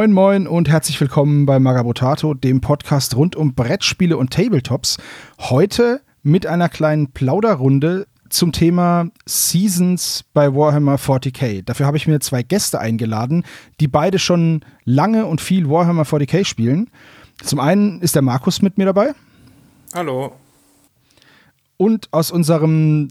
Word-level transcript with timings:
Moin 0.00 0.12
Moin 0.12 0.46
und 0.46 0.70
herzlich 0.70 0.98
willkommen 0.98 1.44
bei 1.44 1.58
Magabotato, 1.58 2.32
dem 2.32 2.62
Podcast 2.62 3.16
rund 3.16 3.36
um 3.36 3.52
Brettspiele 3.52 4.16
und 4.16 4.32
Tabletops. 4.32 4.96
Heute 5.38 6.00
mit 6.22 6.46
einer 6.46 6.70
kleinen 6.70 7.12
Plauderrunde 7.12 8.06
zum 8.30 8.52
Thema 8.52 9.08
Seasons 9.26 10.24
bei 10.32 10.54
Warhammer 10.54 10.96
40k. 10.96 11.62
Dafür 11.62 11.84
habe 11.84 11.98
ich 11.98 12.06
mir 12.06 12.18
zwei 12.20 12.42
Gäste 12.42 12.80
eingeladen, 12.80 13.44
die 13.78 13.88
beide 13.88 14.18
schon 14.18 14.64
lange 14.86 15.26
und 15.26 15.42
viel 15.42 15.68
Warhammer 15.68 16.04
40k 16.04 16.46
spielen. 16.46 16.88
Zum 17.42 17.60
einen 17.60 18.00
ist 18.00 18.14
der 18.14 18.22
Markus 18.22 18.62
mit 18.62 18.78
mir 18.78 18.86
dabei. 18.86 19.12
Hallo. 19.92 20.32
Und 21.76 22.08
aus 22.10 22.30
unserem 22.30 23.08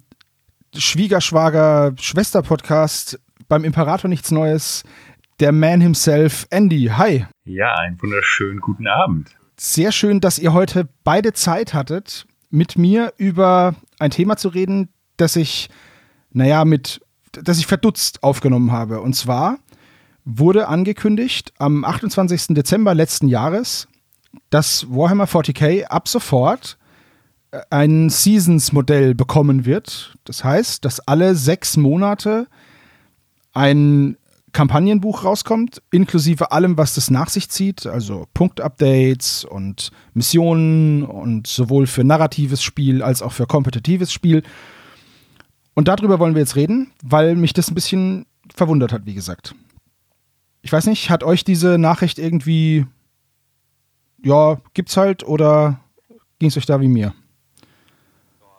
Schwiegerschwager-Schwester-Podcast 0.75 3.19
beim 3.49 3.65
Imperator 3.65 4.07
nichts 4.07 4.31
Neues, 4.31 4.83
der 5.39 5.51
Man 5.51 5.81
himself, 5.81 6.47
Andy. 6.49 6.91
Hi. 6.95 7.25
Ja, 7.45 7.73
einen 7.75 8.01
wunderschönen 8.01 8.59
guten 8.59 8.87
Abend. 8.87 9.29
Sehr 9.57 9.91
schön, 9.91 10.19
dass 10.19 10.39
ihr 10.39 10.53
heute 10.53 10.87
beide 11.03 11.33
Zeit 11.33 11.73
hattet, 11.73 12.25
mit 12.49 12.77
mir 12.77 13.13
über 13.17 13.75
ein 13.99 14.11
Thema 14.11 14.37
zu 14.37 14.49
reden, 14.49 14.89
das 15.17 15.35
ich, 15.35 15.69
naja, 16.31 16.65
mit, 16.65 17.01
das 17.31 17.59
ich 17.59 17.67
verdutzt 17.67 18.23
aufgenommen 18.23 18.71
habe. 18.71 19.01
Und 19.01 19.13
zwar 19.15 19.59
wurde 20.25 20.67
angekündigt 20.67 21.53
am 21.57 21.85
28. 21.85 22.47
Dezember 22.49 22.93
letzten 22.93 23.27
Jahres, 23.27 23.87
dass 24.49 24.87
Warhammer 24.89 25.25
40k 25.25 25.85
ab 25.85 26.07
sofort 26.07 26.77
äh, 27.51 27.61
ein 27.69 28.09
Seasons-Modell 28.09 29.15
bekommen 29.15 29.65
wird. 29.65 30.15
Das 30.25 30.43
heißt, 30.43 30.85
dass 30.85 30.99
alle 30.99 31.35
sechs 31.35 31.77
Monate 31.77 32.47
ein 33.53 34.17
Kampagnenbuch 34.51 35.23
rauskommt, 35.23 35.81
inklusive 35.91 36.51
allem, 36.51 36.77
was 36.77 36.95
das 36.95 37.09
nach 37.09 37.29
sich 37.29 37.49
zieht, 37.49 37.85
also 37.85 38.27
Punktupdates 38.33 39.45
und 39.45 39.91
Missionen 40.13 41.03
und 41.03 41.47
sowohl 41.47 41.87
für 41.87 42.03
narratives 42.03 42.63
Spiel 42.63 43.03
als 43.03 43.21
auch 43.21 43.31
für 43.31 43.45
kompetitives 43.45 44.11
Spiel. 44.11 44.43
Und 45.73 45.87
darüber 45.87 46.19
wollen 46.19 46.35
wir 46.35 46.41
jetzt 46.41 46.55
reden, 46.55 46.91
weil 47.03 47.35
mich 47.35 47.53
das 47.53 47.69
ein 47.69 47.75
bisschen 47.75 48.25
verwundert 48.53 48.91
hat, 48.91 49.05
wie 49.05 49.13
gesagt. 49.13 49.55
Ich 50.61 50.71
weiß 50.71 50.87
nicht, 50.87 51.09
hat 51.09 51.23
euch 51.23 51.43
diese 51.43 51.77
Nachricht 51.77 52.19
irgendwie, 52.19 52.85
ja, 54.23 54.59
gibt's 54.73 54.97
halt 54.97 55.23
oder 55.23 55.79
ging 56.39 56.49
es 56.49 56.57
euch 56.57 56.65
da 56.65 56.81
wie 56.81 56.87
mir? 56.87 57.13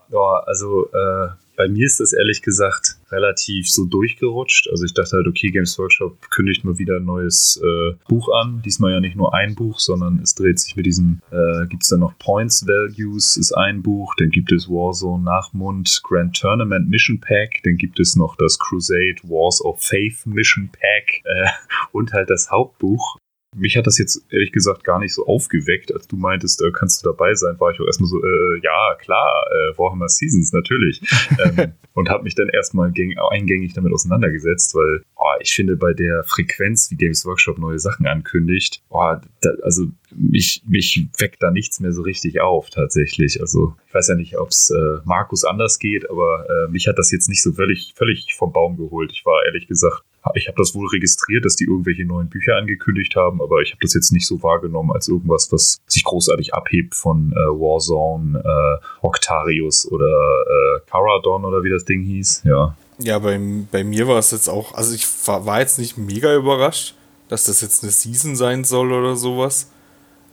Ja, 0.08 0.42
also 0.46 0.86
äh, 0.86 1.28
bei 1.56 1.68
mir 1.68 1.86
ist 1.86 2.00
das 2.00 2.12
ehrlich 2.12 2.42
gesagt 2.42 2.99
relativ 3.10 3.68
so 3.68 3.84
durchgerutscht. 3.84 4.68
Also 4.70 4.84
ich 4.84 4.94
dachte 4.94 5.16
halt, 5.16 5.26
okay, 5.26 5.50
Games 5.50 5.78
Workshop 5.78 6.30
kündigt 6.30 6.64
mal 6.64 6.78
wieder 6.78 6.96
ein 6.96 7.04
neues 7.04 7.60
äh, 7.62 7.94
Buch 8.08 8.28
an. 8.40 8.62
Diesmal 8.64 8.92
ja 8.92 9.00
nicht 9.00 9.16
nur 9.16 9.34
ein 9.34 9.54
Buch, 9.54 9.78
sondern 9.80 10.20
es 10.20 10.34
dreht 10.34 10.58
sich 10.58 10.76
mit 10.76 10.86
diesen, 10.86 11.22
äh, 11.30 11.66
gibt 11.66 11.82
es 11.82 11.88
dann 11.88 12.00
noch 12.00 12.16
Points 12.18 12.66
Values 12.66 13.36
ist 13.36 13.52
ein 13.52 13.82
Buch, 13.82 14.14
dann 14.18 14.30
gibt 14.30 14.52
es 14.52 14.68
Warzone 14.68 15.24
Nachmund 15.24 16.00
Grand 16.04 16.36
Tournament 16.36 16.88
Mission 16.88 17.20
Pack, 17.20 17.60
dann 17.64 17.76
gibt 17.76 17.98
es 18.00 18.16
noch 18.16 18.36
das 18.36 18.58
Crusade 18.58 19.16
Wars 19.24 19.64
of 19.64 19.82
Faith 19.82 20.26
Mission 20.26 20.70
Pack 20.70 21.22
äh, 21.24 21.48
und 21.92 22.12
halt 22.12 22.30
das 22.30 22.50
Hauptbuch. 22.50 23.18
Mich 23.56 23.76
hat 23.76 23.86
das 23.86 23.98
jetzt 23.98 24.24
ehrlich 24.30 24.52
gesagt 24.52 24.84
gar 24.84 25.00
nicht 25.00 25.12
so 25.12 25.26
aufgeweckt, 25.26 25.92
als 25.92 26.06
du 26.06 26.16
meintest, 26.16 26.62
äh, 26.62 26.70
kannst 26.70 27.02
du 27.02 27.08
dabei 27.08 27.34
sein, 27.34 27.58
war 27.58 27.72
ich 27.72 27.80
auch 27.80 27.86
erstmal 27.86 28.08
so, 28.08 28.18
äh, 28.18 28.60
ja, 28.62 28.94
klar, 29.00 29.44
äh, 29.50 29.76
Warhammer 29.76 30.08
Seasons, 30.08 30.52
natürlich. 30.52 31.00
ähm, 31.44 31.72
und 31.94 32.08
habe 32.08 32.22
mich 32.22 32.36
dann 32.36 32.48
erstmal 32.48 32.92
eingängig 33.30 33.74
damit 33.74 33.92
auseinandergesetzt, 33.92 34.74
weil 34.76 35.02
oh, 35.16 35.24
ich 35.40 35.52
finde, 35.52 35.76
bei 35.76 35.92
der 35.92 36.22
Frequenz, 36.22 36.90
wie 36.92 36.96
Games 36.96 37.26
Workshop 37.26 37.58
neue 37.58 37.80
Sachen 37.80 38.06
ankündigt, 38.06 38.82
oh, 38.88 39.16
da, 39.40 39.50
also 39.62 39.86
mich, 40.14 40.62
mich 40.68 41.08
weckt 41.18 41.42
da 41.42 41.50
nichts 41.50 41.80
mehr 41.80 41.92
so 41.92 42.02
richtig 42.02 42.40
auf, 42.40 42.70
tatsächlich. 42.70 43.40
Also 43.40 43.74
ich 43.88 43.94
weiß 43.94 44.08
ja 44.08 44.14
nicht, 44.14 44.38
ob 44.38 44.50
es 44.50 44.70
äh, 44.70 44.98
Markus 45.04 45.44
anders 45.44 45.80
geht, 45.80 46.08
aber 46.08 46.46
äh, 46.48 46.70
mich 46.70 46.86
hat 46.86 46.98
das 46.98 47.10
jetzt 47.10 47.28
nicht 47.28 47.42
so 47.42 47.52
völlig, 47.52 47.94
völlig 47.96 48.34
vom 48.36 48.52
Baum 48.52 48.76
geholt. 48.76 49.10
Ich 49.12 49.26
war 49.26 49.44
ehrlich 49.44 49.66
gesagt 49.66 50.04
ich 50.34 50.48
habe 50.48 50.56
das 50.58 50.74
wohl 50.74 50.88
registriert, 50.88 51.44
dass 51.44 51.56
die 51.56 51.64
irgendwelche 51.64 52.04
neuen 52.04 52.28
Bücher 52.28 52.56
angekündigt 52.56 53.16
haben, 53.16 53.40
aber 53.40 53.62
ich 53.62 53.70
habe 53.70 53.80
das 53.80 53.94
jetzt 53.94 54.12
nicht 54.12 54.26
so 54.26 54.42
wahrgenommen 54.42 54.92
als 54.92 55.08
irgendwas, 55.08 55.50
was 55.50 55.80
sich 55.86 56.04
großartig 56.04 56.54
abhebt 56.54 56.94
von 56.94 57.32
äh, 57.32 57.36
Warzone, 57.36 58.38
äh, 58.38 59.06
Octarius 59.06 59.90
oder 59.90 60.06
äh, 60.06 60.80
Caradon 60.90 61.44
oder 61.44 61.62
wie 61.64 61.70
das 61.70 61.84
Ding 61.84 62.02
hieß. 62.02 62.42
Ja. 62.44 62.76
Ja, 62.98 63.18
bei, 63.18 63.40
bei 63.72 63.82
mir 63.82 64.06
war 64.08 64.18
es 64.18 64.30
jetzt 64.30 64.48
auch, 64.48 64.74
also 64.74 64.94
ich 64.94 65.06
war, 65.26 65.46
war, 65.46 65.60
jetzt 65.60 65.78
nicht 65.78 65.96
mega 65.96 66.34
überrascht, 66.34 66.94
dass 67.28 67.44
das 67.44 67.62
jetzt 67.62 67.82
eine 67.82 67.92
Season 67.92 68.36
sein 68.36 68.64
soll 68.64 68.92
oder 68.92 69.16
sowas. 69.16 69.70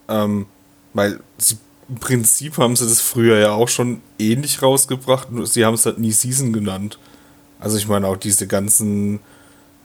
Ähm, 0.06 0.46
weil 0.92 1.20
sie, 1.38 1.56
im 1.88 1.94
Prinzip 1.94 2.58
haben 2.58 2.76
sie 2.76 2.86
das 2.86 3.00
früher 3.00 3.38
ja 3.38 3.52
auch 3.52 3.68
schon 3.68 4.02
ähnlich 4.18 4.60
rausgebracht, 4.60 5.32
nur 5.32 5.46
sie 5.46 5.64
haben 5.64 5.74
es 5.74 5.86
halt 5.86 5.98
nie 5.98 6.12
Season 6.12 6.52
genannt. 6.52 6.98
Also 7.58 7.78
ich 7.78 7.88
meine 7.88 8.06
auch 8.06 8.18
diese 8.18 8.46
ganzen 8.46 9.20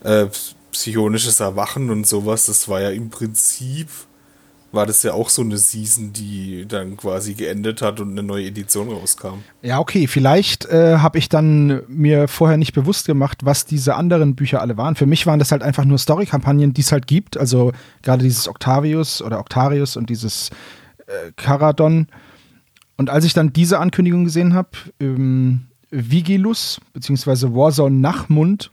äh, 0.03 0.27
psychonisches 0.71 1.39
Erwachen 1.39 1.89
und 1.89 2.05
sowas, 2.05 2.47
das 2.47 2.67
war 2.67 2.81
ja 2.81 2.89
im 2.89 3.09
Prinzip, 3.09 3.87
war 4.71 4.87
das 4.87 5.03
ja 5.03 5.13
auch 5.13 5.29
so 5.29 5.43
eine 5.43 5.57
Season, 5.57 6.13
die 6.13 6.65
dann 6.67 6.97
quasi 6.97 7.35
geendet 7.35 7.81
hat 7.81 7.99
und 7.99 8.11
eine 8.11 8.23
neue 8.23 8.47
Edition 8.47 8.89
rauskam. 8.89 9.43
Ja, 9.61 9.79
okay, 9.79 10.07
vielleicht 10.07 10.65
äh, 10.65 10.97
habe 10.97 11.19
ich 11.19 11.29
dann 11.29 11.83
mir 11.87 12.27
vorher 12.27 12.57
nicht 12.57 12.73
bewusst 12.73 13.05
gemacht, 13.05 13.41
was 13.43 13.65
diese 13.65 13.95
anderen 13.95 14.35
Bücher 14.35 14.61
alle 14.61 14.75
waren. 14.75 14.95
Für 14.95 15.05
mich 15.05 15.27
waren 15.27 15.37
das 15.37 15.51
halt 15.51 15.61
einfach 15.61 15.85
nur 15.85 15.99
Story-Kampagnen, 15.99 16.73
die 16.73 16.81
es 16.81 16.91
halt 16.91 17.05
gibt, 17.05 17.37
also 17.37 17.71
gerade 18.01 18.23
dieses 18.23 18.47
Octavius 18.47 19.21
oder 19.21 19.39
Octarius 19.39 19.95
und 19.95 20.09
dieses 20.09 20.49
äh, 21.05 21.31
Caradon. 21.35 22.07
Und 22.97 23.11
als 23.11 23.25
ich 23.25 23.33
dann 23.33 23.53
diese 23.53 23.79
Ankündigung 23.79 24.23
gesehen 24.23 24.55
habe, 24.55 24.69
ähm, 24.99 25.67
Vigilus, 25.91 26.81
beziehungsweise 26.93 27.53
Warzone 27.53 27.95
Nachmund, 27.95 28.71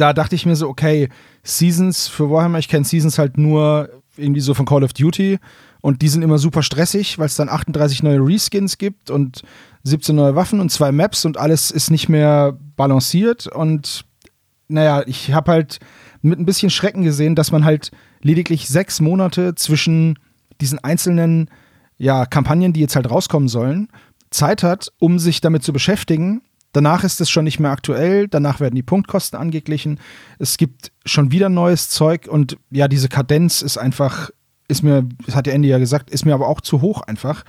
da 0.00 0.12
dachte 0.12 0.34
ich 0.34 0.46
mir 0.46 0.56
so, 0.56 0.68
okay, 0.68 1.08
Seasons 1.42 2.08
für 2.08 2.30
Warhammer, 2.30 2.58
ich 2.58 2.68
kenne 2.68 2.84
Seasons 2.84 3.18
halt 3.18 3.36
nur 3.36 3.90
irgendwie 4.16 4.40
so 4.40 4.54
von 4.54 4.66
Call 4.66 4.84
of 4.84 4.92
Duty 4.92 5.38
und 5.80 6.02
die 6.02 6.08
sind 6.08 6.22
immer 6.22 6.38
super 6.38 6.62
stressig, 6.62 7.18
weil 7.18 7.26
es 7.26 7.36
dann 7.36 7.48
38 7.48 8.02
neue 8.02 8.18
Reskins 8.18 8.78
gibt 8.78 9.10
und 9.10 9.42
17 9.82 10.14
neue 10.14 10.34
Waffen 10.34 10.60
und 10.60 10.70
zwei 10.70 10.92
Maps 10.92 11.24
und 11.24 11.38
alles 11.38 11.70
ist 11.70 11.90
nicht 11.90 12.08
mehr 12.08 12.56
balanciert 12.76 13.46
und 13.46 14.04
naja, 14.68 15.02
ich 15.06 15.32
habe 15.32 15.50
halt 15.50 15.78
mit 16.22 16.38
ein 16.38 16.46
bisschen 16.46 16.70
Schrecken 16.70 17.02
gesehen, 17.02 17.34
dass 17.34 17.50
man 17.50 17.64
halt 17.64 17.90
lediglich 18.22 18.68
sechs 18.68 19.00
Monate 19.00 19.54
zwischen 19.54 20.18
diesen 20.60 20.78
einzelnen 20.78 21.50
ja, 21.98 22.24
Kampagnen, 22.24 22.72
die 22.72 22.80
jetzt 22.80 22.94
halt 22.94 23.10
rauskommen 23.10 23.48
sollen, 23.48 23.88
Zeit 24.30 24.62
hat, 24.62 24.92
um 24.98 25.18
sich 25.18 25.40
damit 25.40 25.62
zu 25.62 25.72
beschäftigen 25.72 26.42
Danach 26.72 27.02
ist 27.02 27.20
es 27.20 27.28
schon 27.28 27.44
nicht 27.44 27.58
mehr 27.58 27.72
aktuell, 27.72 28.28
danach 28.28 28.60
werden 28.60 28.76
die 28.76 28.82
Punktkosten 28.82 29.38
angeglichen. 29.38 29.98
Es 30.38 30.56
gibt 30.56 30.92
schon 31.04 31.32
wieder 31.32 31.48
neues 31.48 31.88
Zeug 31.88 32.28
und 32.28 32.58
ja, 32.70 32.86
diese 32.86 33.08
Kadenz 33.08 33.62
ist 33.62 33.76
einfach, 33.76 34.30
ist 34.68 34.82
mir, 34.82 35.04
das 35.26 35.34
hat 35.34 35.46
der 35.46 35.54
Andy 35.54 35.68
ja 35.68 35.78
gesagt, 35.78 36.10
ist 36.10 36.24
mir 36.24 36.34
aber 36.34 36.46
auch 36.46 36.60
zu 36.60 36.80
hoch 36.80 37.02
einfach. 37.02 37.44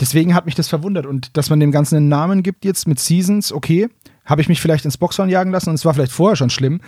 Deswegen 0.00 0.34
hat 0.34 0.46
mich 0.46 0.54
das 0.54 0.68
verwundert 0.68 1.04
und 1.04 1.36
dass 1.36 1.50
man 1.50 1.60
dem 1.60 1.70
Ganzen 1.70 1.96
einen 1.96 2.08
Namen 2.08 2.42
gibt 2.42 2.64
jetzt 2.64 2.88
mit 2.88 2.98
Seasons, 2.98 3.52
okay, 3.52 3.88
habe 4.24 4.40
ich 4.40 4.48
mich 4.48 4.60
vielleicht 4.60 4.84
ins 4.84 4.96
Boxhorn 4.98 5.28
jagen 5.28 5.50
lassen 5.50 5.70
und 5.70 5.74
es 5.74 5.84
war 5.84 5.92
vielleicht 5.94 6.12
vorher 6.12 6.36
schon 6.36 6.50
schlimm, 6.50 6.80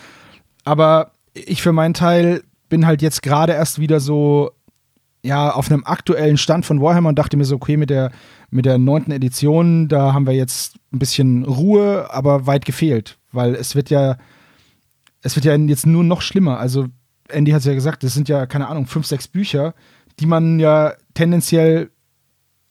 aber 0.64 1.12
ich 1.34 1.62
für 1.62 1.72
meinen 1.72 1.94
Teil 1.94 2.42
bin 2.68 2.86
halt 2.86 3.02
jetzt 3.02 3.22
gerade 3.22 3.52
erst 3.52 3.78
wieder 3.78 4.00
so 4.00 4.50
ja, 5.22 5.50
auf 5.50 5.70
einem 5.70 5.84
aktuellen 5.84 6.38
Stand 6.38 6.64
von 6.64 6.80
Warhammer 6.80 7.08
und 7.08 7.18
dachte 7.18 7.36
mir 7.36 7.44
so, 7.44 7.56
okay, 7.56 7.76
mit 7.76 7.90
der, 7.90 8.10
mit 8.50 8.66
der 8.66 8.78
neunten 8.78 9.12
Edition, 9.12 9.88
da 9.88 10.12
haben 10.12 10.26
wir 10.26 10.34
jetzt 10.34 10.76
ein 10.92 10.98
bisschen 10.98 11.44
Ruhe, 11.44 12.08
aber 12.10 12.46
weit 12.46 12.64
gefehlt, 12.64 13.18
weil 13.32 13.54
es 13.54 13.74
wird 13.74 13.90
ja, 13.90 14.16
es 15.20 15.36
wird 15.36 15.44
ja 15.44 15.54
jetzt 15.54 15.86
nur 15.86 16.04
noch 16.04 16.22
schlimmer. 16.22 16.58
Also, 16.58 16.86
Andy 17.28 17.50
hat 17.50 17.60
es 17.60 17.66
ja 17.66 17.74
gesagt, 17.74 18.04
es 18.04 18.14
sind 18.14 18.28
ja, 18.28 18.46
keine 18.46 18.68
Ahnung, 18.68 18.86
fünf, 18.86 19.06
sechs 19.06 19.28
Bücher, 19.28 19.74
die 20.18 20.26
man 20.26 20.58
ja 20.58 20.94
tendenziell 21.14 21.90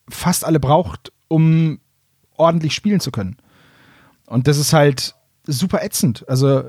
fast 0.09 0.45
alle 0.45 0.59
braucht, 0.59 1.11
um 1.27 1.79
ordentlich 2.35 2.73
spielen 2.73 2.99
zu 2.99 3.11
können. 3.11 3.37
Und 4.25 4.47
das 4.47 4.57
ist 4.57 4.73
halt 4.73 5.15
super 5.45 5.83
ätzend. 5.83 6.27
Also, 6.27 6.63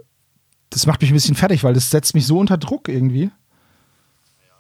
das 0.71 0.87
macht 0.87 1.01
mich 1.01 1.11
ein 1.11 1.15
bisschen 1.15 1.35
fertig, 1.35 1.65
weil 1.65 1.75
das 1.75 1.91
setzt 1.91 2.15
mich 2.15 2.27
so 2.27 2.39
unter 2.39 2.59
Druck 2.59 2.89
irgendwie. 2.89 3.31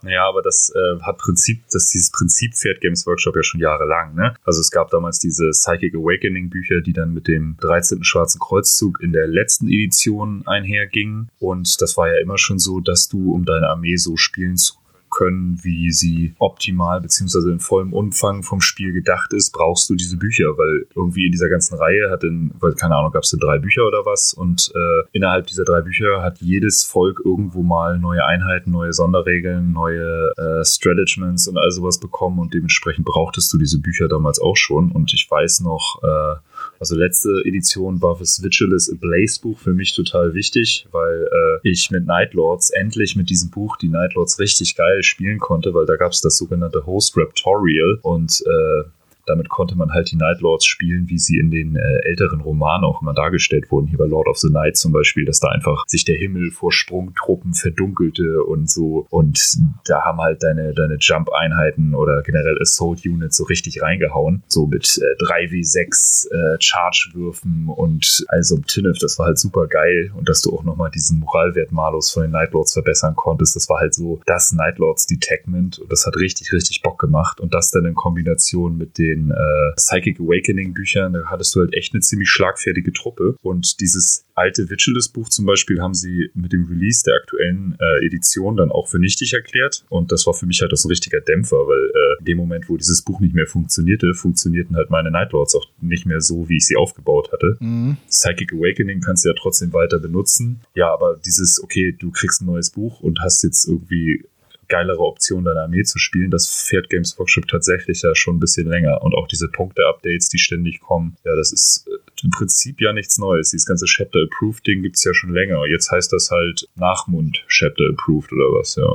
Naja, 0.03 0.29
aber 0.29 0.43
das 0.43 0.73
äh, 0.75 1.01
hat 1.03 1.19
Prinzip, 1.19 1.63
dass 1.71 1.89
dieses 1.89 2.11
Prinzip 2.11 2.55
fährt 2.55 2.81
Games 2.81 3.07
Workshop 3.07 3.37
ja 3.37 3.43
schon 3.43 3.61
jahrelang. 3.61 4.15
Ne? 4.15 4.35
Also 4.45 4.61
es 4.61 4.71
gab 4.71 4.91
damals 4.91 5.19
diese 5.19 5.51
Psychic 5.51 5.95
Awakening 5.95 6.51
Bücher, 6.51 6.81
die 6.81 6.93
dann 6.93 7.13
mit 7.13 7.27
dem 7.27 7.57
13. 7.61 8.05
Schwarzen 8.05 8.39
Kreuzzug 8.39 9.01
in 9.01 9.13
der 9.13 9.27
letzten 9.27 9.67
Edition 9.67 10.47
einhergingen. 10.47 11.31
Und 11.39 11.81
das 11.81 11.97
war 11.97 12.09
ja 12.09 12.21
immer 12.21 12.39
schon 12.39 12.59
so, 12.59 12.81
dass 12.81 13.09
du, 13.09 13.33
um 13.33 13.45
deine 13.45 13.69
Armee 13.69 13.97
so 13.97 14.17
spielen 14.17 14.57
zu 14.57 14.75
können, 15.11 15.59
wie 15.63 15.91
sie 15.91 16.35
optimal 16.39 17.01
beziehungsweise 17.01 17.51
in 17.51 17.61
vollem 17.61 17.93
Umfang 17.93 18.43
vom 18.43 18.61
Spiel 18.61 18.93
gedacht 18.93 19.33
ist, 19.33 19.53
brauchst 19.53 19.89
du 19.91 19.95
diese 19.95 20.17
Bücher, 20.17 20.57
weil 20.57 20.87
irgendwie 20.95 21.27
in 21.27 21.33
dieser 21.33 21.49
ganzen 21.49 21.77
Reihe 21.77 22.11
hat 22.11 22.25
in, 22.25 22.53
weil 22.61 22.75
keine 22.75 22.97
Ahnung, 22.97 23.13
gab 23.13 23.23
es 23.23 23.31
denn 23.31 23.41
drei 23.41 23.59
Bücher 23.59 23.87
oder 23.87 24.05
was? 24.05 24.35
Und 24.35 24.73
äh, 24.75 25.09
innerhalb 25.13 25.47
dieser 25.47 25.65
drei 25.65 25.81
Bücher 25.81 26.23
hat 26.23 26.41
jedes 26.41 26.85
Volk 26.85 27.21
irgendwo 27.25 27.63
mal 27.63 27.99
neue 27.99 28.25
Einheiten, 28.25 28.71
neue 28.71 28.93
Sonderregeln, 28.93 29.73
neue 29.73 30.33
äh, 30.37 30.65
Stratagements 30.65 31.49
und 31.49 31.59
all 31.59 31.71
sowas 31.71 31.99
bekommen 31.99 32.39
und 32.39 32.55
dementsprechend 32.55 33.05
brauchtest 33.05 33.53
du 33.53 33.59
diese 33.59 33.81
Bücher 33.81 34.09
damals 34.09 34.41
auch 34.41 34.57
schon. 34.57 34.93
Und 34.93 35.13
ich 35.15 35.29
weiß 35.31 35.61
noch, 35.61 36.01
äh, 36.03 36.37
also 36.79 36.95
letzte 36.95 37.43
Edition 37.45 38.01
war 38.01 38.17
fürs 38.17 38.43
Vigilus 38.43 38.95
Blaze 39.01 39.41
Buch 39.41 39.59
für 39.59 39.73
mich 39.73 39.95
total 39.95 40.35
wichtig, 40.35 40.87
weil 40.93 41.25
äh, 41.25 41.69
ich 41.69 41.91
mit 41.91 42.07
Nightlords 42.07 42.71
endlich 42.71 43.17
mit 43.17 43.31
diesem 43.31 43.51
Buch 43.51 43.77
die 43.77 43.89
Nightlords 43.89 44.39
richtig 44.39 44.77
geil 44.77 45.03
spielen 45.03 45.39
konnte, 45.39 45.75
weil 45.75 45.87
da 45.87 45.97
gab 45.97 46.13
es 46.13 46.21
das 46.21 46.37
sogenannte 46.37 46.87
Host 46.87 47.17
Raptorial 47.17 47.99
und 48.03 48.43
äh, 48.47 48.85
damit 49.29 49.49
konnte 49.49 49.77
man 49.77 49.93
halt 49.93 50.11
die 50.11 50.17
Night 50.17 50.41
Lords 50.41 50.65
spielen, 50.65 51.09
wie 51.09 51.19
sie 51.19 51.39
in 51.39 51.51
den 51.51 51.77
äh, 51.77 51.99
älteren 52.05 52.41
Romanen 52.41 52.85
auch 52.85 53.03
immer 53.03 53.15
dargestellt 53.15 53.71
wurden. 53.71 53.87
Hier 53.87 53.99
bei 53.99 54.07
Lord 54.07 54.29
of 54.29 54.39
the 54.39 54.51
Night 54.51 54.77
zum 54.77 54.93
Beispiel, 54.93 55.25
dass 55.25 55.41
da 55.41 55.49
einfach 55.49 55.85
sich 55.87 56.05
der 56.05 56.17
Himmel 56.17 56.51
vor 56.51 56.73
Sprungtruppen 56.73 57.55
verdunkelte 57.55 58.43
und 58.45 58.71
so. 58.71 59.07
Und 59.11 59.59
da 59.87 60.03
haben 60.05 60.21
halt 60.21 60.43
deine, 60.43 60.73
deine 60.75 60.97
Jump-Einheiten 61.01 61.95
oder 61.95 62.23
generell 62.23 62.59
Assault-Units 62.61 63.37
so 63.37 63.45
richtig 63.45 63.83
reingehauen. 63.83 64.43
So 64.49 64.67
mit 64.67 64.99
äh, 65.03 65.23
3w6 65.25 66.31
äh, 66.31 66.57
Charge-Würfen 66.61 67.69
und 67.69 68.25
also 68.29 68.59
Tinnef, 68.59 68.99
das 68.99 69.19
war 69.19 69.27
halt 69.27 69.39
super 69.39 69.67
geil. 69.67 70.11
Und 70.17 70.29
dass 70.29 70.43
du 70.43 70.55
auch 70.57 70.65
nochmal 70.65 70.91
diesen 70.91 71.21
Moralwert 71.21 71.73
Malus 71.73 72.11
von 72.11 72.23
den 72.23 72.33
Night 72.33 72.53
Lords 72.53 72.73
verbessern 72.73 73.15
konntest, 73.15 73.57
das 73.57 73.69
war 73.69 73.81
halt 73.81 73.95
so 73.95 74.21
das 74.27 74.53
Night 74.53 74.79
Lords 74.79 75.07
Detachment. 75.07 75.79
Und 75.79 75.93
das 75.93 76.07
hat 76.07 76.17
richtig, 76.17 76.53
richtig 76.53 76.83
Bock 76.83 76.99
gemacht. 76.99 77.41
Und 77.41 77.55
das 77.55 77.71
dann 77.71 77.85
in 77.85 77.95
Kombination 77.95 78.77
mit 78.77 78.99
den 78.99 79.18
den 79.19 79.31
äh, 79.31 79.75
Psychic 79.77 80.21
Awakening 80.21 80.75
Büchern, 80.75 81.13
da 81.13 81.25
hattest 81.27 81.55
du 81.55 81.61
halt 81.61 81.75
echt 81.75 81.95
eine 81.95 82.01
ziemlich 82.01 82.29
schlagfertige 82.29 82.93
Truppe. 82.93 83.37
Und 83.43 83.81
dieses 83.81 84.25
alte 84.35 84.71
Vigilus 84.71 85.09
Buch 85.09 85.29
zum 85.29 85.47
Beispiel 85.47 85.81
haben 85.81 85.95
sie 85.95 86.31
mit 86.35 86.53
dem 86.53 86.67
Release 86.67 87.03
der 87.05 87.15
aktuellen 87.15 87.77
äh, 87.81 88.07
Edition 88.07 88.57
dann 88.57 88.71
auch 88.71 88.89
für 88.89 88.99
nichtig 88.99 89.33
erklärt. 89.33 89.85
Und 89.89 90.13
das 90.13 90.27
war 90.27 90.35
für 90.35 90.47
mich 90.47 90.61
halt 90.61 90.73
auch 90.73 90.77
so 90.77 90.89
ein 90.89 90.93
richtiger 90.93 91.21
Dämpfer, 91.21 91.57
weil 91.57 91.79
äh, 91.79 92.19
in 92.21 92.25
dem 92.25 92.39
Moment, 92.39 92.69
wo 92.69 92.77
dieses 92.77 93.03
Buch 93.03 93.21
nicht 93.21 93.35
mehr 93.35 93.47
funktionierte, 93.47 94.15
funktionierten 94.15 94.77
halt 94.77 94.91
meine 94.91 95.11
Nightlords 95.11 95.55
auch 95.55 95.67
nicht 95.81 96.07
mehr 96.07 96.21
so, 96.21 96.49
wie 96.49 96.57
ich 96.57 96.67
sie 96.67 96.77
aufgebaut 96.77 97.31
hatte. 97.33 97.57
Mhm. 97.61 97.97
Psychic 98.09 98.53
Awakening 98.53 99.01
kannst 99.01 99.25
du 99.25 99.31
ja 99.31 99.35
trotzdem 99.39 99.73
weiter 99.73 99.99
benutzen. 99.99 100.61
Ja, 100.75 100.93
aber 100.93 101.19
dieses, 101.25 101.63
okay, 101.63 101.97
du 101.99 102.11
kriegst 102.11 102.41
ein 102.41 102.47
neues 102.47 102.71
Buch 102.71 103.01
und 103.01 103.21
hast 103.21 103.43
jetzt 103.43 103.67
irgendwie 103.67 104.25
geilere 104.69 105.01
Option, 105.01 105.45
deine 105.45 105.63
Armee 105.63 105.83
zu 105.83 105.99
spielen. 105.99 106.31
Das 106.31 106.49
fährt 106.49 106.91
Games 106.91 107.19
Workshop 107.19 107.49
tatsächlich 107.49 108.03
ja 108.03 108.15
schon 108.15 108.37
ein 108.37 108.41
bisschen 108.41 108.69
länger. 108.69 109.03
Und 109.03 109.15
auch 109.15 109.27
diese 109.27 109.49
Punkte-Updates, 109.49 110.29
die 110.29 110.39
ständig 110.39 110.81
kommen, 110.81 111.17
ja, 111.25 111.35
das 111.35 111.53
ist 111.53 111.87
äh, 111.89 112.25
im 112.25 112.31
Prinzip 112.31 112.81
ja 112.81 112.93
nichts 112.93 113.19
Neues. 113.19 113.51
Dieses 113.51 113.67
ganze 113.67 113.87
Chapter 113.87 114.21
Approved 114.23 114.67
Ding 114.67 114.83
gibt's 114.83 115.05
ja 115.05 115.15
schon 115.15 115.33
länger. 115.33 115.65
Jetzt 115.67 115.91
heißt 115.91 116.13
das 116.13 116.31
halt 116.31 116.69
Nachmund 116.77 117.45
Chapter 117.49 117.85
Approved 117.91 118.33
oder 118.33 118.59
was, 118.59 118.77
ja. 118.77 118.89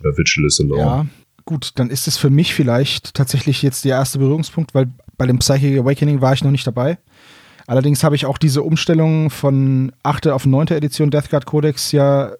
Oder 0.00 0.16
Vigilus 0.16 0.60
Alone. 0.60 0.80
Ja, 0.80 1.06
gut, 1.44 1.72
dann 1.76 1.90
ist 1.90 2.06
es 2.06 2.16
für 2.16 2.30
mich 2.30 2.54
vielleicht 2.54 3.14
tatsächlich 3.14 3.62
jetzt 3.62 3.84
der 3.84 3.92
erste 3.92 4.18
Berührungspunkt, 4.18 4.74
weil 4.74 4.90
bei 5.16 5.26
dem 5.26 5.38
Psychic 5.38 5.78
Awakening 5.78 6.20
war 6.20 6.32
ich 6.32 6.44
noch 6.44 6.50
nicht 6.50 6.66
dabei. 6.66 6.98
Allerdings 7.66 8.04
habe 8.04 8.14
ich 8.14 8.26
auch 8.26 8.36
diese 8.36 8.62
Umstellung 8.62 9.30
von 9.30 9.92
8. 10.02 10.28
auf 10.28 10.44
9. 10.44 10.68
Edition 10.68 11.10
Death 11.10 11.30
Guard 11.30 11.46
Codex 11.46 11.92
ja 11.92 12.32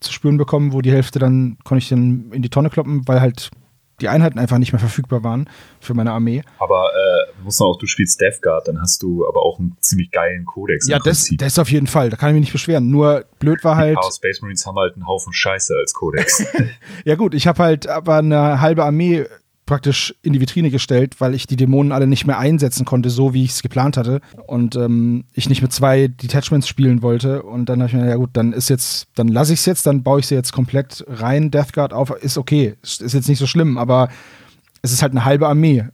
zu 0.00 0.12
spüren 0.12 0.38
bekommen, 0.38 0.72
wo 0.72 0.80
die 0.80 0.92
Hälfte 0.92 1.18
dann 1.18 1.58
konnte 1.64 1.82
ich 1.82 1.88
dann 1.88 2.30
in 2.32 2.42
die 2.42 2.48
Tonne 2.48 2.70
kloppen, 2.70 3.06
weil 3.06 3.20
halt 3.20 3.50
die 4.00 4.08
Einheiten 4.08 4.38
einfach 4.38 4.58
nicht 4.58 4.72
mehr 4.72 4.80
verfügbar 4.80 5.22
waren 5.22 5.48
für 5.78 5.94
meine 5.94 6.12
Armee. 6.12 6.42
Aber 6.58 6.90
äh, 6.90 7.42
muss 7.42 7.60
auch, 7.60 7.76
du 7.78 7.86
spielst 7.86 8.20
Death 8.20 8.40
Guard, 8.42 8.68
dann 8.68 8.80
hast 8.80 9.02
du 9.02 9.26
aber 9.26 9.42
auch 9.42 9.58
einen 9.58 9.76
ziemlich 9.80 10.10
geilen 10.10 10.44
Kodex. 10.44 10.88
Ja, 10.88 10.98
das, 10.98 11.28
das 11.36 11.58
auf 11.58 11.70
jeden 11.70 11.86
Fall, 11.86 12.10
da 12.10 12.16
kann 12.16 12.30
ich 12.30 12.34
mich 12.34 12.40
nicht 12.40 12.52
beschweren. 12.52 12.90
Nur 12.90 13.24
blöd 13.38 13.62
war 13.62 13.76
halt. 13.76 13.98
Die 13.98 14.14
Space 14.14 14.40
Marines 14.40 14.66
haben 14.66 14.76
halt 14.76 14.94
einen 14.94 15.06
Haufen 15.06 15.32
Scheiße 15.32 15.74
als 15.76 15.92
Kodex. 15.92 16.44
ja, 17.04 17.14
gut, 17.14 17.34
ich 17.34 17.46
habe 17.46 17.62
halt 17.62 17.86
aber 17.88 18.16
eine 18.16 18.60
halbe 18.60 18.84
Armee 18.84 19.26
praktisch 19.70 20.16
in 20.22 20.32
die 20.32 20.40
Vitrine 20.40 20.68
gestellt, 20.68 21.20
weil 21.20 21.32
ich 21.32 21.46
die 21.46 21.54
Dämonen 21.54 21.92
alle 21.92 22.08
nicht 22.08 22.26
mehr 22.26 22.40
einsetzen 22.40 22.84
konnte, 22.84 23.08
so 23.08 23.34
wie 23.34 23.44
ich 23.44 23.52
es 23.52 23.62
geplant 23.62 23.96
hatte. 23.96 24.20
Und 24.48 24.74
ähm, 24.74 25.22
ich 25.32 25.48
nicht 25.48 25.62
mit 25.62 25.72
zwei 25.72 26.08
Detachments 26.08 26.66
spielen 26.66 27.02
wollte. 27.02 27.44
Und 27.44 27.68
dann 27.68 27.78
habe 27.78 27.88
ich 27.88 27.94
mir, 27.94 28.08
ja 28.08 28.16
gut, 28.16 28.30
dann 28.32 28.52
ist 28.52 28.68
jetzt, 28.68 29.06
dann 29.14 29.28
lasse 29.28 29.52
ich 29.52 29.60
es 29.60 29.66
jetzt, 29.66 29.86
dann 29.86 30.02
baue 30.02 30.18
ich 30.18 30.26
sie 30.26 30.34
jetzt 30.34 30.52
komplett 30.52 31.04
rein, 31.06 31.52
Death 31.52 31.72
Guard 31.72 31.92
auf. 31.92 32.10
Ist 32.10 32.36
okay, 32.36 32.74
ist 32.82 33.00
jetzt 33.14 33.28
nicht 33.28 33.38
so 33.38 33.46
schlimm, 33.46 33.78
aber 33.78 34.08
es 34.82 34.90
ist 34.90 35.02
halt 35.02 35.12
eine 35.12 35.24
halbe 35.24 35.46
Armee. 35.46 35.84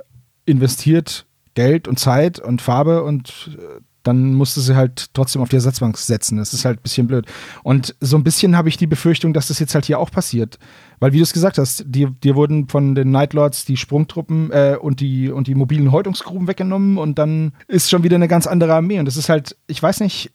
Investiert 0.46 1.26
Geld 1.52 1.86
und 1.86 1.98
Zeit 1.98 2.38
und 2.38 2.62
Farbe 2.62 3.02
und 3.02 3.58
äh, 3.58 3.80
dann 4.06 4.34
musste 4.34 4.60
sie 4.60 4.76
halt 4.76 5.14
trotzdem 5.14 5.42
auf 5.42 5.48
die 5.48 5.56
Ersatzbank 5.56 5.98
setzen. 5.98 6.38
Das 6.38 6.54
ist 6.54 6.64
halt 6.64 6.78
ein 6.78 6.82
bisschen 6.82 7.06
blöd. 7.06 7.26
Und 7.62 7.94
so 8.00 8.16
ein 8.16 8.24
bisschen 8.24 8.56
habe 8.56 8.68
ich 8.68 8.76
die 8.76 8.86
Befürchtung, 8.86 9.32
dass 9.32 9.48
das 9.48 9.58
jetzt 9.58 9.74
halt 9.74 9.86
hier 9.86 9.98
auch 9.98 10.10
passiert. 10.10 10.58
Weil, 11.00 11.12
wie 11.12 11.18
du 11.18 11.22
es 11.22 11.32
gesagt 11.32 11.58
hast, 11.58 11.84
dir, 11.86 12.10
dir 12.22 12.36
wurden 12.36 12.68
von 12.68 12.94
den 12.94 13.10
Nightlords 13.10 13.64
die 13.64 13.76
Sprungtruppen 13.76 14.50
äh, 14.52 14.76
und, 14.80 15.00
die, 15.00 15.30
und 15.30 15.46
die 15.46 15.54
mobilen 15.54 15.92
Häutungsgruben 15.92 16.46
weggenommen 16.46 16.98
und 16.98 17.18
dann 17.18 17.52
ist 17.68 17.90
schon 17.90 18.02
wieder 18.02 18.16
eine 18.16 18.28
ganz 18.28 18.46
andere 18.46 18.74
Armee. 18.74 18.98
Und 18.98 19.06
das 19.06 19.16
ist 19.16 19.28
halt, 19.28 19.56
ich 19.66 19.82
weiß 19.82 20.00
nicht, 20.00 20.32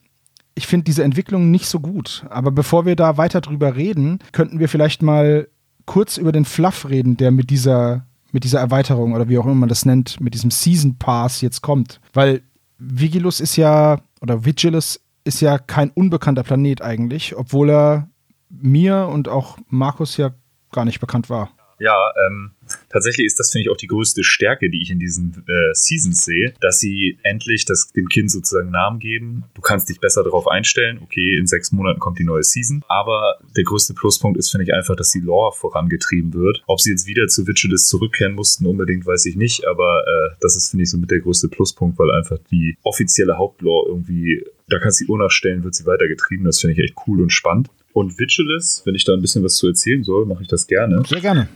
ich 0.53 0.67
finde 0.67 0.83
diese 0.83 1.03
Entwicklung 1.03 1.49
nicht 1.49 1.67
so 1.67 1.79
gut. 1.79 2.25
Aber 2.29 2.51
bevor 2.51 2.85
wir 2.85 2.95
da 2.95 3.17
weiter 3.17 3.41
drüber 3.41 3.75
reden, 3.75 4.19
könnten 4.31 4.59
wir 4.59 4.69
vielleicht 4.69 5.01
mal 5.01 5.47
kurz 5.85 6.17
über 6.17 6.31
den 6.31 6.45
Fluff 6.45 6.89
reden, 6.89 7.17
der 7.17 7.31
mit 7.31 7.49
dieser, 7.49 8.05
mit 8.31 8.43
dieser 8.43 8.59
Erweiterung 8.59 9.13
oder 9.13 9.29
wie 9.29 9.37
auch 9.37 9.45
immer 9.45 9.55
man 9.55 9.69
das 9.69 9.85
nennt, 9.85 10.19
mit 10.19 10.33
diesem 10.33 10.51
Season 10.51 10.97
Pass 10.97 11.41
jetzt 11.41 11.61
kommt. 11.61 11.99
Weil 12.13 12.41
Vigilus 12.83 13.39
ist 13.39 13.57
ja, 13.57 13.99
oder 14.21 14.43
Vigilus 14.43 14.99
ist 15.23 15.39
ja 15.39 15.59
kein 15.59 15.91
unbekannter 15.91 16.41
Planet 16.41 16.81
eigentlich, 16.81 17.35
obwohl 17.35 17.69
er 17.69 18.09
mir 18.49 19.07
und 19.07 19.29
auch 19.29 19.59
Markus 19.67 20.17
ja 20.17 20.31
gar 20.71 20.85
nicht 20.85 20.99
bekannt 20.99 21.29
war. 21.29 21.51
Ja, 21.81 22.13
ähm, 22.27 22.51
tatsächlich 22.89 23.25
ist 23.25 23.39
das, 23.39 23.51
finde 23.51 23.63
ich, 23.63 23.71
auch 23.71 23.77
die 23.77 23.87
größte 23.87 24.23
Stärke, 24.23 24.69
die 24.69 24.83
ich 24.83 24.91
in 24.91 24.99
diesen 24.99 25.43
äh, 25.47 25.73
Seasons 25.73 26.23
sehe, 26.23 26.53
dass 26.61 26.79
sie 26.79 27.17
endlich 27.23 27.65
das, 27.65 27.91
dem 27.91 28.07
Kind 28.07 28.29
sozusagen 28.29 28.69
Namen 28.69 28.99
geben. 28.99 29.45
Du 29.55 29.61
kannst 29.61 29.89
dich 29.89 29.99
besser 29.99 30.23
darauf 30.23 30.47
einstellen. 30.47 30.99
Okay, 31.01 31.37
in 31.39 31.47
sechs 31.47 31.71
Monaten 31.71 31.99
kommt 31.99 32.19
die 32.19 32.23
neue 32.23 32.43
Season. 32.43 32.83
Aber 32.87 33.39
der 33.57 33.63
größte 33.63 33.95
Pluspunkt 33.95 34.37
ist, 34.37 34.51
finde 34.51 34.65
ich, 34.65 34.73
einfach, 34.75 34.95
dass 34.95 35.09
die 35.09 35.21
Lore 35.21 35.53
vorangetrieben 35.53 36.35
wird. 36.35 36.61
Ob 36.67 36.79
sie 36.79 36.91
jetzt 36.91 37.07
wieder 37.07 37.25
zu 37.27 37.47
Vigilus 37.47 37.87
zurückkehren 37.87 38.35
mussten, 38.35 38.67
unbedingt 38.67 39.07
weiß 39.07 39.25
ich 39.25 39.35
nicht. 39.35 39.65
Aber 39.65 40.03
äh, 40.05 40.35
das 40.39 40.55
ist, 40.55 40.69
finde 40.69 40.83
ich, 40.83 40.91
so 40.91 40.99
mit 40.99 41.09
der 41.09 41.19
größte 41.19 41.47
Pluspunkt, 41.47 41.97
weil 41.97 42.11
einfach 42.11 42.37
die 42.51 42.77
offizielle 42.83 43.39
Hauptlore 43.39 43.89
irgendwie 43.89 44.43
da 44.71 44.79
kannst 44.79 45.01
du 45.01 45.05
die 45.05 45.11
Uhr 45.11 45.17
nachstellen, 45.17 45.65
wird 45.65 45.75
sie 45.75 45.85
weitergetrieben. 45.85 46.45
Das 46.45 46.61
finde 46.61 46.73
ich 46.73 46.79
echt 46.79 46.95
cool 47.05 47.21
und 47.21 47.31
spannend. 47.31 47.67
Und 47.93 48.17
Vigilus, 48.17 48.81
wenn 48.85 48.95
ich 48.95 49.03
da 49.03 49.13
ein 49.13 49.21
bisschen 49.21 49.43
was 49.43 49.55
zu 49.55 49.67
erzählen 49.67 50.03
soll, 50.03 50.25
mache 50.25 50.43
ich 50.43 50.47
das 50.47 50.65
gerne. 50.65 51.03
Sehr 51.05 51.19
gerne. 51.19 51.49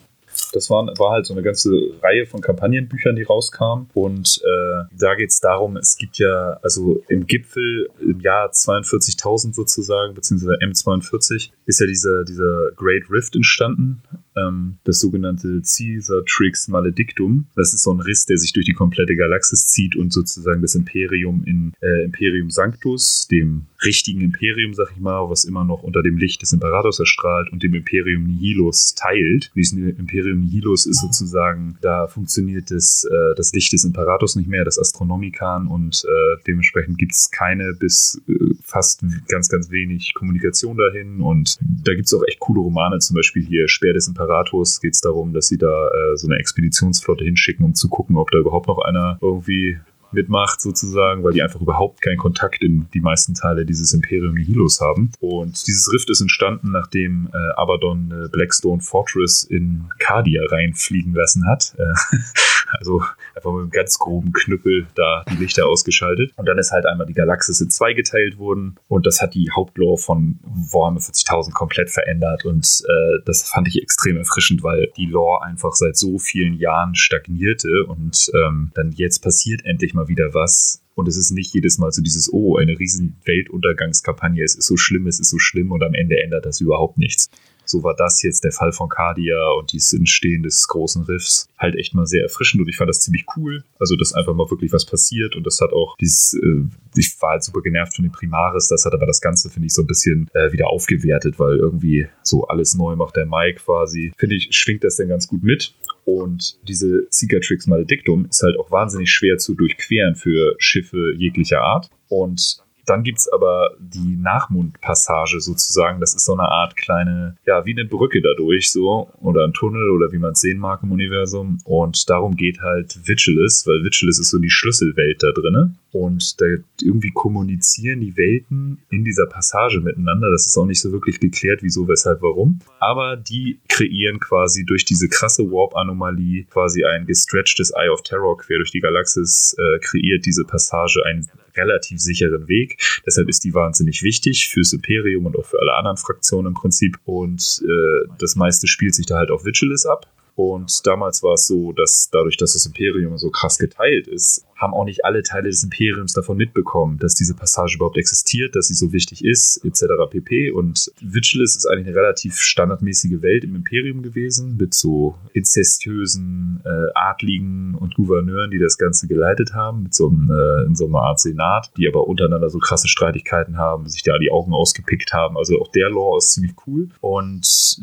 Das 0.55 0.69
war, 0.69 0.85
war 0.97 1.11
halt 1.11 1.25
so 1.25 1.33
eine 1.33 1.43
ganze 1.43 1.69
Reihe 2.01 2.25
von 2.25 2.41
Kampagnenbüchern, 2.41 3.15
die 3.15 3.23
rauskamen. 3.23 3.89
Und 3.93 4.41
äh, 4.43 4.83
da 4.97 5.15
geht 5.15 5.29
es 5.29 5.39
darum, 5.39 5.77
es 5.77 5.97
gibt 5.97 6.17
ja, 6.17 6.59
also 6.61 7.01
im 7.07 7.27
Gipfel 7.27 7.89
im 7.99 8.19
Jahr 8.19 8.49
42.000 8.49 9.53
sozusagen, 9.53 10.13
beziehungsweise 10.13 10.57
M42, 10.61 11.51
ist 11.65 11.79
ja 11.79 11.87
dieser, 11.87 12.23
dieser 12.23 12.71
Great 12.75 13.09
Rift 13.09 13.35
entstanden 13.35 14.01
ähm, 14.35 14.77
das 14.83 14.99
sogenannte 14.99 15.61
Caesar-Trix 15.61 16.67
Maledictum. 16.67 17.45
Das 17.55 17.73
ist 17.73 17.83
so 17.83 17.93
ein 17.93 17.99
Riss, 17.99 18.25
der 18.25 18.37
sich 18.37 18.53
durch 18.53 18.65
die 18.65 18.73
komplette 18.73 19.15
Galaxis 19.15 19.67
zieht 19.67 19.95
und 19.95 20.11
sozusagen 20.11 20.61
das 20.61 20.75
Imperium 20.75 21.43
in 21.45 21.73
äh, 21.81 22.03
Imperium 22.03 22.49
Sanctus, 22.49 23.27
dem 23.29 23.63
richtigen 23.83 24.21
Imperium, 24.21 24.73
sag 24.73 24.91
ich 24.91 25.01
mal, 25.01 25.29
was 25.29 25.45
immer 25.45 25.63
noch 25.63 25.83
unter 25.83 26.01
dem 26.01 26.17
Licht 26.17 26.41
des 26.41 26.53
Imperators 26.53 26.99
erstrahlt 26.99 27.51
und 27.51 27.63
dem 27.63 27.73
Imperium 27.73 28.23
Nihilus 28.23 28.95
teilt. 28.95 29.51
Dieses 29.55 29.73
Imperium 29.73 30.41
Nihilus 30.41 30.85
ist 30.85 31.01
sozusagen, 31.01 31.77
da 31.81 32.07
funktioniert 32.07 32.71
das, 32.71 33.05
äh, 33.05 33.35
das 33.35 33.53
Licht 33.53 33.73
des 33.73 33.85
Imperators 33.85 34.35
nicht 34.35 34.49
mehr, 34.49 34.65
das 34.65 34.79
Astronomikan 34.79 35.67
und 35.67 36.03
äh, 36.05 36.41
dementsprechend 36.47 36.97
gibt 36.97 37.13
es 37.13 37.29
keine 37.31 37.73
bis 37.73 38.21
äh, 38.27 38.33
fast 38.63 39.03
ganz, 39.27 39.49
ganz 39.49 39.69
wenig 39.69 40.13
Kommunikation 40.13 40.77
dahin 40.77 41.21
und 41.21 41.57
da 41.61 41.93
gibt 41.93 42.07
es 42.07 42.13
auch 42.13 42.23
echt 42.27 42.39
coole 42.39 42.61
Romane, 42.61 42.99
zum 42.99 43.15
Beispiel 43.15 43.45
hier 43.45 43.67
Speer 43.67 43.93
des 43.93 44.07
Imperators 44.07 44.24
Imperatus 44.25 44.81
geht 44.81 44.93
es 44.93 45.01
darum, 45.01 45.33
dass 45.33 45.47
sie 45.47 45.57
da 45.57 45.87
äh, 45.87 46.17
so 46.17 46.27
eine 46.27 46.37
Expeditionsflotte 46.37 47.23
hinschicken, 47.23 47.65
um 47.65 47.75
zu 47.75 47.89
gucken, 47.89 48.17
ob 48.17 48.31
da 48.31 48.39
überhaupt 48.39 48.67
noch 48.67 48.79
einer 48.79 49.17
irgendwie 49.21 49.77
mitmacht 50.11 50.61
sozusagen, 50.61 51.23
weil 51.23 51.33
die 51.33 51.41
einfach 51.41 51.61
überhaupt 51.61 52.01
keinen 52.01 52.17
Kontakt 52.17 52.63
in 52.63 52.87
die 52.93 53.01
meisten 53.01 53.33
Teile 53.33 53.65
dieses 53.65 53.93
Imperium 53.93 54.35
Nihilus 54.35 54.79
haben. 54.79 55.11
Und 55.19 55.67
dieses 55.67 55.91
Rift 55.93 56.09
ist 56.09 56.21
entstanden, 56.21 56.71
nachdem 56.71 57.29
äh, 57.33 57.37
Abaddon 57.55 58.11
äh, 58.11 58.29
Blackstone 58.29 58.81
Fortress 58.81 59.43
in 59.43 59.89
Cardia 59.99 60.43
reinfliegen 60.45 61.13
lassen 61.13 61.45
hat. 61.47 61.75
Äh, 61.77 62.17
also 62.79 63.03
einfach 63.35 63.51
mit 63.51 63.61
einem 63.61 63.71
ganz 63.71 63.97
groben 63.99 64.33
Knüppel 64.33 64.87
da 64.95 65.23
die 65.31 65.37
Lichter 65.37 65.67
ausgeschaltet. 65.67 66.31
Und 66.37 66.47
dann 66.47 66.57
ist 66.57 66.71
halt 66.71 66.85
einmal 66.85 67.07
die 67.07 67.13
Galaxis 67.13 67.61
in 67.61 67.69
zwei 67.69 67.93
geteilt 67.93 68.37
worden. 68.37 68.75
Und 68.87 69.05
das 69.05 69.21
hat 69.21 69.33
die 69.33 69.49
Hauptlore 69.51 69.97
von 69.97 70.39
Warhammer 70.43 70.99
40.000 70.99 71.53
komplett 71.53 71.89
verändert. 71.89 72.45
Und 72.45 72.83
äh, 72.87 73.19
das 73.25 73.43
fand 73.43 73.67
ich 73.67 73.81
extrem 73.81 74.17
erfrischend, 74.17 74.63
weil 74.63 74.91
die 74.97 75.07
Lore 75.07 75.43
einfach 75.43 75.73
seit 75.73 75.97
so 75.97 76.17
vielen 76.17 76.53
Jahren 76.55 76.95
stagnierte. 76.95 77.85
Und 77.87 78.31
ähm, 78.33 78.71
dann 78.75 78.91
jetzt 78.91 79.19
passiert 79.19 79.65
endlich 79.65 79.93
mal 79.93 80.07
wieder 80.07 80.33
was, 80.33 80.81
und 80.95 81.09
es 81.09 81.17
ist 81.17 81.31
nicht 81.31 81.53
jedes 81.53 81.77
Mal 81.77 81.91
so 81.91 82.01
dieses, 82.01 82.31
oh, 82.31 82.55
eine 82.55 82.79
riesen 82.79 83.17
Weltuntergangskampagne, 83.25 84.43
es 84.43 84.55
ist 84.55 84.65
so 84.65 84.77
schlimm, 84.77 85.07
es 85.07 85.19
ist 85.19 85.29
so 85.29 85.39
schlimm. 85.39 85.71
Und 85.71 85.83
am 85.83 85.93
Ende 85.93 86.21
ändert 86.21 86.45
das 86.45 86.61
überhaupt 86.61 86.97
nichts. 86.97 87.29
So 87.65 87.83
war 87.83 87.95
das 87.95 88.21
jetzt 88.21 88.43
der 88.43 88.51
Fall 88.51 88.71
von 88.71 88.89
Cardia 88.89 89.49
und 89.59 89.73
dieses 89.73 89.93
Entstehen 89.93 90.43
des 90.43 90.67
großen 90.67 91.03
Riffs 91.03 91.47
halt 91.57 91.75
echt 91.75 91.93
mal 91.93 92.05
sehr 92.05 92.23
erfrischend 92.23 92.61
und 92.61 92.69
ich 92.69 92.77
fand 92.77 92.89
das 92.89 92.99
ziemlich 92.99 93.25
cool. 93.35 93.63
Also, 93.79 93.95
dass 93.95 94.13
einfach 94.13 94.33
mal 94.33 94.49
wirklich 94.49 94.71
was 94.71 94.85
passiert 94.85 95.35
und 95.35 95.45
das 95.45 95.59
hat 95.61 95.73
auch 95.73 95.95
dieses, 95.97 96.33
äh, 96.41 96.63
ich 96.95 97.15
war 97.21 97.31
halt 97.31 97.43
super 97.43 97.61
genervt 97.61 97.95
von 97.95 98.03
dem 98.03 98.11
Primaris, 98.11 98.67
das 98.67 98.85
hat 98.85 98.93
aber 98.93 99.05
das 99.05 99.21
Ganze, 99.21 99.49
finde 99.49 99.67
ich, 99.67 99.73
so 99.73 99.81
ein 99.81 99.87
bisschen 99.87 100.29
äh, 100.33 100.51
wieder 100.51 100.67
aufgewertet, 100.67 101.39
weil 101.39 101.57
irgendwie 101.57 102.07
so 102.23 102.45
alles 102.45 102.75
neu 102.75 102.95
macht 102.95 103.15
der 103.15 103.25
Mike 103.25 103.61
quasi. 103.63 104.13
Finde 104.17 104.35
ich, 104.35 104.49
schwingt 104.51 104.83
das 104.83 104.95
denn 104.97 105.09
ganz 105.09 105.27
gut 105.27 105.43
mit. 105.43 105.73
Und 106.05 106.59
diese 106.67 107.07
Cicatrix 107.09 107.67
Maledictum 107.67 108.27
ist 108.29 108.43
halt 108.43 108.57
auch 108.59 108.71
wahnsinnig 108.71 109.09
schwer 109.09 109.37
zu 109.37 109.55
durchqueren 109.55 110.15
für 110.15 110.55
Schiffe 110.59 111.13
jeglicher 111.17 111.61
Art. 111.61 111.89
Und 112.07 112.63
dann 112.85 113.03
gibt's 113.03 113.27
aber 113.27 113.71
die 113.79 114.15
Nachmundpassage 114.15 115.41
sozusagen. 115.41 115.99
Das 115.99 116.15
ist 116.15 116.25
so 116.25 116.33
eine 116.33 116.49
Art 116.49 116.75
kleine, 116.75 117.37
ja, 117.45 117.65
wie 117.65 117.71
eine 117.71 117.85
Brücke 117.85 118.21
dadurch 118.21 118.71
so. 118.71 119.09
Oder 119.21 119.43
ein 119.43 119.53
Tunnel 119.53 119.89
oder 119.89 120.11
wie 120.11 120.17
man 120.17 120.33
es 120.33 120.41
sehen 120.41 120.59
mag 120.59 120.81
im 120.83 120.91
Universum. 120.91 121.57
Und 121.65 122.09
darum 122.09 122.35
geht 122.35 122.61
halt 122.61 123.07
Vigilus, 123.07 123.65
weil 123.67 123.83
Vigilus 123.83 124.19
ist 124.19 124.29
so 124.29 124.39
die 124.39 124.49
Schlüsselwelt 124.49 125.23
da 125.23 125.31
drinne. 125.31 125.75
Und 125.91 126.41
da 126.41 126.45
irgendwie 126.81 127.11
kommunizieren 127.11 128.01
die 128.01 128.17
Welten 128.17 128.79
in 128.89 129.05
dieser 129.05 129.25
Passage 129.25 129.79
miteinander. 129.79 130.29
Das 130.29 130.45
ist 130.45 130.57
auch 130.57 130.65
nicht 130.65 130.81
so 130.81 130.91
wirklich 130.91 131.19
geklärt, 131.19 131.63
wieso, 131.63 131.87
weshalb, 131.87 132.21
warum. 132.21 132.59
Aber 132.79 133.15
die 133.15 133.59
kreieren 133.69 134.19
quasi 134.19 134.65
durch 134.65 134.83
diese 134.83 135.07
krasse 135.07 135.43
Warp-Anomalie 135.43 136.45
quasi 136.51 136.83
ein 136.83 137.05
gestretchtes 137.05 137.71
Eye 137.71 137.89
of 137.89 138.01
Terror 138.03 138.37
quer 138.37 138.57
durch 138.57 138.71
die 138.71 138.81
Galaxis, 138.81 139.55
äh, 139.57 139.79
kreiert 139.79 140.25
diese 140.25 140.43
Passage 140.43 141.01
ein 141.05 141.27
relativ 141.57 141.99
sicheren 141.99 142.47
Weg. 142.47 142.77
Deshalb 143.05 143.29
ist 143.29 143.43
die 143.43 143.53
wahnsinnig 143.53 144.03
wichtig 144.03 144.49
fürs 144.49 144.73
Imperium 144.73 145.25
und 145.25 145.37
auch 145.37 145.45
für 145.45 145.59
alle 145.59 145.73
anderen 145.73 145.97
Fraktionen 145.97 146.47
im 146.47 146.53
Prinzip. 146.53 146.97
Und 147.05 147.61
äh, 147.63 148.07
das 148.19 148.35
meiste 148.35 148.67
spielt 148.67 148.95
sich 148.95 149.05
da 149.05 149.17
halt 149.17 149.31
auf 149.31 149.45
Vigilus 149.45 149.85
ab. 149.85 150.07
Und 150.35 150.85
damals 150.85 151.23
war 151.23 151.33
es 151.33 151.47
so, 151.47 151.71
dass 151.71 152.09
dadurch, 152.11 152.35
dass 152.35 152.53
das 152.53 152.65
Imperium 152.65 153.17
so 153.17 153.29
krass 153.29 153.57
geteilt 153.57 154.07
ist, 154.07 154.45
haben 154.57 154.73
auch 154.73 154.83
nicht 154.83 155.05
alle 155.05 155.23
Teile 155.23 155.49
des 155.49 155.63
Imperiums 155.63 156.13
davon 156.13 156.37
mitbekommen, 156.37 156.97
dass 156.97 157.15
diese 157.15 157.35
Passage 157.35 157.75
überhaupt 157.75 157.97
existiert, 157.97 158.55
dass 158.55 158.67
sie 158.67 158.73
so 158.73 158.91
wichtig 158.91 159.23
ist, 159.23 159.63
etc. 159.63 159.85
pp. 160.09 160.51
Und 160.51 160.91
Vigilus 161.01 161.55
ist 161.55 161.65
eigentlich 161.65 161.87
eine 161.87 161.95
relativ 161.95 162.35
standardmäßige 162.35 163.21
Welt 163.21 163.45
im 163.45 163.55
Imperium 163.55 164.01
gewesen, 164.01 164.57
mit 164.57 164.73
so 164.73 165.15
inzestiösen 165.33 166.61
äh, 166.65 166.91
Adligen 166.95 167.75
und 167.75 167.95
Gouverneuren, 167.95 168.51
die 168.51 168.59
das 168.59 168.77
Ganze 168.77 169.07
geleitet 169.07 169.53
haben, 169.53 169.83
mit 169.83 169.93
so 169.93 170.09
einem, 170.09 170.31
äh, 170.31 170.65
in 170.65 170.75
so 170.75 170.85
einer 170.87 170.99
Art 170.99 171.19
Senat, 171.19 171.71
die 171.77 171.87
aber 171.87 172.07
untereinander 172.07 172.49
so 172.49 172.59
krasse 172.59 172.89
Streitigkeiten 172.89 173.57
haben, 173.57 173.87
sich 173.87 174.03
da 174.03 174.17
die 174.17 174.31
Augen 174.31 174.53
ausgepickt 174.53 175.13
haben. 175.13 175.37
Also 175.37 175.61
auch 175.61 175.69
der 175.69 175.89
Lore 175.89 176.17
ist 176.17 176.33
ziemlich 176.33 176.53
cool. 176.67 176.89
Und 176.99 177.79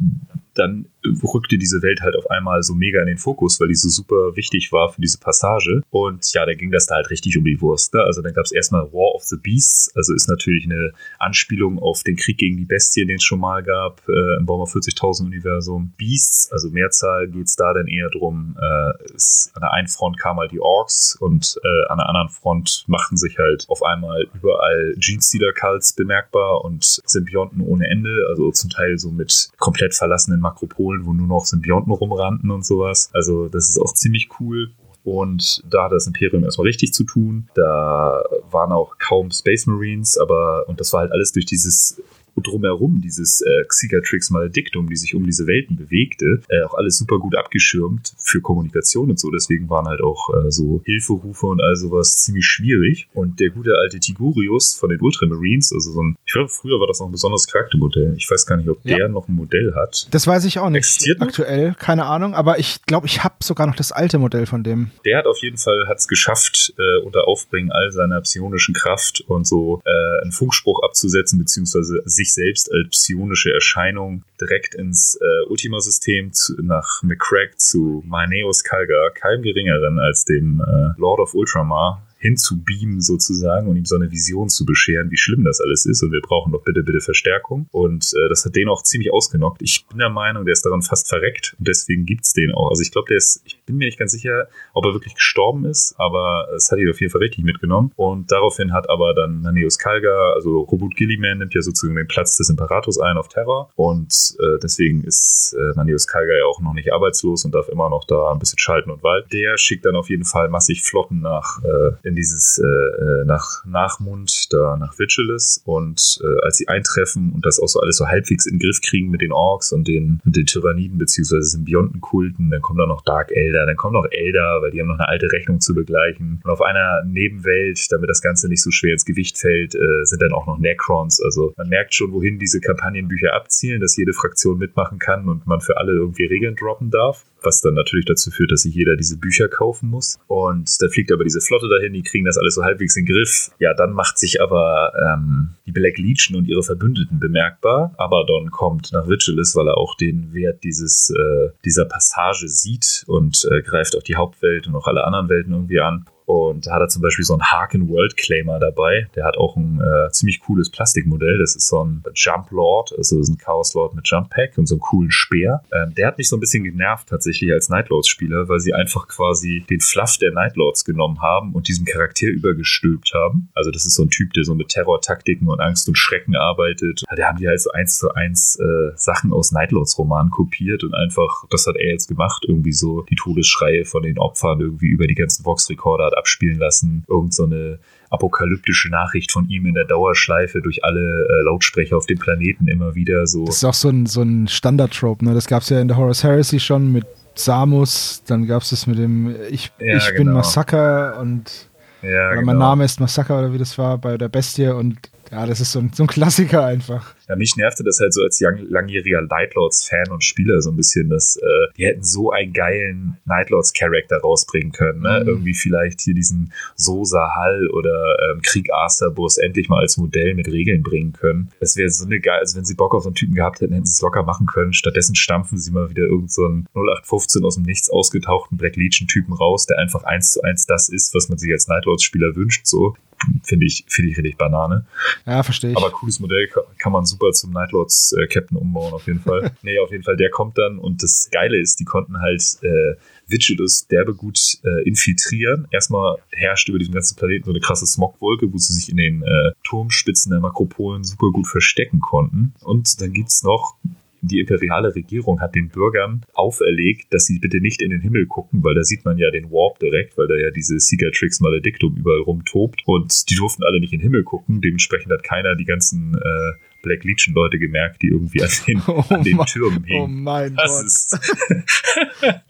dann 0.54 0.87
rückte 1.23 1.59
diese 1.59 1.82
Welt 1.82 2.00
halt 2.00 2.16
auf 2.16 2.30
einmal 2.30 2.62
so 2.62 2.75
mega 2.75 3.00
in 3.00 3.06
den 3.06 3.18
Fokus, 3.18 3.61
weil 3.61 3.68
die 3.68 3.75
so 3.75 3.88
super 3.88 4.37
wichtig 4.37 4.71
war 4.73 4.92
für 4.92 5.00
diese 5.00 5.18
Passage. 5.18 5.82
Und 5.90 6.32
ja, 6.32 6.47
da 6.47 6.54
ging 6.54 6.71
das 6.71 6.87
da 6.87 6.97
halt 6.97 7.11
richtig 7.11 7.37
um 7.37 7.44
die 7.44 7.61
Wurst. 7.61 7.94
Ne? 7.94 8.02
Also 8.02 8.23
dann 8.23 8.35
gab 8.35 8.44
es 8.44 8.52
erstmal 8.52 8.92
War 8.92 9.14
of 9.14 9.23
the 9.25 9.37
Beasts, 9.37 9.90
also 9.97 10.14
ist 10.14 10.28
natürlich 10.28 10.64
eine 10.64 10.92
Anspielung 11.18 11.78
auf 11.78 12.02
den 12.02 12.16
Krieg 12.16 12.38
gegen 12.38 12.56
die 12.56 12.64
Bestien, 12.64 13.09
den 13.09 13.16
es 13.16 13.25
schon 13.25 13.40
mal 13.40 13.62
gab 13.62 14.02
äh, 14.09 14.37
im 14.38 14.47
Baumer 14.47 14.64
40.000 14.64 15.26
Universum. 15.26 15.92
Beasts, 15.97 16.50
also 16.52 16.71
Mehrzahl, 16.71 17.28
geht 17.28 17.47
es 17.47 17.56
da 17.56 17.73
dann 17.73 17.88
eher 17.88 18.11
drum, 18.11 18.56
äh, 18.61 19.14
ist, 19.14 19.50
an 19.54 19.61
der 19.61 19.73
einen 19.73 19.88
Front 19.88 20.18
kamen 20.18 20.40
halt 20.40 20.52
die 20.52 20.61
Orks 20.61 21.16
und 21.18 21.59
äh, 21.62 21.90
an 21.90 21.99
der 21.99 22.09
anderen 22.09 22.28
Front 22.28 22.85
machten 22.87 23.16
sich 23.16 23.38
halt 23.38 23.64
auf 23.68 23.82
einmal 23.82 24.26
überall 24.35 24.94
Genestealer-Cults 24.97 25.94
bemerkbar 25.94 26.64
und 26.64 27.00
Symbionten 27.06 27.61
ohne 27.61 27.88
Ende, 27.88 28.26
also 28.28 28.50
zum 28.50 28.71
Teil 28.71 28.99
so 28.99 29.11
mit 29.11 29.50
komplett 29.59 29.94
verlassenen 29.94 30.41
Makropolen, 30.42 31.06
wo 31.06 31.12
nur 31.12 31.26
noch 31.26 31.46
Symbionten 31.46 31.92
rumrannten 31.92 32.50
und 32.50 32.64
sowas. 32.66 33.11
Also 33.12 33.49
das 33.49 33.70
ist 33.70 33.78
auch 33.78 33.94
ziemlich 33.94 34.28
cool. 34.40 34.72
Und 35.04 35.62
da 35.68 35.84
hatte 35.84 35.94
das 35.94 36.06
Imperium 36.06 36.44
erstmal 36.44 36.66
richtig 36.66 36.92
zu 36.92 37.04
tun. 37.04 37.49
Da 37.54 38.22
waren 38.50 38.70
auch 38.72 38.99
kaum 38.99 39.30
Space 39.30 39.66
Marines, 39.66 40.16
aber, 40.16 40.68
und 40.68 40.78
das 40.78 40.92
war 40.92 41.00
halt 41.00 41.12
alles 41.12 41.32
durch 41.32 41.46
dieses 41.46 42.00
drumherum 42.37 43.01
dieses 43.01 43.41
äh, 43.41 43.65
Xicatrix 43.69 44.31
Maledictum, 44.31 44.89
die 44.89 44.97
sich 44.97 45.15
um 45.15 45.25
diese 45.25 45.47
Welten 45.47 45.77
bewegte, 45.77 46.43
äh, 46.49 46.62
auch 46.62 46.75
alles 46.75 46.99
super 46.99 47.19
gut 47.19 47.37
abgeschirmt 47.37 48.15
für 48.19 48.41
Kommunikation 48.41 49.11
und 49.11 49.19
so. 49.19 49.31
Deswegen 49.31 49.69
waren 49.69 49.87
halt 49.87 50.01
auch 50.01 50.31
äh, 50.35 50.51
so 50.51 50.83
Hilferufe 50.85 51.47
und 51.47 51.62
all 51.62 51.77
sowas 51.77 52.17
ziemlich 52.17 52.47
schwierig. 52.47 53.09
Und 53.15 53.41
der 53.41 53.51
gute 53.51 53.77
alte 53.79 54.01
Tigurius 54.01 54.75
von 54.75 54.91
den 54.91 55.01
Ultramarines, 55.01 55.73
also 55.73 55.93
so 55.93 56.03
ein, 56.03 56.17
ich 56.25 56.33
glaube, 56.33 56.49
früher 56.49 56.81
war 56.81 56.87
das 56.87 57.01
noch 57.01 57.07
ein 57.07 57.12
besonderes 57.12 57.47
Charaktermodell. 57.47 58.15
Ich 58.17 58.31
weiß 58.31 58.47
gar 58.47 58.57
nicht, 58.57 58.69
ob 58.69 58.79
ja. 58.85 58.97
der 58.97 59.09
noch 59.09 59.29
ein 59.29 59.35
Modell 59.35 59.75
hat. 59.75 60.09
Das 60.11 60.27
weiß 60.27 60.45
ich 60.45 60.59
auch 60.59 60.71
nicht. 60.71 60.79
Existiert 60.79 61.21
aktuell, 61.21 61.75
keine 61.79 62.07
Ahnung, 62.07 62.35
aber 62.35 62.59
ich 62.59 62.83
glaube, 62.87 63.07
ich 63.07 63.23
habe 63.25 63.35
sogar 63.43 63.67
noch 63.67 63.77
das 63.77 63.93
alte 63.93 64.19
Modell 64.19 64.47
von 64.47 64.65
dem. 64.65 64.91
Der 65.05 65.19
hat 65.19 65.27
auf 65.27 65.39
jeden 65.43 65.59
Fall 65.59 65.87
hat's 65.89 66.09
geschafft, 66.09 66.75
äh, 66.79 67.05
unter 67.05 67.29
Aufbringen 67.29 67.71
all 67.71 67.93
seiner 67.93 68.21
psionischen 68.21 68.75
Kraft 68.75 69.23
und 69.27 69.47
so 69.47 69.83
äh, 69.85 70.23
einen 70.23 70.33
Funkspruch 70.33 70.83
abzusetzen, 70.83 71.39
beziehungsweise 71.39 72.03
sich 72.23 72.35
selbst 72.35 72.71
als 72.73 72.88
psionische 72.91 73.52
Erscheinung 73.52 74.23
direkt 74.41 74.75
ins 74.75 75.19
äh, 75.21 75.49
Ultima-System 75.49 76.33
nach 76.62 77.02
McCrack 77.02 77.59
zu 77.59 78.02
Maeneus 78.07 78.62
Kalgar, 78.64 79.11
keinem 79.11 79.43
geringeren 79.43 79.99
als 79.99 80.25
dem 80.25 80.61
äh, 80.61 80.99
Lord 81.00 81.21
of 81.21 81.35
Ultramar, 81.35 82.02
hinzubeamen 82.23 83.00
sozusagen 83.00 83.69
und 83.69 83.76
ihm 83.76 83.85
so 83.85 83.97
eine 83.97 84.11
Vision 84.12 84.49
zu 84.49 84.64
bescheren, 84.64 85.11
wie 85.11 85.17
schlimm 85.17 85.43
das 85.45 85.61
alles 85.61 85.87
ist 85.87 86.02
und 86.05 86.12
wir 86.12 86.21
brauchen 86.21 86.52
doch 86.52 86.62
bitte, 86.62 86.85
bitte 86.85 87.00
Verstärkung. 87.00 87.67
Und 87.73 88.12
äh, 88.14 88.29
das 88.29 88.45
hat 88.45 88.55
den 88.55 88.69
auch 88.69 88.83
ziemlich 88.85 89.12
ausgenockt. 89.12 89.61
Ich 89.61 89.87
bin 89.88 89.99
der 89.99 90.09
Meinung, 90.09 90.45
der 90.45 90.52
ist 90.52 90.64
daran 90.64 90.83
fast 90.83 91.09
verreckt 91.09 91.57
und 91.59 91.67
deswegen 91.67 92.07
gibt's 92.07 92.33
den 92.33 92.52
auch. 92.52 92.71
Also 92.71 92.83
ich 92.83 92.93
glaube, 92.93 93.09
der 93.09 93.17
ist, 93.17 93.43
ich 93.45 93.61
bin 93.67 93.76
mir 93.76 93.87
nicht 93.87 93.99
ganz 93.99 94.12
sicher, 94.12 94.47
ob 94.73 94.85
er 94.85 94.93
wirklich 94.95 95.14
gestorben 95.14 95.64
ist, 95.64 95.97
aber 95.99 96.47
es 96.55 96.71
hat 96.71 96.79
ihn 96.79 96.88
auf 96.88 97.00
jeden 97.00 97.11
Fall 97.11 97.23
richtig 97.23 97.45
mitgenommen. 97.45 97.91
Und 97.97 98.31
daraufhin 98.31 98.73
hat 98.73 98.88
aber 98.88 99.14
dann 99.14 99.43
Naneus 99.43 99.79
Kalga, 99.79 100.33
also 100.35 100.61
Robot 100.61 100.95
Gilliman 100.95 101.38
nimmt 101.38 101.55
ja 101.55 101.62
sozusagen 101.62 101.97
den 101.97 102.07
Platz 102.07 102.37
des 102.37 102.49
Imperators 102.50 103.00
ein 103.00 103.17
auf 103.17 103.29
Terra 103.29 103.69
und 103.75 104.37
äh, 104.38 104.59
deswegen 104.62 105.02
ist 105.02 105.57
äh, 105.59 105.76
Naneus 105.76 106.07
Kalga 106.07 106.35
ja 106.35 106.45
auch 106.45 106.61
noch 106.61 106.73
nicht 106.73 106.93
arbeitslos 106.93 107.45
und 107.45 107.52
darf 107.52 107.69
immer 107.69 107.91
noch 107.91 108.05
da 108.05 108.31
ein 108.31 108.38
bisschen 108.38 108.61
schalten 108.61 108.93
und 108.93 109.02
walten. 109.02 109.29
Der 109.33 109.59
schickt 109.59 109.85
dann 109.85 109.97
auf 109.97 110.09
jeden 110.09 110.25
Fall 110.25 110.49
massig 110.49 110.83
Flotten 110.83 111.21
nach 111.21 111.62
äh, 111.64 112.09
in 112.12 112.16
dieses 112.16 112.59
äh, 112.59 112.66
äh, 112.66 113.25
nach 113.25 113.64
Nachmund, 113.64 114.52
da 114.52 114.76
nach 114.76 114.99
Vigilus 114.99 115.62
und 115.64 116.21
äh, 116.23 116.45
als 116.45 116.59
sie 116.59 116.69
eintreffen 116.69 117.33
und 117.33 117.47
das 117.47 117.59
auch 117.59 117.69
so 117.69 117.81
alles 117.81 117.97
so 117.97 118.07
halbwegs 118.07 118.47
in 118.47 118.59
den 118.59 118.61
Griff 118.61 118.81
kriegen 118.83 119.11
mit 119.11 119.23
den 119.23 119.33
Orks 119.33 119.73
und 119.73 119.88
den, 119.88 120.21
und 120.25 120.37
den 120.37 120.47
Tyranniden 120.47 120.99
beziehungsweise 120.99 121.42
Symbiontenkulten, 121.42 122.50
dann 122.50 122.61
kommt 122.61 122.81
da 122.81 122.87
noch 122.87 123.02
Dark 123.02 123.31
Elder, 123.33 123.66
dann 123.66 123.76
kommt 123.76 123.95
noch 123.95 124.07
Elder, 124.11 124.61
weil 124.61 124.71
die 124.71 124.81
haben 124.81 124.88
noch 124.88 124.99
eine 124.99 125.09
alte 125.09 125.33
Rechnung 125.33 125.61
zu 125.61 125.75
begleichen. 125.75 126.40
Und 126.45 126.50
auf 126.50 126.61
einer 126.61 127.02
Nebenwelt, 127.04 127.81
damit 127.90 128.11
das 128.11 128.21
Ganze 128.21 128.49
nicht 128.49 128.62
so 128.62 128.71
schwer 128.71 128.92
ins 128.92 129.04
Gewicht 129.04 129.38
fällt, 129.38 129.75
äh, 129.75 130.04
sind 130.04 130.21
dann 130.21 130.33
auch 130.33 130.47
noch 130.47 130.59
Necrons. 130.59 131.23
Also 131.23 131.54
man 131.57 131.69
merkt 131.69 131.95
schon, 131.95 132.12
wohin 132.12 132.38
diese 132.38 132.61
Kampagnenbücher 132.61 133.35
abzielen, 133.35 133.81
dass 133.81 133.97
jede 133.97 134.12
Fraktion 134.12 134.59
mitmachen 134.59 134.99
kann 134.99 135.28
und 135.28 135.47
man 135.47 135.61
für 135.61 135.78
alle 135.78 135.92
irgendwie 135.92 136.25
Regeln 136.26 136.57
droppen 136.57 136.90
darf, 136.90 137.25
was 137.44 137.61
dann 137.61 137.75
natürlich 137.75 138.06
dazu 138.06 138.30
führt, 138.30 138.52
dass 138.52 138.62
sich 138.62 138.75
jeder 138.75 138.96
diese 138.96 139.18
Bücher 139.18 139.49
kaufen 139.49 139.90
muss. 139.90 140.18
Und 140.26 140.80
da 140.80 140.88
fliegt 140.88 141.12
aber 141.12 141.25
diese 141.25 141.40
Flotte 141.40 141.68
dahin, 141.68 141.92
die 141.92 142.02
kriegen 142.02 142.25
das 142.25 142.38
alles 142.38 142.54
so 142.54 142.62
halbwegs 142.62 142.96
in 142.96 143.04
den 143.04 143.14
Griff. 143.14 143.50
Ja, 143.58 143.75
dann 143.75 143.92
macht 143.92 144.18
sich 144.18 144.40
aber 144.40 144.92
ähm, 145.00 145.50
die 145.66 145.72
Black 145.72 145.99
Legion 145.99 146.37
und 146.37 146.46
ihre 146.46 146.62
Verbündeten 146.62 147.20
bemerkbar. 147.20 147.94
Abaddon 147.99 148.50
kommt 148.50 148.92
nach 148.92 149.08
Vigilus, 149.08 149.54
weil 149.56 149.68
er 149.68 149.78
auch 149.78 149.96
den 149.96 150.32
Wert 150.32 150.64
dieses, 150.64 151.11
äh, 151.11 151.50
dieser 151.64 151.84
Passage 151.84 152.49
sieht 152.49 153.04
und 153.06 153.46
äh, 153.50 153.62
greift 153.62 153.96
auch 153.96 154.02
die 154.02 154.16
Hauptwelt 154.16 154.66
und 154.66 154.75
auch 154.75 154.87
alle 154.87 155.04
anderen 155.04 155.28
Welten 155.28 155.52
irgendwie 155.52 155.80
an. 155.80 156.06
Und 156.33 156.67
da 156.67 156.73
hat 156.73 156.81
er 156.81 156.89
zum 156.89 157.03
Beispiel 157.03 157.27
so 157.27 157.35
einen 157.35 157.43
Harken 157.43 157.91
World 157.91 158.17
Claimer 158.17 158.59
dabei. 158.59 159.07
Der 159.15 159.27
hat 159.27 159.37
auch 159.37 159.55
ein 159.55 159.83
äh, 159.83 160.11
ziemlich 160.12 160.41
cooles 160.41 160.71
Plastikmodell. 160.71 161.39
Das 161.39 161.55
ist 161.55 161.69
so 161.69 161.85
ein 161.85 162.03
Jump 162.15 162.51
Lord, 162.51 162.95
also 162.97 163.19
das 163.19 163.29
ist 163.29 163.35
ein 163.35 163.37
Chaos 163.37 163.75
Lord 163.75 163.95
mit 163.95 164.09
Jump 164.09 164.31
Pack 164.31 164.57
und 164.57 164.65
so 164.65 164.77
einem 164.77 164.81
coolen 164.81 165.11
Speer. 165.11 165.62
Ähm, 165.71 165.93
der 165.95 166.07
hat 166.07 166.17
mich 166.17 166.31
so 166.31 166.37
ein 166.39 166.41
bisschen 166.41 166.65
genervt 166.65 167.11
tatsächlich 167.11 167.53
als 167.53 167.69
Nightlords-Spieler, 167.69 168.49
weil 168.49 168.61
sie 168.61 168.73
einfach 168.73 169.09
quasi 169.09 169.62
den 169.69 169.81
Fluff 169.81 170.17
der 170.17 170.33
Nightlords 170.33 170.87
genommen 170.87 171.21
haben 171.21 171.53
und 171.53 171.69
diesem 171.69 171.85
Charakter 171.85 172.29
übergestülpt 172.29 173.12
haben. 173.12 173.51
Also 173.53 173.71
das 173.71 173.85
ist 173.85 173.95
so 173.95 174.03
ein 174.03 174.09
Typ, 174.11 174.33
der 174.33 174.45
so 174.45 174.55
mit 174.55 174.69
Terror-Taktiken 174.69 175.49
und 175.49 175.61
Angst 175.61 175.87
und 175.89 175.99
Schrecken 175.99 176.35
arbeitet. 176.35 177.03
Ja, 177.11 177.15
der 177.15 177.29
haben 177.29 177.39
die 177.39 177.47
halt 177.47 177.61
so 177.61 177.73
eins 177.73 177.99
zu 177.99 178.11
eins 178.15 178.59
äh, 178.59 178.93
Sachen 178.97 179.35
aus 179.35 179.53
Nightlords-Romanen 179.53 180.31
kopiert 180.31 180.83
und 180.83 180.95
einfach, 180.95 181.45
das 181.51 181.67
hat 181.67 181.77
er 181.77 181.91
jetzt 181.91 182.09
gemacht, 182.09 182.47
irgendwie 182.49 182.73
so 182.73 183.03
die 183.03 183.17
Todesschreie 183.17 183.85
von 183.85 184.03
den 184.03 184.19
Opfern 184.19 184.61
irgendwie 184.61 184.89
über 184.89 185.07
die 185.07 185.15
ganzen 185.15 185.45
Vox-Recorder 185.45 186.07
hat 186.07 186.22
abspielen 186.23 186.59
lassen. 186.59 187.05
Irgend 187.09 187.35
so 187.35 187.45
eine 187.45 187.79
apokalyptische 188.11 188.91
Nachricht 188.91 189.33
von 189.33 189.49
ihm 189.49 189.67
in 189.67 189.75
der 189.75 189.85
Dauerschleife 189.85 190.61
durch 190.61 190.85
alle 190.85 191.00
äh, 191.00 191.43
Lautsprecher 191.45 191.97
auf 191.97 192.07
dem 192.07 192.19
Planeten 192.19 192.69
immer 192.69 192.95
wieder 192.95 193.26
so. 193.26 193.45
Das 193.47 193.57
ist 193.57 193.64
auch 193.64 193.75
so 193.75 193.88
ein, 193.88 194.07
so 194.07 194.23
ein 194.23 194.47
Standard-Trope, 194.47 195.25
ne? 195.25 195.35
Das 195.35 195.47
gab 195.47 195.62
es 195.62 195.71
ja 195.71 195.81
in 195.81 195.88
der 195.88 195.97
Horus 195.97 196.23
Heresy 196.23 196.61
schon 196.61 196.93
mit 196.93 197.07
Samus, 197.35 198.23
dann 198.26 198.47
gab 198.47 198.62
es 198.62 198.71
das 198.71 198.87
mit 198.87 198.99
dem 198.99 199.35
Ich, 199.50 199.73
ja, 199.79 199.97
ich 199.97 200.09
bin 200.11 200.26
genau. 200.26 200.37
Massaker 200.38 201.19
und 201.19 201.71
ja, 202.02 202.29
oder 202.29 202.37
genau. 202.37 202.47
mein 202.47 202.59
Name 202.59 202.85
ist 202.85 203.00
Massaker 203.00 203.38
oder 203.38 203.52
wie 203.52 203.59
das 203.59 203.79
war 203.79 203.97
bei 203.99 204.19
der 204.19 204.29
Bestie 204.29 204.69
und 204.69 204.99
ja, 205.33 205.47
das 205.47 205.61
ist 205.61 205.73
so 205.73 205.79
ein, 205.79 205.91
so 205.95 206.05
ein 206.05 206.07
Klassiker 206.09 206.67
einfach. 206.67 207.15
Ja, 207.27 207.37
mich 207.37 207.57
nervte 207.57 207.83
das 207.83 207.99
halt 208.01 208.12
so 208.12 208.21
als 208.23 208.39
langjähriger 208.41 209.23
Nightlords-Fan 209.23 210.11
und 210.11 210.23
Spieler 210.23 210.61
so 210.61 210.71
ein 210.71 210.77
bisschen, 210.77 211.09
dass 211.09 211.37
äh, 211.37 211.73
die 211.79 211.87
hätten 211.87 212.03
so 212.03 212.33
einen 212.33 212.53
geilen 212.53 213.17
Nightlords-Charakter 213.25 214.19
rausbringen 214.19 214.73
können. 214.73 215.01
Ne? 215.01 215.21
Mhm. 215.23 215.29
Irgendwie 215.29 215.55
vielleicht 215.55 216.03
hier 216.03 216.12
diesen 216.12 216.53
Sosa 216.77 217.35
Hall 217.35 217.71
oder 217.71 218.17
ähm, 218.31 218.43
Krieg 218.43 218.69
Asterbus 218.75 219.39
endlich 219.39 219.71
mal 219.71 219.81
als 219.81 219.97
Modell 219.97 220.35
mit 220.35 220.49
Regeln 220.49 220.83
bringen 220.83 221.15
können. 221.15 221.51
Das 221.61 221.77
wäre 221.77 221.89
so 221.89 222.05
eine 222.05 222.21
geile, 222.21 222.41
also 222.41 222.59
wenn 222.59 222.67
sie 222.67 222.75
Bock 222.75 222.95
auf 222.95 223.05
so 223.05 223.09
einen 223.09 223.15
Typen 223.15 223.35
gehabt 223.35 223.62
hätten, 223.62 223.73
hätten 223.73 223.87
sie 223.87 223.93
es 223.93 224.03
locker 224.03 224.25
machen 224.25 224.47
können. 224.47 224.75
Stattdessen 224.75 225.15
stampfen 225.15 225.57
sie 225.57 225.71
mal 225.71 225.89
wieder 225.89 226.03
irgendeinen 226.03 226.67
so 226.75 226.81
0815 226.81 227.43
aus 227.43 227.55
dem 227.55 227.65
Nichts 227.65 227.89
ausgetauchten 227.89 228.59
Black 228.59 228.77
Legion-Typen 228.77 229.33
raus, 229.33 229.65
der 229.65 229.79
einfach 229.79 230.05
eins 230.05 230.33
zu 230.33 230.43
eins 230.43 230.67
das 230.67 230.91
ist, 230.91 231.15
was 231.15 231.31
man 231.31 231.39
sich 231.39 231.51
als 231.51 231.69
Nightlords-Spieler 231.69 232.37
wünscht. 232.37 232.67
So 232.67 232.97
finde 233.43 233.67
ich, 233.67 233.85
finde 233.88 234.11
ich 234.11 234.17
richtig 234.19 234.37
Banane. 234.37 234.87
Ja, 235.26 235.43
verstehe 235.43 235.73
ich. 235.73 235.76
Aber 235.76 235.91
cooles 235.91 236.21
Modell 236.21 236.49
kann, 236.79 236.93
man 236.93 237.05
super 237.05 237.33
zum 237.33 237.52
Nightlords 237.52 238.12
äh, 238.12 238.26
Captain 238.26 238.57
umbauen, 238.57 238.93
auf 238.93 239.07
jeden 239.07 239.21
Fall. 239.21 239.52
nee, 239.62 239.79
auf 239.79 239.91
jeden 239.91 240.05
Fall, 240.05 240.17
der 240.17 240.31
kommt 240.31 240.59
dann 240.59 240.79
und 240.79 241.02
das 241.02 241.29
Geile 241.31 241.59
ist, 241.59 241.81
die 241.81 241.85
konnten 241.85 242.21
halt 242.21 242.43
äh, 242.62 242.95
Vigilus 243.26 243.87
derbe 243.87 244.14
gut 244.14 244.59
äh, 244.64 244.87
infiltrieren. 244.87 245.67
Erstmal 245.71 246.19
herrscht 246.31 246.69
über 246.69 246.79
diesem 246.79 246.95
ganzen 246.95 247.17
Planeten 247.17 247.45
so 247.45 247.50
eine 247.50 247.61
krasse 247.61 247.87
Smogwolke, 247.87 248.52
wo 248.52 248.59
sie 248.59 248.75
sich 248.75 248.88
in 248.88 248.97
den 248.97 249.23
äh, 249.23 249.52
Turmspitzen 249.64 250.31
der 250.31 250.41
Makropolen 250.41 251.05
super 251.05 251.31
gut 251.33 251.47
verstecken 251.47 252.00
konnten. 252.00 252.55
Und 252.61 253.00
dann 253.00 253.12
gibt's 253.12 253.43
noch 253.43 253.76
die 254.23 254.38
imperiale 254.38 254.95
Regierung 254.95 255.41
hat 255.41 255.55
den 255.57 255.69
Bürgern 255.69 256.25
auferlegt, 256.33 257.12
dass 257.12 257.26
sie 257.26 257.41
bitte 257.41 257.61
nicht 257.61 257.83
in 257.83 257.91
den 257.91 258.00
Himmel 258.00 258.26
gucken, 258.26 258.62
weil 258.62 258.75
da 258.75 258.85
sieht 258.85 259.05
man 259.05 259.19
ja 259.19 259.31
den 259.33 259.50
Warp 259.50 259.81
direkt, 259.81 260.17
weil 260.17 260.29
da 260.29 260.37
ja 260.37 260.50
diese 260.52 260.79
Cicatrix 260.79 261.41
Maledictum 261.41 261.97
überall 261.97 262.21
rumtobt 262.21 262.83
und 262.87 263.29
die 263.29 263.35
durften 263.35 263.64
alle 263.64 263.81
nicht 263.81 263.93
in 263.93 263.99
den 263.99 264.05
Himmel 264.05 264.23
gucken. 264.23 264.61
Dementsprechend 264.61 265.11
hat 265.12 265.25
keiner 265.25 265.57
die 265.57 265.64
ganzen 265.64 266.14
äh, 266.14 266.52
Black 266.83 267.02
Legion 267.02 267.35
Leute 267.35 267.59
gemerkt, 267.59 268.02
die 268.02 268.09
irgendwie 268.09 268.43
an 268.43 268.50
den, 268.67 268.83
oh 268.87 269.05
an 269.09 269.25
den 269.25 269.38
Türmen 269.47 269.85
hingen. 269.85 270.02
Oh 270.02 270.07
mein 270.07 270.55
das 270.55 271.09
Gott. 271.11 272.35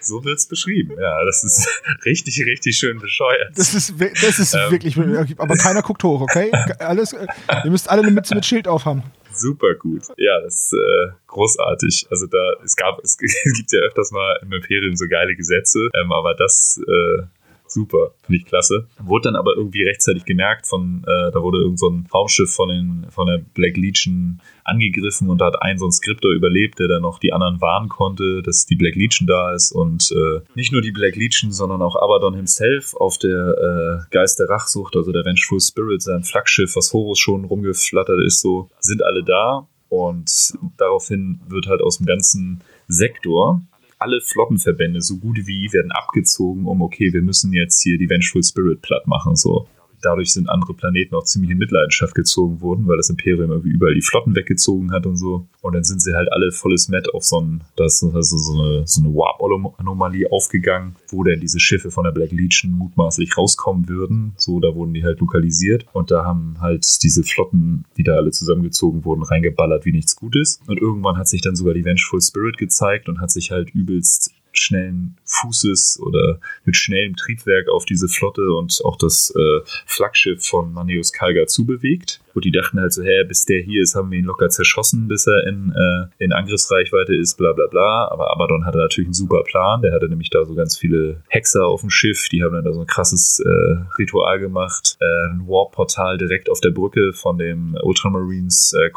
So 0.00 0.24
wird's 0.24 0.48
beschrieben. 0.48 0.96
Ja, 1.00 1.24
das 1.24 1.44
ist 1.44 1.68
richtig, 2.04 2.44
richtig 2.44 2.76
schön 2.76 2.98
bescheuert. 2.98 3.52
Das 3.54 3.74
ist, 3.74 3.94
das 4.00 4.40
ist 4.40 4.54
ähm. 4.54 4.72
wirklich, 4.72 4.98
aber 5.38 5.54
keiner 5.54 5.82
guckt 5.82 6.02
hoch, 6.02 6.22
okay? 6.22 6.50
Alles, 6.80 7.12
äh, 7.12 7.28
ihr 7.62 7.70
müsst 7.70 7.88
alle 7.88 8.02
eine 8.02 8.10
Mütze 8.10 8.34
mit 8.34 8.44
Schild 8.44 8.66
aufhaben 8.66 9.04
super 9.40 9.74
gut. 9.74 10.02
Ja, 10.16 10.40
das 10.40 10.66
ist 10.66 10.72
äh, 10.74 11.12
großartig. 11.26 12.06
Also 12.10 12.26
da, 12.26 12.54
es 12.64 12.76
gab, 12.76 12.98
es, 13.02 13.16
gibt 13.18 13.72
ja 13.72 13.80
öfters 13.80 14.10
mal 14.12 14.38
im 14.42 14.52
Imperium 14.52 14.96
so 14.96 15.06
geile 15.08 15.34
Gesetze, 15.34 15.88
ähm, 15.94 16.12
aber 16.12 16.34
das 16.34 16.80
äh, 16.86 17.22
super, 17.72 18.12
finde 18.22 18.38
ich 18.38 18.46
klasse. 18.46 18.86
Wurde 19.02 19.28
dann 19.28 19.36
aber 19.36 19.54
irgendwie 19.56 19.82
rechtzeitig 19.82 20.24
gemerkt 20.24 20.66
von, 20.66 21.04
äh, 21.06 21.30
da 21.32 21.42
wurde 21.42 21.58
irgend 21.58 21.78
so 21.78 21.88
ein 21.88 22.06
Raumschiff 22.12 22.52
von, 22.52 22.68
den, 22.68 23.06
von 23.10 23.26
der 23.26 23.38
Black 23.38 23.76
Legion 23.76 24.40
angegriffen 24.64 25.28
und 25.30 25.40
da 25.40 25.46
hat 25.46 25.62
ein 25.62 25.78
so 25.78 25.86
ein 25.86 25.92
Skriptor 25.92 26.32
überlebt, 26.32 26.78
der 26.78 26.88
dann 26.88 27.02
noch 27.02 27.18
die 27.18 27.32
anderen 27.32 27.60
warnen 27.60 27.88
konnte, 27.88 28.42
dass 28.42 28.66
die 28.66 28.76
Black 28.76 28.94
Legion 28.94 29.26
da 29.26 29.52
ist 29.52 29.72
und 29.72 30.12
äh, 30.12 30.40
nicht 30.54 30.72
nur 30.72 30.82
die 30.82 30.92
Black 30.92 31.16
Legion, 31.16 31.52
sondern 31.52 31.82
auch 31.82 31.96
Abaddon 31.96 32.34
himself 32.34 32.94
auf 32.94 33.18
der 33.18 34.04
äh, 34.08 34.10
Geist 34.10 34.38
der 34.38 34.48
Rachsucht, 34.48 34.96
also 34.96 35.12
der 35.12 35.24
Vengeful 35.24 35.60
Spirit, 35.60 36.02
sein 36.02 36.22
Flaggschiff, 36.22 36.76
was 36.76 36.92
Horus 36.92 37.18
schon 37.18 37.44
rumgeflattert 37.44 38.20
ist, 38.24 38.40
so, 38.40 38.70
sind 38.80 39.02
alle 39.02 39.24
da 39.24 39.66
und 39.88 40.54
daraufhin 40.76 41.40
wird 41.48 41.66
halt 41.66 41.82
aus 41.82 41.98
dem 41.98 42.06
ganzen 42.06 42.62
Sektor 42.86 43.60
alle 44.00 44.20
Flottenverbände, 44.20 45.00
so 45.02 45.18
gut 45.18 45.38
wie, 45.46 45.72
werden 45.72 45.92
abgezogen, 45.92 46.66
um, 46.66 46.82
okay, 46.82 47.12
wir 47.12 47.22
müssen 47.22 47.52
jetzt 47.52 47.82
hier 47.82 47.98
die 47.98 48.08
Vengeful 48.08 48.42
Spirit 48.42 48.82
platt 48.82 49.06
machen, 49.06 49.36
so 49.36 49.68
dadurch 50.02 50.32
sind 50.32 50.48
andere 50.48 50.74
Planeten 50.74 51.14
auch 51.14 51.24
ziemlich 51.24 51.50
in 51.50 51.58
Mitleidenschaft 51.58 52.14
gezogen 52.14 52.60
worden, 52.60 52.86
weil 52.86 52.96
das 52.96 53.10
Imperium 53.10 53.50
irgendwie 53.50 53.70
überall 53.70 53.94
die 53.94 54.02
Flotten 54.02 54.34
weggezogen 54.34 54.92
hat 54.92 55.06
und 55.06 55.16
so. 55.16 55.46
Und 55.60 55.74
dann 55.74 55.84
sind 55.84 56.00
sie 56.02 56.14
halt 56.14 56.32
alle 56.32 56.52
volles 56.52 56.88
Met 56.88 57.12
auf 57.14 57.24
so 57.24 57.40
ein, 57.40 57.62
das 57.76 58.02
also 58.02 58.36
so 58.36 58.60
eine, 58.60 58.86
so 58.86 59.00
eine 59.00 59.14
Warp-Anomalie 59.14 60.30
aufgegangen, 60.30 60.96
wo 61.08 61.24
dann 61.24 61.40
diese 61.40 61.60
Schiffe 61.60 61.90
von 61.90 62.04
der 62.04 62.12
Black 62.12 62.32
Legion 62.32 62.72
mutmaßlich 62.72 63.36
rauskommen 63.36 63.88
würden. 63.88 64.32
So, 64.36 64.60
da 64.60 64.74
wurden 64.74 64.94
die 64.94 65.04
halt 65.04 65.20
lokalisiert 65.20 65.86
und 65.92 66.10
da 66.10 66.24
haben 66.24 66.56
halt 66.60 66.86
diese 67.02 67.22
Flotten, 67.22 67.84
die 67.96 68.04
da 68.04 68.14
alle 68.16 68.30
zusammengezogen 68.30 69.04
wurden, 69.04 69.22
reingeballert 69.22 69.84
wie 69.84 69.92
nichts 69.92 70.16
Gutes. 70.16 70.60
Und 70.66 70.80
irgendwann 70.80 71.16
hat 71.16 71.28
sich 71.28 71.42
dann 71.42 71.56
sogar 71.56 71.74
die 71.74 71.84
Vengeful 71.84 72.20
Spirit 72.20 72.58
gezeigt 72.58 73.08
und 73.08 73.20
hat 73.20 73.30
sich 73.30 73.50
halt 73.50 73.70
übelst 73.70 74.32
schnellen 74.52 75.16
Fußes 75.24 76.00
oder 76.02 76.40
mit 76.64 76.76
schnellem 76.76 77.16
Triebwerk 77.16 77.68
auf 77.68 77.84
diese 77.84 78.08
Flotte 78.08 78.52
und 78.52 78.80
auch 78.84 78.96
das 78.96 79.32
äh, 79.36 79.60
Flaggschiff 79.86 80.44
von 80.44 80.72
Manius 80.72 81.12
Kalga 81.12 81.46
zubewegt. 81.46 82.20
Und 82.34 82.44
die 82.44 82.50
dachten 82.50 82.80
halt 82.80 82.92
so, 82.92 83.02
hä, 83.02 83.24
bis 83.24 83.44
der 83.44 83.62
hier 83.62 83.82
ist, 83.82 83.94
haben 83.94 84.10
wir 84.10 84.18
ihn 84.18 84.24
locker 84.24 84.48
zerschossen, 84.48 85.08
bis 85.08 85.26
er 85.26 85.46
in, 85.46 85.72
äh, 85.72 86.24
in 86.24 86.32
Angriffsreichweite 86.32 87.14
ist, 87.14 87.36
bla 87.36 87.52
bla 87.52 87.66
bla. 87.66 88.08
Aber 88.10 88.32
Abaddon 88.32 88.66
hatte 88.66 88.78
natürlich 88.78 89.08
einen 89.08 89.14
super 89.14 89.42
Plan. 89.44 89.82
Der 89.82 89.92
hatte 89.92 90.08
nämlich 90.08 90.30
da 90.30 90.44
so 90.44 90.54
ganz 90.54 90.76
viele 90.76 91.22
Hexer 91.28 91.66
auf 91.66 91.80
dem 91.80 91.90
Schiff, 91.90 92.28
die 92.30 92.42
haben 92.42 92.54
dann 92.54 92.64
da 92.64 92.72
so 92.72 92.80
ein 92.80 92.86
krasses 92.86 93.40
äh, 93.40 93.98
Ritual 93.98 94.38
gemacht. 94.38 94.96
Äh, 95.00 95.30
ein 95.30 95.46
Warp-Portal 95.46 96.18
direkt 96.18 96.50
auf 96.50 96.60
der 96.60 96.70
Brücke 96.70 97.12
von 97.12 97.38
dem 97.38 97.76
Ultramarines 97.82 98.74
äh, 98.78 98.90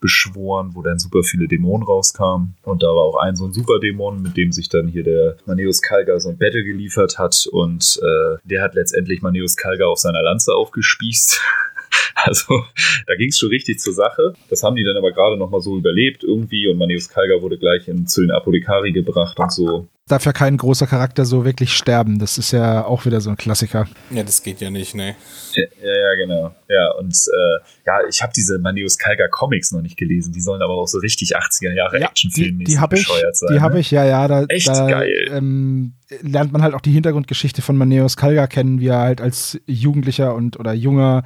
beschworen, 0.00 0.70
wo 0.74 0.82
dann 0.82 0.98
super 0.98 1.22
viele 1.22 1.48
Dämonen 1.48 1.86
rauskamen. 1.86 2.54
Und 2.62 2.82
da 2.82 2.88
war 2.88 3.02
auch 3.02 3.16
ein 3.16 3.36
so 3.36 3.46
ein 3.46 3.52
Superdämon, 3.52 4.22
mit 4.22 4.36
dem 4.36 4.52
sich 4.52 4.68
dann 4.68 4.88
hier 4.88 5.02
der 5.02 5.36
Maneus 5.46 5.82
Kalga 5.82 6.18
so 6.20 6.28
ein 6.28 6.38
Battle 6.38 6.64
geliefert 6.64 7.18
hat. 7.18 7.48
Und 7.50 8.00
äh, 8.02 8.36
der 8.44 8.62
hat 8.62 8.74
letztendlich 8.74 9.22
Maneus 9.22 9.56
Kalga 9.56 9.86
auf 9.86 9.98
seiner 9.98 10.22
Lanze 10.22 10.54
aufgespießt. 10.54 11.40
Also 12.24 12.64
da 13.06 13.14
ging 13.14 13.28
es 13.28 13.38
schon 13.38 13.48
richtig 13.48 13.78
zur 13.78 13.92
Sache. 13.92 14.34
Das 14.50 14.62
haben 14.62 14.76
die 14.76 14.84
dann 14.84 14.96
aber 14.96 15.12
gerade 15.12 15.36
nochmal 15.36 15.60
so 15.60 15.76
überlebt 15.76 16.24
irgendwie 16.24 16.68
und 16.68 16.76
Maneus 16.76 17.08
Kalga 17.08 17.40
wurde 17.42 17.58
gleich 17.58 17.88
in, 17.88 18.06
zu 18.06 18.20
den 18.20 18.30
Apothekari 18.30 18.92
gebracht 18.92 19.38
und 19.38 19.52
so. 19.52 19.88
Darf 20.08 20.24
ja 20.24 20.32
kein 20.32 20.56
großer 20.56 20.86
Charakter 20.86 21.26
so 21.26 21.44
wirklich 21.44 21.74
sterben. 21.74 22.18
Das 22.18 22.38
ist 22.38 22.52
ja 22.52 22.84
auch 22.84 23.04
wieder 23.04 23.20
so 23.20 23.28
ein 23.28 23.36
Klassiker. 23.36 23.86
Ja, 24.10 24.22
das 24.22 24.42
geht 24.42 24.60
ja 24.60 24.70
nicht, 24.70 24.94
ne? 24.94 25.16
Ja, 25.54 25.64
ja, 25.84 26.14
genau. 26.14 26.54
Ja, 26.66 26.92
und 26.92 27.14
äh, 27.14 27.58
ja, 27.86 27.98
ich 28.08 28.22
habe 28.22 28.32
diese 28.34 28.58
Maneus 28.58 28.96
Kalga 28.96 29.28
Comics 29.28 29.70
noch 29.70 29.82
nicht 29.82 29.98
gelesen. 29.98 30.32
Die 30.32 30.40
sollen 30.40 30.62
aber 30.62 30.74
auch 30.74 30.88
so 30.88 30.98
richtig 30.98 31.36
80er 31.36 31.74
Jahre 31.74 32.00
ja, 32.00 32.08
Actionfilme 32.08 32.64
die, 32.64 32.64
die 32.64 32.78
habe 32.78 32.96
ich, 32.96 33.06
sein. 33.06 33.50
Die 33.52 33.60
habe 33.60 33.74
ne? 33.74 33.80
ich, 33.80 33.90
ja, 33.90 34.04
ja. 34.06 34.26
Da, 34.26 34.44
Echt 34.44 34.68
da, 34.68 34.88
geil. 34.88 35.28
Ähm, 35.30 35.92
lernt 36.22 36.52
man 36.52 36.62
halt 36.62 36.74
auch 36.74 36.80
die 36.80 36.92
Hintergrundgeschichte 36.92 37.60
von 37.60 37.76
Maneus 37.76 38.16
Kalga 38.16 38.46
kennen, 38.46 38.80
wie 38.80 38.88
er 38.88 39.00
halt 39.00 39.20
als 39.20 39.60
Jugendlicher 39.66 40.34
und 40.34 40.58
oder 40.58 40.72
junger 40.72 41.24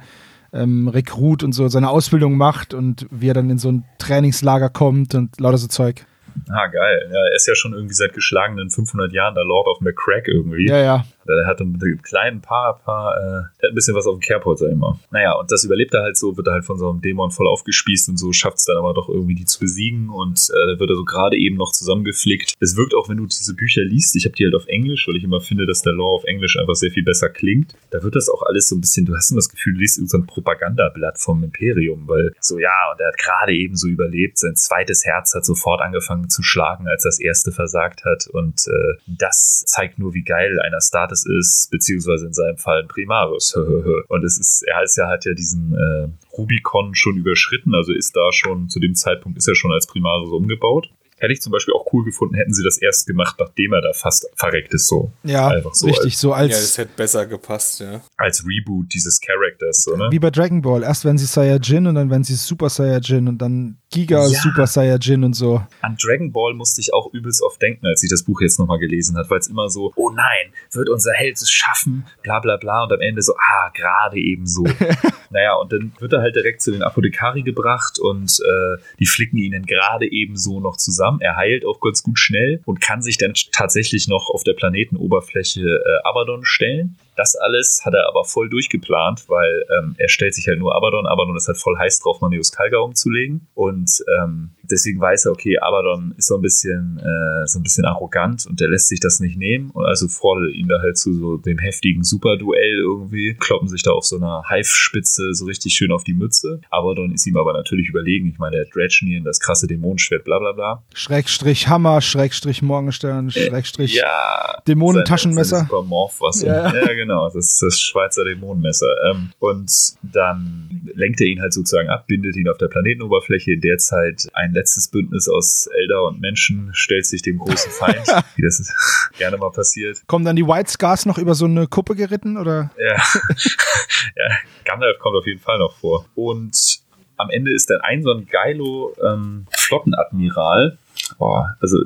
ähm, 0.53 0.87
Rekrut 0.87 1.43
und 1.43 1.53
so 1.53 1.67
seine 1.67 1.89
Ausbildung 1.89 2.37
macht 2.37 2.73
und 2.73 3.07
wie 3.11 3.29
er 3.29 3.33
dann 3.33 3.49
in 3.49 3.57
so 3.57 3.71
ein 3.71 3.85
Trainingslager 3.97 4.69
kommt 4.69 5.15
und 5.15 5.39
lauter 5.39 5.57
so 5.57 5.67
Zeug. 5.67 6.05
Ah, 6.49 6.67
geil. 6.67 7.09
Ja, 7.11 7.19
er 7.19 7.35
ist 7.35 7.47
ja 7.47 7.55
schon 7.55 7.73
irgendwie 7.73 7.93
seit 7.93 8.13
geschlagenen 8.13 8.69
500 8.69 9.11
Jahren 9.11 9.35
der 9.35 9.43
Lord 9.43 9.67
of 9.67 9.81
McCrack 9.81 10.27
irgendwie. 10.27 10.67
Ja, 10.67 10.77
ja. 10.77 11.05
Der 11.27 11.45
hat 11.45 11.59
ein 11.61 11.79
kleinen 12.01 12.41
paar, 12.41 12.79
paar, 12.79 13.17
äh, 13.17 13.21
der 13.61 13.69
hat 13.69 13.71
ein 13.71 13.75
bisschen 13.75 13.95
was 13.95 14.07
auf 14.07 14.15
dem 14.15 14.21
Kerbholzer 14.21 14.69
immer. 14.69 14.99
Naja, 15.11 15.33
und 15.33 15.51
das 15.51 15.63
überlebt 15.63 15.93
er 15.93 16.03
halt 16.03 16.17
so, 16.17 16.35
wird 16.37 16.47
er 16.47 16.53
halt 16.53 16.65
von 16.65 16.77
so 16.77 16.89
einem 16.89 17.01
Dämon 17.01 17.31
voll 17.31 17.47
aufgespießt 17.47 18.09
und 18.09 18.17
so 18.17 18.31
schafft 18.33 18.57
es 18.57 18.65
dann 18.65 18.77
aber 18.77 18.93
doch 18.93 19.09
irgendwie 19.09 19.35
die 19.35 19.45
zu 19.45 19.59
besiegen 19.59 20.09
und 20.09 20.49
äh, 20.49 20.79
wird 20.79 20.89
er 20.89 20.95
so 20.95 21.05
gerade 21.05 21.37
eben 21.37 21.55
noch 21.55 21.71
zusammengeflickt. 21.71 22.53
Es 22.59 22.75
wirkt 22.75 22.93
auch, 22.93 23.09
wenn 23.09 23.17
du 23.17 23.25
diese 23.25 23.55
Bücher 23.55 23.83
liest, 23.83 24.15
ich 24.15 24.25
habe 24.25 24.35
die 24.35 24.45
halt 24.45 24.55
auf 24.55 24.67
Englisch, 24.67 25.07
weil 25.07 25.15
ich 25.15 25.23
immer 25.23 25.41
finde, 25.41 25.65
dass 25.65 25.81
der 25.81 25.93
Lore 25.93 26.15
auf 26.15 26.23
Englisch 26.25 26.57
einfach 26.57 26.75
sehr 26.75 26.91
viel 26.91 27.03
besser 27.03 27.29
klingt. 27.29 27.73
Da 27.91 28.03
wird 28.03 28.15
das 28.15 28.29
auch 28.29 28.43
alles 28.43 28.69
so 28.69 28.75
ein 28.75 28.81
bisschen, 28.81 29.05
du 29.05 29.15
hast 29.15 29.31
immer 29.31 29.39
das 29.39 29.49
Gefühl, 29.49 29.73
du 29.73 29.79
liest 29.79 30.09
so 30.09 30.17
ein 30.17 30.25
Propagandablatt 30.25 31.19
vom 31.19 31.43
Imperium, 31.43 32.07
weil 32.07 32.33
so, 32.39 32.59
ja, 32.59 32.91
und 32.91 32.99
er 32.99 33.07
hat 33.07 33.17
gerade 33.17 33.53
eben 33.53 33.75
so 33.75 33.87
überlebt, 33.87 34.37
sein 34.37 34.55
zweites 34.55 35.05
Herz 35.05 35.33
hat 35.35 35.45
sofort 35.45 35.81
angefangen 35.81 36.29
zu 36.29 36.43
schlagen, 36.43 36.87
als 36.87 37.03
das 37.03 37.19
erste 37.19 37.51
versagt 37.51 38.05
hat. 38.05 38.27
Und 38.27 38.67
äh, 38.67 38.93
das 39.07 39.63
zeigt 39.65 39.99
nur, 39.99 40.13
wie 40.13 40.23
geil 40.23 40.59
einer 40.59 40.79
Status 41.13 41.25
ist, 41.25 41.69
beziehungsweise 41.71 42.27
in 42.27 42.33
seinem 42.33 42.57
Fall 42.57 42.81
ein 42.81 42.87
Primarus. 42.87 43.55
und 44.07 44.23
es 44.23 44.37
ist, 44.37 44.63
er 44.63 44.83
ist 44.83 44.97
ja, 44.97 45.09
hat 45.09 45.25
ja 45.25 45.33
diesen 45.33 45.73
äh, 45.73 46.07
Rubicon 46.37 46.95
schon 46.95 47.17
überschritten, 47.17 47.73
also 47.75 47.93
ist 47.93 48.15
da 48.15 48.31
schon, 48.31 48.69
zu 48.69 48.79
dem 48.79 48.95
Zeitpunkt 48.95 49.37
ist 49.37 49.47
er 49.47 49.55
schon 49.55 49.71
als 49.71 49.87
Primarus 49.87 50.31
umgebaut. 50.31 50.89
Hätte 51.17 51.31
ich 51.31 51.41
zum 51.41 51.53
Beispiel 51.53 51.73
auch 51.73 51.85
cool 51.93 52.03
gefunden, 52.03 52.35
hätten 52.35 52.53
sie 52.53 52.63
das 52.63 52.77
erst 52.77 53.07
gemacht, 53.07 53.37
nachdem 53.39 53.71
er 53.71 53.81
da 53.81 53.93
fast 53.93 54.27
verreckt 54.35 54.73
ist, 54.73 54.87
so. 54.87 55.13
Ja, 55.23 55.47
Einfach 55.47 55.73
so 55.73 55.85
richtig, 55.85 56.05
als, 56.05 56.19
so 56.19 56.33
als. 56.33 56.51
Ja, 56.51 56.57
das 56.57 56.77
hätte 56.77 56.91
besser 56.97 57.25
gepasst, 57.27 57.79
ja. 57.79 58.01
Als 58.17 58.45
Reboot 58.45 58.93
dieses 58.93 59.21
Charakters, 59.21 59.83
so, 59.83 59.95
ne? 59.95 60.09
Wie 60.11 60.19
bei 60.19 60.31
Dragon 60.31 60.61
Ball. 60.61 60.83
Erst 60.83 61.05
wenn 61.05 61.17
sie 61.17 61.25
Saiyajin 61.25 61.87
und 61.87 61.95
dann 61.95 62.09
wenn 62.09 62.25
sie 62.25 62.35
Super 62.35 62.67
Saiyajin 62.67 63.29
und 63.29 63.37
dann 63.37 63.77
Giga 63.93 64.21
ja. 64.21 64.27
Super 64.27 64.65
Saiyajin 64.65 65.23
und 65.23 65.33
so. 65.33 65.61
An 65.81 65.95
Dragon 66.01 66.31
Ball 66.31 66.55
musste 66.55 66.81
ich 66.81 66.93
auch 66.95 67.13
übelst 67.13 67.43
oft 67.43 67.61
denken, 67.61 67.85
als 67.85 68.01
ich 68.01 68.09
das 68.09 68.23
Buch 68.23 68.41
jetzt 68.41 68.57
nochmal 68.57 68.79
gelesen 68.79 69.17
habe, 69.17 69.29
weil 69.29 69.37
es 69.37 69.47
immer 69.47 69.69
so, 69.69 69.93
oh 69.95 70.09
nein, 70.09 70.51
wird 70.71 70.89
unser 70.89 71.13
Held 71.13 71.35
es 71.35 71.51
schaffen, 71.51 72.03
bla 72.23 72.39
bla 72.39 72.57
bla, 72.57 72.85
und 72.85 72.91
am 72.91 73.01
Ende 73.01 73.21
so, 73.21 73.35
ah, 73.35 73.69
gerade 73.69 74.17
eben 74.17 74.47
so. 74.47 74.63
naja, 75.29 75.53
und 75.55 75.71
dann 75.71 75.93
wird 75.99 76.11
er 76.11 76.21
halt 76.21 76.35
direkt 76.35 76.63
zu 76.63 76.71
den 76.71 76.81
Apothekari 76.81 77.43
gebracht 77.43 77.99
und 77.99 78.39
äh, 78.39 78.81
die 78.99 79.05
flicken 79.05 79.37
ihn 79.37 79.51
dann 79.51 79.65
gerade 79.65 80.11
eben 80.11 80.37
so 80.37 80.59
noch 80.59 80.77
zusammen. 80.77 81.21
Er 81.21 81.35
heilt 81.35 81.63
auch 81.63 81.79
ganz 81.79 82.01
gut 82.01 82.17
schnell 82.17 82.61
und 82.65 82.81
kann 82.81 83.03
sich 83.03 83.19
dann 83.19 83.33
tatsächlich 83.51 84.07
noch 84.07 84.31
auf 84.33 84.43
der 84.43 84.53
Planetenoberfläche 84.53 85.61
äh, 85.61 86.07
Abaddon 86.07 86.45
stellen. 86.45 86.97
Das 87.15 87.35
alles 87.35 87.81
hat 87.85 87.93
er 87.93 88.07
aber 88.07 88.25
voll 88.25 88.49
durchgeplant, 88.49 89.29
weil 89.29 89.65
ähm, 89.77 89.95
er 89.97 90.09
stellt 90.09 90.33
sich 90.33 90.47
halt 90.47 90.59
nur 90.59 90.75
Abaddon. 90.75 91.05
Abaddon 91.05 91.35
ist 91.35 91.47
halt 91.47 91.57
voll 91.57 91.77
heiß 91.77 91.99
drauf, 91.99 92.21
Manius 92.21 92.51
Kalga 92.51 92.79
umzulegen. 92.79 93.47
Und 93.53 94.03
ähm, 94.19 94.51
deswegen 94.73 94.99
weiß 94.99 95.25
er, 95.25 95.31
okay, 95.31 95.57
Abaddon 95.59 96.13
ist 96.17 96.27
so 96.27 96.35
ein 96.35 96.41
bisschen, 96.41 96.99
äh, 96.99 97.47
so 97.47 97.59
ein 97.59 97.63
bisschen 97.63 97.85
arrogant 97.85 98.45
und 98.45 98.59
der 98.59 98.69
lässt 98.69 98.89
sich 98.89 98.99
das 98.99 99.19
nicht 99.19 99.37
nehmen. 99.37 99.69
Und 99.71 99.85
also 99.85 100.07
fordert 100.07 100.53
ihn 100.53 100.67
da 100.67 100.81
halt 100.81 100.97
zu 100.97 101.13
so 101.13 101.37
dem 101.37 101.59
heftigen 101.59 102.03
Superduell 102.03 102.79
irgendwie, 102.79 103.35
kloppen 103.35 103.67
sich 103.67 103.83
da 103.83 103.91
auf 103.91 104.05
so 104.05 104.17
einer 104.17 104.43
Hive-Spitze 104.49 105.33
so 105.33 105.45
richtig 105.45 105.73
schön 105.73 105.91
auf 105.91 106.03
die 106.03 106.13
Mütze. 106.13 106.59
Abaddon 106.69 107.13
ist 107.13 107.25
ihm 107.27 107.37
aber 107.37 107.53
natürlich 107.53 107.89
überlegen. 107.89 108.27
Ich 108.27 108.39
meine, 108.39 108.57
der 108.57 108.65
Dredgenien, 108.65 109.23
das 109.23 109.39
krasse 109.39 109.67
Dämonenschwert, 109.67 110.23
bla 110.23 110.39
bla 110.39 110.51
bla. 110.51 110.83
Schrägstrich 110.93 111.67
Hammer, 111.67 112.01
Schrägstrich 112.01 112.61
Morgenstern, 112.61 113.29
äh, 113.29 113.31
Schrägstrich 113.31 113.95
äh, 113.95 113.99
ja, 113.99 114.61
Dämonentaschenmesser. 114.67 115.61
Super 115.61 115.83
Morph, 115.83 116.19
was 116.19 116.41
ja. 116.41 116.73
ja, 116.73 116.93
genau. 116.93 117.29
Das 117.29 117.35
ist 117.35 117.61
das 117.61 117.79
Schweizer 117.79 118.25
Dämonenmesser. 118.25 118.93
Ähm, 119.11 119.31
und 119.39 119.71
dann 120.01 120.89
lenkt 120.95 121.21
er 121.21 121.27
ihn 121.27 121.41
halt 121.41 121.53
sozusagen 121.53 121.89
ab, 121.89 122.07
bindet 122.07 122.35
ihn 122.35 122.49
auf 122.49 122.57
der 122.57 122.67
Planetenoberfläche. 122.67 123.53
In 123.53 123.61
der 123.61 123.77
Zeit 123.77 124.27
ein 124.33 124.53
letztes 124.63 124.87
Bündnis 124.87 125.27
aus 125.27 125.67
Elder 125.67 126.05
und 126.07 126.21
Menschen 126.21 126.69
stellt 126.73 127.05
sich 127.05 127.21
dem 127.21 127.37
großen 127.37 127.69
Feind, 127.69 128.07
wie 128.35 128.43
das 128.43 128.73
gerne 129.17 129.37
mal 129.37 129.51
passiert. 129.51 130.01
Kommen 130.07 130.23
dann 130.23 130.37
die 130.37 130.47
White 130.47 130.71
Scars 130.71 131.05
noch 131.05 131.17
über 131.17 131.35
so 131.35 131.45
eine 131.45 131.67
Kuppe 131.67 131.95
geritten, 131.95 132.37
oder? 132.37 132.71
Ja. 132.77 132.95
ja, 134.15 134.37
Gandalf 134.63 134.99
kommt 134.99 135.17
auf 135.17 135.27
jeden 135.27 135.41
Fall 135.41 135.59
noch 135.59 135.75
vor. 135.75 136.05
Und 136.15 136.79
am 137.17 137.29
Ende 137.29 137.53
ist 137.53 137.69
dann 137.69 137.81
ein 137.81 138.03
so 138.03 138.11
ein 138.13 138.25
geilo 138.25 138.95
ähm, 139.03 139.47
Flottenadmiral. 139.57 140.77
Boah, 141.17 141.57
also 141.59 141.79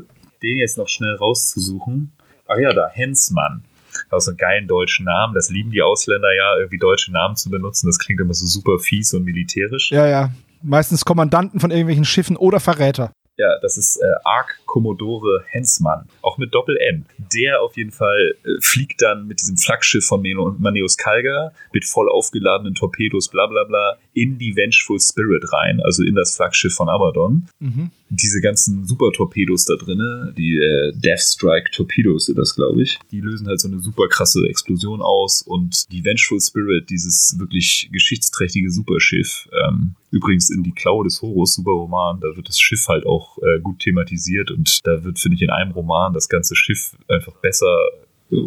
den 0.43 0.57
jetzt 0.57 0.77
noch 0.77 0.87
schnell 0.87 1.15
rauszusuchen. 1.15 2.11
Ach 2.47 2.57
ja, 2.57 2.73
da, 2.73 2.89
Hensmann 2.89 3.63
auch 4.11 4.19
so 4.19 4.29
einen 4.29 4.37
geilen 4.37 4.67
deutschen 4.67 5.05
Namen. 5.05 5.33
Das 5.33 5.49
lieben 5.49 5.71
die 5.71 5.81
Ausländer 5.81 6.31
ja, 6.31 6.57
irgendwie 6.59 6.77
deutsche 6.77 7.11
Namen 7.11 7.35
zu 7.35 7.49
benutzen. 7.49 7.87
Das 7.87 7.97
klingt 7.97 8.21
immer 8.21 8.35
so 8.35 8.45
super 8.45 8.77
fies 8.77 9.15
und 9.15 9.23
militärisch. 9.23 9.91
Ja, 9.91 10.07
ja. 10.07 10.31
Meistens 10.61 11.05
Kommandanten 11.05 11.59
von 11.59 11.71
irgendwelchen 11.71 12.05
Schiffen 12.05 12.37
oder 12.37 12.59
Verräter. 12.59 13.11
Ja, 13.39 13.59
das 13.61 13.77
ist 13.77 13.97
äh, 13.97 14.15
Ark 14.23 14.61
Commodore 14.65 15.43
Hensmann, 15.49 16.09
auch 16.23 16.39
mit 16.39 16.55
Doppel-N. 16.55 17.05
Der 17.31 17.61
auf 17.61 17.77
jeden 17.77 17.91
Fall 17.91 18.33
äh, 18.43 18.59
fliegt 18.61 19.03
dann 19.03 19.27
mit 19.27 19.39
diesem 19.39 19.57
Flaggschiff 19.57 20.05
von 20.05 20.23
Maneus 20.57 20.97
Kalga 20.97 21.51
mit 21.71 21.85
voll 21.85 22.09
aufgeladenen 22.09 22.73
Torpedos, 22.73 23.29
bla 23.29 23.45
bla 23.45 23.63
bla, 23.65 23.97
in 24.17 24.39
die 24.39 24.55
Vengeful 24.55 24.99
Spirit 24.99 25.53
rein, 25.53 25.79
also 25.81 26.03
in 26.03 26.15
das 26.15 26.35
Flaggschiff 26.35 26.73
von 26.73 26.89
Abaddon. 26.89 27.47
Mhm. 27.59 27.91
Diese 28.09 28.41
ganzen 28.41 28.85
Super-Torpedos 28.87 29.65
da 29.65 29.75
drinnen, 29.75 30.33
die 30.35 30.57
äh, 30.57 30.91
Death 30.95 31.19
Strike 31.19 31.69
Torpedos 31.71 32.25
sind 32.25 32.37
das, 32.37 32.55
glaube 32.55 32.81
ich, 32.81 32.97
die 33.11 33.21
lösen 33.21 33.47
halt 33.47 33.59
so 33.59 33.67
eine 33.67 33.79
super 33.79 34.07
krasse 34.07 34.47
Explosion 34.47 35.01
aus 35.01 35.43
und 35.43 35.91
die 35.91 36.03
Vengeful 36.03 36.41
Spirit, 36.41 36.89
dieses 36.89 37.35
wirklich 37.37 37.89
geschichtsträchtige 37.91 38.71
Superschiff, 38.71 39.47
ähm, 39.67 39.95
übrigens 40.09 40.49
in 40.49 40.63
die 40.63 40.71
Klaue 40.71 41.03
des 41.03 41.21
Horus, 41.21 41.53
Superroman, 41.53 42.19
da 42.19 42.35
wird 42.35 42.47
das 42.47 42.59
Schiff 42.59 42.87
halt 42.87 43.05
auch 43.05 43.37
äh, 43.39 43.59
gut 43.59 43.79
thematisiert 43.79 44.49
und 44.49 44.79
da 44.83 45.03
wird, 45.03 45.19
finde 45.19 45.35
ich, 45.35 45.43
in 45.43 45.51
einem 45.51 45.73
Roman 45.73 46.13
das 46.13 46.27
ganze 46.27 46.55
Schiff 46.55 46.97
einfach 47.07 47.33
besser 47.33 47.77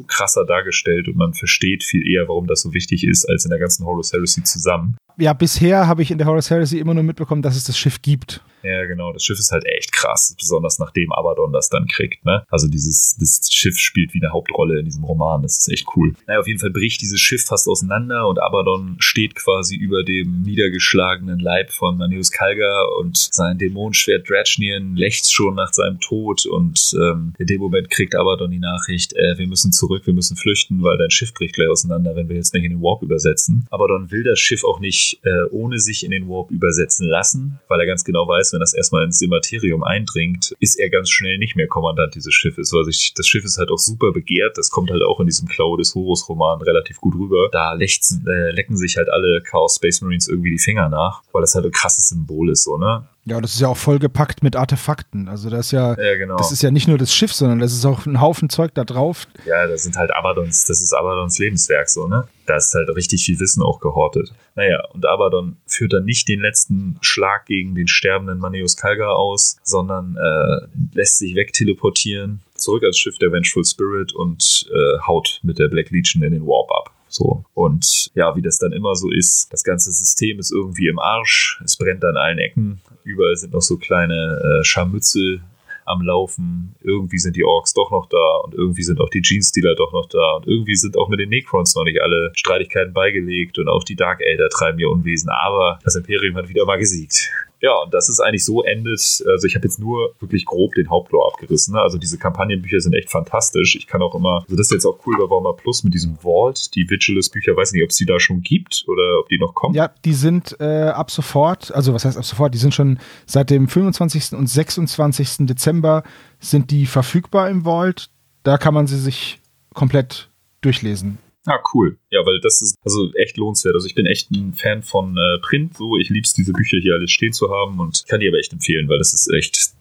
krasser 0.07 0.45
dargestellt 0.45 1.09
und 1.09 1.17
man 1.17 1.33
versteht 1.33 1.85
viel 1.85 2.07
eher, 2.07 2.29
warum 2.29 2.47
das 2.47 2.63
so 2.63 2.75
wichtig 2.75 3.05
ist, 3.05 3.29
als 3.29 3.45
in 3.45 3.51
der 3.51 3.59
ganzen 3.59 3.87
Horus 3.87 4.13
Heresy 4.13 4.43
zusammen. 4.43 4.97
Ja, 5.21 5.35
bisher 5.35 5.87
habe 5.87 6.03
ich 6.03 6.11
in 6.11 6.19
der 6.19 6.27
Horus 6.27 6.49
Heresy 6.49 6.79
immer 6.79 6.95
nur 6.95 7.03
mitbekommen, 7.03 7.43
dass 7.43 7.55
es 7.55 7.65
das 7.65 7.77
Schiff 7.79 8.01
gibt. 8.01 8.41
Ja, 8.63 8.85
genau. 8.85 9.13
Das 9.13 9.23
Schiff 9.25 9.39
ist 9.39 9.53
halt 9.53 9.65
echt 9.67 9.93
krass, 9.93 10.35
besonders 10.39 10.79
nachdem 10.79 11.13
Abaddon 11.13 11.53
das 11.53 11.69
dann 11.69 11.87
kriegt, 11.87 12.25
ne? 12.25 12.45
Also 12.51 12.69
dieses 12.69 13.17
das 13.19 13.41
Schiff 13.51 13.79
spielt 13.79 14.15
wie 14.15 14.23
eine 14.23 14.33
Hauptrolle 14.33 14.79
in 14.79 14.85
diesem 14.85 15.05
Roman. 15.05 15.43
Das 15.43 15.59
ist 15.59 15.73
echt 15.73 15.87
cool. 15.97 16.15
Naja, 16.27 16.41
auf 16.41 16.47
jeden 16.47 16.59
Fall 16.59 16.71
bricht 16.71 17.01
dieses 17.01 17.21
Schiff 17.21 17.45
fast 17.45 17.69
auseinander 17.69 18.29
und 18.29 18.41
Abaddon 18.41 18.97
steht 18.99 19.35
quasi 19.35 19.77
über 19.77 20.05
dem 20.05 20.43
niedergeschlagenen 20.43 21.39
Leib 21.39 21.71
von 21.71 21.97
Manius 21.97 22.31
Kalga 22.31 22.85
und 22.99 23.17
sein 23.17 23.59
Dämonenschwert 23.59 24.29
Dratchnien 24.29 24.97
lächzt 24.97 25.33
schon 25.33 25.55
nach 25.55 25.73
seinem 25.73 26.01
Tod 26.01 26.47
und 26.47 26.95
ähm, 27.01 27.35
in 27.39 27.47
dem 27.47 27.61
Moment 27.61 27.91
kriegt 27.91 28.15
Abaddon 28.15 28.51
die 28.51 28.59
Nachricht, 28.59 29.15
äh, 29.15 29.39
wir 29.39 29.47
müssen 29.47 29.73
zurück, 29.73 30.07
wir 30.07 30.15
müssen 30.15 30.37
flüchten, 30.37 30.83
weil 30.83 30.99
dein 30.99 31.11
Schiff 31.11 31.33
bricht 31.33 31.55
gleich 31.55 31.69
auseinander, 31.69 32.17
wenn 32.17 32.29
wir 32.29 32.37
jetzt 32.37 32.55
nicht 32.55 32.65
in 32.65 32.71
den 32.71 32.83
Warp 32.83 33.03
übersetzen. 33.03 33.67
Abaddon 33.71 34.11
will 34.11 34.23
das 34.23 34.39
Schiff 34.39 34.65
auch 34.65 34.81
nicht 34.81 35.10
äh, 35.23 35.45
ohne 35.51 35.79
sich 35.79 36.05
in 36.05 36.11
den 36.11 36.29
Warp 36.29 36.51
übersetzen 36.51 37.07
lassen, 37.07 37.61
weil 37.69 37.81
er 37.81 37.87
ganz 37.87 38.05
genau 38.05 38.27
weiß, 38.27 38.53
wenn 38.53 38.61
das 38.61 38.75
erstmal 38.75 39.05
ins 39.05 39.21
Immaterium 39.21 39.83
eindringt, 39.83 40.55
ist 40.61 40.79
er 40.79 40.91
ganz 40.91 41.11
schnell 41.11 41.39
nicht 41.39 41.57
mehr 41.57 41.67
Kommandant 41.67 42.15
dieses 42.15 42.35
Schiffes. 42.35 42.73
Also 42.75 42.89
ich, 42.89 43.15
das 43.15 43.27
Schiff 43.27 43.45
ist 43.45 43.59
halt 43.59 43.71
auch 43.71 43.79
super 43.79 44.13
begehrt. 44.13 44.59
Das 44.59 44.71
kommt 44.71 44.91
halt 44.91 45.03
auch 45.03 45.21
in 45.21 45.27
diesem 45.27 45.49
Klaue 45.49 45.79
des 45.79 45.95
Horus-Roman 45.95 46.63
relativ 46.63 47.01
gut 47.01 47.15
rüber. 47.15 47.49
Da 47.53 47.73
lechzen, 47.75 48.27
äh, 48.27 48.51
lecken 48.53 48.77
sich 48.77 48.97
halt 48.97 49.11
alle 49.11 49.43
Chaos 49.43 49.77
Space 49.77 50.01
Marines 50.01 50.29
irgendwie 50.29 50.51
die 50.51 50.59
Finger 50.59 50.89
nach, 50.89 51.23
weil 51.33 51.43
das 51.43 51.55
halt 51.55 51.65
ein 51.65 51.73
krasses 51.73 52.09
Symbol 52.09 52.51
ist, 52.51 52.65
so, 52.65 52.77
ne? 52.77 53.07
Ja, 53.31 53.41
das 53.41 53.55
ist 53.55 53.61
ja 53.61 53.69
auch 53.69 53.77
vollgepackt 53.77 54.43
mit 54.43 54.57
Artefakten. 54.57 55.29
Also 55.29 55.51
das 55.51 55.67
ist 55.67 55.71
ja, 55.71 55.97
ja 55.97 56.17
genau. 56.17 56.37
das 56.37 56.51
ist 56.51 56.63
ja 56.63 56.73
nicht 56.73 56.89
nur 56.89 56.99
das 56.99 57.15
Schiff, 57.15 57.33
sondern 57.33 57.61
das 57.61 57.73
ist 57.73 57.85
auch 57.85 58.05
ein 58.05 58.21
Haufen 58.21 58.51
Zeug 58.51 58.75
da 58.75 58.83
drauf. 58.83 59.29
Ja, 59.47 59.69
das 59.69 59.85
sind 59.85 59.97
halt 59.97 60.11
Abaddons, 60.13 60.65
das 60.65 60.83
ist 60.83 60.93
Abaddons 60.93 61.39
Lebenswerk 61.39 61.89
so, 61.89 62.09
ne? 62.09 62.27
Da 62.47 62.57
ist 62.57 62.75
halt 62.75 62.89
richtig 62.89 63.25
viel 63.25 63.39
Wissen 63.39 63.63
auch 63.63 63.79
gehortet. 63.79 64.33
Naja, 64.57 64.83
und 64.93 65.07
Abaddon 65.07 65.59
führt 65.65 65.93
dann 65.93 66.07
nicht 66.07 66.29
den 66.29 66.41
letzten 66.41 66.99
Schlag 67.03 67.47
gegen 67.47 67.77
den 67.77 67.87
sterbenden 67.87 68.41
Maneus 68.41 68.77
Kalga 68.77 69.11
aus, 69.11 69.59
sondern 69.63 70.17
äh, 70.17 70.67
lässt 70.93 71.19
sich 71.19 71.37
wegteleportieren, 71.37 72.41
zurück 72.57 72.83
als 72.83 72.99
Schiff 72.99 73.17
der 73.19 73.31
Vengeful 73.31 73.65
Spirit 73.65 74.13
und 74.13 74.69
äh, 74.73 74.99
haut 75.07 75.39
mit 75.45 75.61
der 75.61 75.69
Black 75.69 75.91
Legion 75.91 76.25
in 76.25 76.33
den 76.33 76.45
Warp 76.45 76.73
ab. 76.73 76.93
So. 77.11 77.45
Und 77.55 78.11
ja, 78.15 78.35
wie 78.37 78.43
das 78.43 78.59
dann 78.59 78.73
immer 78.73 78.95
so 78.95 79.11
ist, 79.11 79.53
das 79.53 79.65
ganze 79.65 79.91
System 79.91 80.39
ist 80.39 80.53
irgendwie 80.53 80.89
im 80.89 80.99
Arsch. 80.99 81.61
Es 81.65 81.77
brennt 81.77 82.05
an 82.05 82.17
allen 82.17 82.39
Ecken. 82.39 82.81
Überall 83.05 83.37
sind 83.37 83.53
noch 83.53 83.63
so 83.63 83.77
kleine 83.77 84.61
äh, 84.61 84.65
Scharmützel 84.65 85.41
am 85.85 86.03
Laufen. 86.03 86.77
Irgendwie 86.83 87.19
sind 87.19 87.37
die 87.37 87.45
Orks 87.45 87.75
doch 87.75 87.91
noch 87.91 88.09
da 88.09 88.37
und 88.45 88.55
irgendwie 88.55 88.83
sind 88.83 89.01
auch 89.01 89.11
die 89.11 89.23
Genestealer 89.23 89.75
doch 89.75 89.93
noch 89.93 90.07
da 90.07 90.37
und 90.37 90.47
irgendwie 90.47 90.77
sind 90.77 90.97
auch 90.97 91.09
mit 91.09 91.19
den 91.19 91.31
Necrons 91.31 91.75
noch 91.75 91.85
nicht 91.85 92.01
alle 92.01 92.31
Streitigkeiten 92.35 92.93
beigelegt 92.93 93.59
und 93.59 93.69
auch 93.69 93.83
die 93.83 93.97
Dark 93.97 94.21
Elder 94.21 94.49
treiben 94.49 94.79
ihr 94.79 94.89
Unwesen. 94.89 95.31
Aber 95.31 95.81
das 95.83 95.97
Imperium 95.97 96.37
hat 96.37 96.49
wieder 96.49 96.65
mal 96.65 96.79
gesiegt. 96.79 97.31
Ja, 97.61 97.83
und 97.85 97.93
das 97.93 98.09
ist 98.09 98.21
eigentlich 98.21 98.45
so 98.45 98.63
endet. 98.63 99.01
Also 99.27 99.47
ich 99.47 99.55
habe 99.55 99.67
jetzt 99.67 99.79
nur 99.79 100.15
wirklich 100.19 100.45
grob 100.47 100.75
den 100.75 100.89
Hauptlore 100.89 101.31
abgerissen. 101.33 101.75
Ne? 101.75 101.81
Also 101.81 101.99
diese 101.99 102.19
Kampagnenbücher 102.19 102.81
sind 102.81 102.95
echt 102.95 103.11
fantastisch. 103.11 103.77
Ich 103.77 103.87
kann 103.87 104.03
auch 104.03 104.15
immer, 104.15 104.43
also 104.43 104.57
das 104.57 104.69
ist 104.69 104.73
jetzt 104.73 104.87
auch 104.87 104.99
cool 105.07 105.17
bei 105.19 105.25
Warhammer 105.25 105.55
Plus 105.55 105.85
mit 105.85 105.93
diesem 105.95 106.17
Vault, 106.17 106.75
die 106.75 106.89
Vigilus-Bücher, 106.89 107.57
weiß 107.57 107.73
nicht, 107.73 107.83
ob 107.83 107.91
es 107.91 107.97
die 107.97 108.07
da 108.07 108.19
schon 108.19 108.41
gibt 108.41 108.85
oder 108.89 109.21
ob 109.21 109.29
die 109.29 109.39
noch 109.39 109.55
kommen. 109.55 109.75
Ja, 109.75 109.91
die 110.05 110.15
sind 110.15 110.57
äh, 110.59 110.89
ab 110.89 111.11
sofort, 111.11 111.73
also 111.75 111.93
was 111.93 112.05
heißt 112.05 112.17
ab 112.17 112.25
sofort, 112.25 112.55
die 112.55 112.59
sind 112.59 112.75
schon 112.75 112.99
seit 113.27 113.51
dem 113.51 113.69
25. 113.69 114.33
und 114.33 114.47
26. 114.47 115.47
Dezember 115.47 116.03
sind 116.39 116.71
die 116.71 116.87
verfügbar 116.87 117.51
im 117.51 117.65
Vault. 117.65 118.11
Da 118.43 118.57
kann 118.57 118.73
man 118.73 118.87
sie 118.87 118.99
sich 118.99 119.39
komplett 119.75 120.31
durchlesen. 120.63 121.19
Ah, 121.47 121.59
cool. 121.73 121.99
Ja, 122.11 122.25
weil 122.27 122.39
das 122.41 122.61
ist 122.61 122.77
also 122.85 123.13
echt 123.15 123.37
lohnenswert. 123.39 123.75
Also 123.75 123.87
ich 123.87 123.95
bin 123.95 124.07
echt 124.07 124.31
ein 124.31 124.53
Fan 124.53 124.83
von 124.83 125.17
äh, 125.17 125.39
Print, 125.41 125.77
so. 125.77 125.97
Ich 125.97 126.11
lieb's, 126.11 126.35
diese 126.35 126.53
Bücher 126.53 126.79
hier 126.79 126.95
alles 126.95 127.11
stehen 127.11 127.33
zu 127.33 127.51
haben 127.51 127.81
und 127.81 128.05
kann 128.09 128.21
die 128.21 128.29
aber 128.29 128.39
echt 128.39 128.53
empfehlen, 128.53 128.89
weil 128.89 128.99
das 128.99 129.15
ist 129.15 129.33
echt 129.33 129.73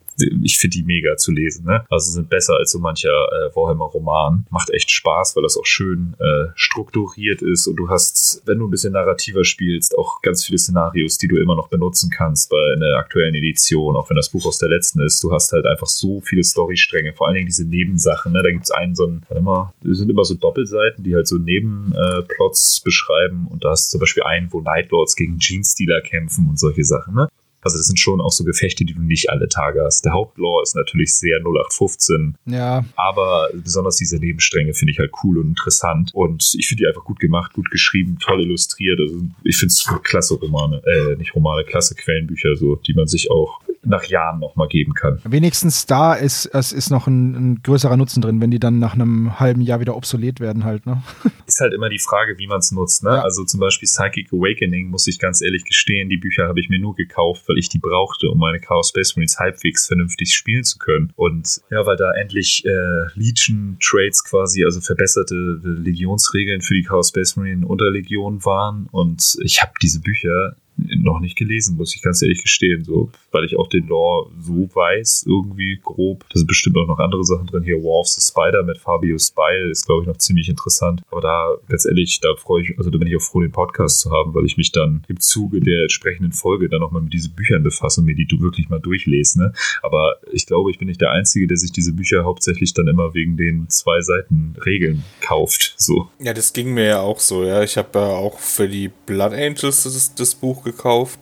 ich 0.44 0.58
finde 0.58 0.78
die 0.78 0.84
mega 0.84 1.18
zu 1.18 1.32
lesen. 1.32 1.66
Ne? 1.66 1.86
Also 1.90 2.12
sind 2.12 2.30
besser 2.30 2.56
als 2.58 2.72
so 2.72 2.80
mancher 2.80 3.10
äh, 3.10 3.56
Warhammer-Roman. 3.56 4.46
Macht 4.50 4.70
echt 4.72 4.92
Spaß, 4.92 5.36
weil 5.36 5.44
das 5.44 5.58
auch 5.58 5.66
schön 5.66 6.16
äh, 6.20 6.52
strukturiert 6.56 7.42
ist 7.42 7.68
und 7.68 7.76
du 7.76 7.90
hast, 7.90 8.42
wenn 8.46 8.60
du 8.60 8.68
ein 8.68 8.72
bisschen 8.72 8.94
narrativer 8.94 9.44
spielst, 9.44 9.98
auch 9.98 10.22
ganz 10.22 10.46
viele 10.46 10.58
Szenarios, 10.58 11.18
die 11.18 11.28
du 11.28 11.38
immer 11.38 11.56
noch 11.56 11.70
benutzen 11.70 12.10
kannst 12.10 12.50
bei 12.50 12.74
einer 12.76 12.98
aktuellen 12.98 13.36
Edition, 13.36 13.96
auch 13.96 14.10
wenn 14.10 14.18
das 14.18 14.30
Buch 14.30 14.46
aus 14.46 14.58
der 14.58 14.70
letzten 14.70 15.02
ist. 15.02 15.24
Du 15.24 15.32
hast 15.32 15.52
halt 15.52 15.66
einfach 15.66 15.88
so 15.88 16.22
viele 16.22 16.44
Storystränge, 16.44 17.14
vor 17.14 17.28
allen 17.28 17.36
Dingen 17.36 17.48
diese 17.48 17.66
Nebensachen. 17.66 18.34
Ne? 18.34 18.42
Da 18.44 18.52
gibt 18.52 18.64
es 18.64 18.72
einen 18.72 18.96
so 18.96 19.06
ein, 19.06 19.24
warte 19.30 19.44
mal, 19.44 19.74
das 19.84 19.98
sind 19.98 20.10
immer 20.10 20.26
so 20.26 20.36
Doppelseiten, 20.36 21.04
die 21.04 21.16
halt 21.16 21.28
so 21.28 21.38
Nebenplots 21.38 22.80
äh, 22.80 22.84
beschreiben 22.84 23.48
und 23.50 23.64
da 23.64 23.72
hast 23.72 23.88
du 23.88 23.98
zum 23.98 24.00
Beispiel 24.02 24.24
einen, 24.24 24.52
wo 24.52 24.62
Nightlords 24.62 25.16
gegen 25.16 25.40
Jeans-Dealer 25.40 26.02
kämpfen 26.02 26.48
und 26.50 26.60
solche 26.60 26.84
Sachen. 26.84 27.16
Ne? 27.16 27.30
Also 27.62 27.78
das 27.78 27.88
sind 27.88 28.00
schon 28.00 28.22
auch 28.22 28.32
so 28.32 28.44
Gefechte, 28.44 28.86
die 28.86 28.94
du 28.94 29.02
nicht 29.02 29.30
alle 29.30 29.48
Tage 29.48 29.82
hast. 29.84 30.06
Der 30.06 30.14
Hauptlore 30.14 30.64
ist 30.64 30.76
natürlich 30.76 31.14
sehr 31.16 31.40
0815. 31.40 32.38
Ja. 32.46 32.86
Aber 32.96 33.50
besonders 33.54 33.98
diese 33.98 34.18
Nebenstränge 34.18 34.74
finde 34.74 34.94
ich 34.94 35.00
halt 35.00 35.12
cool 35.24 35.40
und 35.40 35.50
interessant. 35.50 36.12
Und 36.14 36.56
ich 36.58 36.68
finde 36.68 36.84
die 36.84 36.88
einfach 36.88 37.04
gut 37.04 37.20
gemacht, 37.20 37.54
gut 37.54 37.70
geschrieben, 37.72 38.18
toll 38.20 38.42
illustriert. 38.42 39.00
Also 39.00 39.22
ich 39.44 39.58
finde 39.58 39.74
es 39.74 39.90
klasse 40.04 40.36
Romane, 40.36 40.82
äh, 40.86 41.16
nicht 41.18 41.36
Romane, 41.36 41.64
klasse 41.64 41.96
Quellenbücher, 41.96 42.56
so, 42.56 42.76
die 42.76 42.94
man 42.94 43.08
sich 43.08 43.30
auch 43.32 43.60
nach 43.84 44.04
Jahren 44.06 44.40
nochmal 44.40 44.68
geben 44.68 44.94
kann. 44.94 45.20
Wenigstens 45.24 45.86
da 45.86 46.14
ist, 46.14 46.46
es 46.48 46.72
ist 46.72 46.90
noch 46.90 47.08
ein, 47.08 47.34
ein, 47.36 47.62
größerer 47.64 47.98
Nutzen 47.98 48.22
drin, 48.22 48.42
wenn 48.42 48.52
die 48.52 48.60
dann 48.60 48.80
nach 48.80 48.94
einem 48.94 49.40
halben 49.40 49.62
Jahr 49.62 49.80
wieder 49.80 49.96
obsolet 49.96 50.40
werden 50.40 50.64
halt, 50.64 50.86
ne? 50.86 51.02
Ist 51.48 51.62
halt 51.62 51.74
immer 51.74 51.90
die 51.90 52.00
Frage, 52.00 52.38
wie 52.38 52.48
man 52.48 52.60
es 52.60 52.72
nutzt, 52.72 53.04
ne? 53.04 53.12
Ja. 53.12 53.22
Also 53.22 53.44
zum 53.44 53.60
Beispiel 53.60 53.88
Psychic 53.88 54.32
Awakening, 54.32 54.90
muss 54.90 55.08
ich 55.08 55.18
ganz 55.18 55.42
ehrlich 55.42 55.64
gestehen, 55.64 56.10
die 56.10 56.18
Bücher 56.18 56.48
habe 56.48 56.60
ich 56.60 56.70
mir 56.70 56.80
nur 56.80 56.96
gekauft, 56.96 57.44
weil 57.48 57.58
ich 57.58 57.70
die 57.70 57.80
brauchte, 57.80 58.30
um 58.30 58.38
meine 58.38 58.60
Chaos 58.60 58.90
Space 58.90 59.16
Marines 59.16 59.40
halbwegs 59.40 59.88
vernünftig 59.88 60.34
spielen 60.34 60.64
zu 60.64 60.78
können. 60.78 61.12
Und 61.16 61.62
ja, 61.72 61.86
weil 61.86 61.98
da 61.98 62.12
endlich 62.14 62.64
äh, 62.66 63.08
Legion 63.16 63.78
Trades 63.82 64.24
quasi, 64.24 64.64
also 64.64 64.82
verbesserte 64.82 65.36
Legionsregeln 65.64 66.62
für 66.62 66.74
die 66.74 66.84
Chaos 66.84 67.10
Space 67.10 67.36
Marine 67.36 67.66
unter 67.66 67.90
Legion 67.90 68.44
waren. 68.46 68.88
Und 68.92 69.38
ich 69.42 69.62
habe 69.62 69.72
diese 69.82 70.02
Bücher 70.02 70.56
noch 70.98 71.20
nicht 71.20 71.38
gelesen, 71.38 71.78
muss 71.78 71.96
ich 71.96 72.02
ganz 72.02 72.22
ehrlich 72.22 72.42
gestehen, 72.42 72.84
so, 72.84 73.12
weil 73.32 73.46
ich 73.46 73.58
auch 73.58 73.68
den 73.68 73.88
Lore 73.88 74.32
so 74.40 74.70
weiß, 74.74 75.26
irgendwie 75.28 75.80
grob. 75.84 76.26
Da 76.30 76.40
sind 76.40 76.48
bestimmt 76.48 76.78
auch 76.78 76.88
noch 76.88 77.00
andere 77.00 77.24
Sachen 77.24 77.48
drin. 77.48 77.64
Hier 77.64 77.78
War 77.78 78.02
of 78.02 78.08
the 78.08 78.22
Spider 78.22 78.64
mit 78.64 78.78
Fabio 78.78 79.18
Spile 79.18 79.70
ist, 79.70 79.86
glaube 79.86 80.04
ich, 80.04 80.08
noch 80.08 80.18
ziemlich 80.18 80.50
interessant. 80.50 81.02
Aber 81.12 81.22
da, 81.22 81.56
ganz 81.68 81.86
ehrlich, 81.86 82.20
da 82.22 82.36
freue 82.36 82.64
ich, 82.64 82.78
also 82.78 82.90
da 82.90 82.98
bin 82.98 83.08
ich 83.08 83.16
auch 83.16 83.22
froh, 83.22 83.42
den 83.42 83.52
Podcast 83.52 84.00
zu 84.00 84.12
haben, 84.12 84.34
weil 84.34 84.46
ich 84.46 84.58
mich 84.58 84.72
dann 84.72 85.04
im 85.08 85.20
Zuge 85.20 85.60
der 85.60 85.84
entsprechenden 85.84 86.32
Folge 86.32 86.70
dann 86.70 86.82
nochmal 86.82 87.02
mit 87.02 87.14
diesen 87.14 87.34
Büchern 87.34 87.64
befasse 87.64 88.02
und 88.02 88.08
mir 88.08 88.16
die 88.16 88.28
wirklich 88.40 88.70
mal 88.70 88.80
durchlese. 88.80 89.40
Ne? 89.40 89.54
Aber 89.82 90.18
ich 90.32 90.46
glaube, 90.46 90.72
ich 90.72 90.78
bin 90.78 90.88
nicht 90.88 91.02
der 91.02 91.12
Einzige, 91.12 91.48
der 91.48 91.58
sich 91.58 91.72
diese 91.72 91.94
Bücher 91.94 92.24
hauptsächlich 92.24 92.74
dann 92.74 92.88
immer 92.88 93.14
wegen 93.14 93.38
den 93.38 93.70
zwei 93.70 94.02
Seiten 94.02 94.56
Regeln 94.66 95.04
kauft. 95.22 95.74
So. 95.78 96.10
Ja, 96.20 96.34
das 96.34 96.54
ging 96.54 96.74
mir 96.74 96.86
ja 96.86 97.00
auch 97.02 97.20
so, 97.20 97.44
ja. 97.44 97.64
Ich 97.64 97.78
habe 97.78 98.00
ja 98.00 98.06
auch 98.06 98.40
für 98.40 98.68
die 98.68 98.90
Blood 99.06 99.34
Angels 99.34 99.84
das, 99.84 100.16
das 100.16 100.36
Buch 100.36 100.64
gekauft 100.72 101.20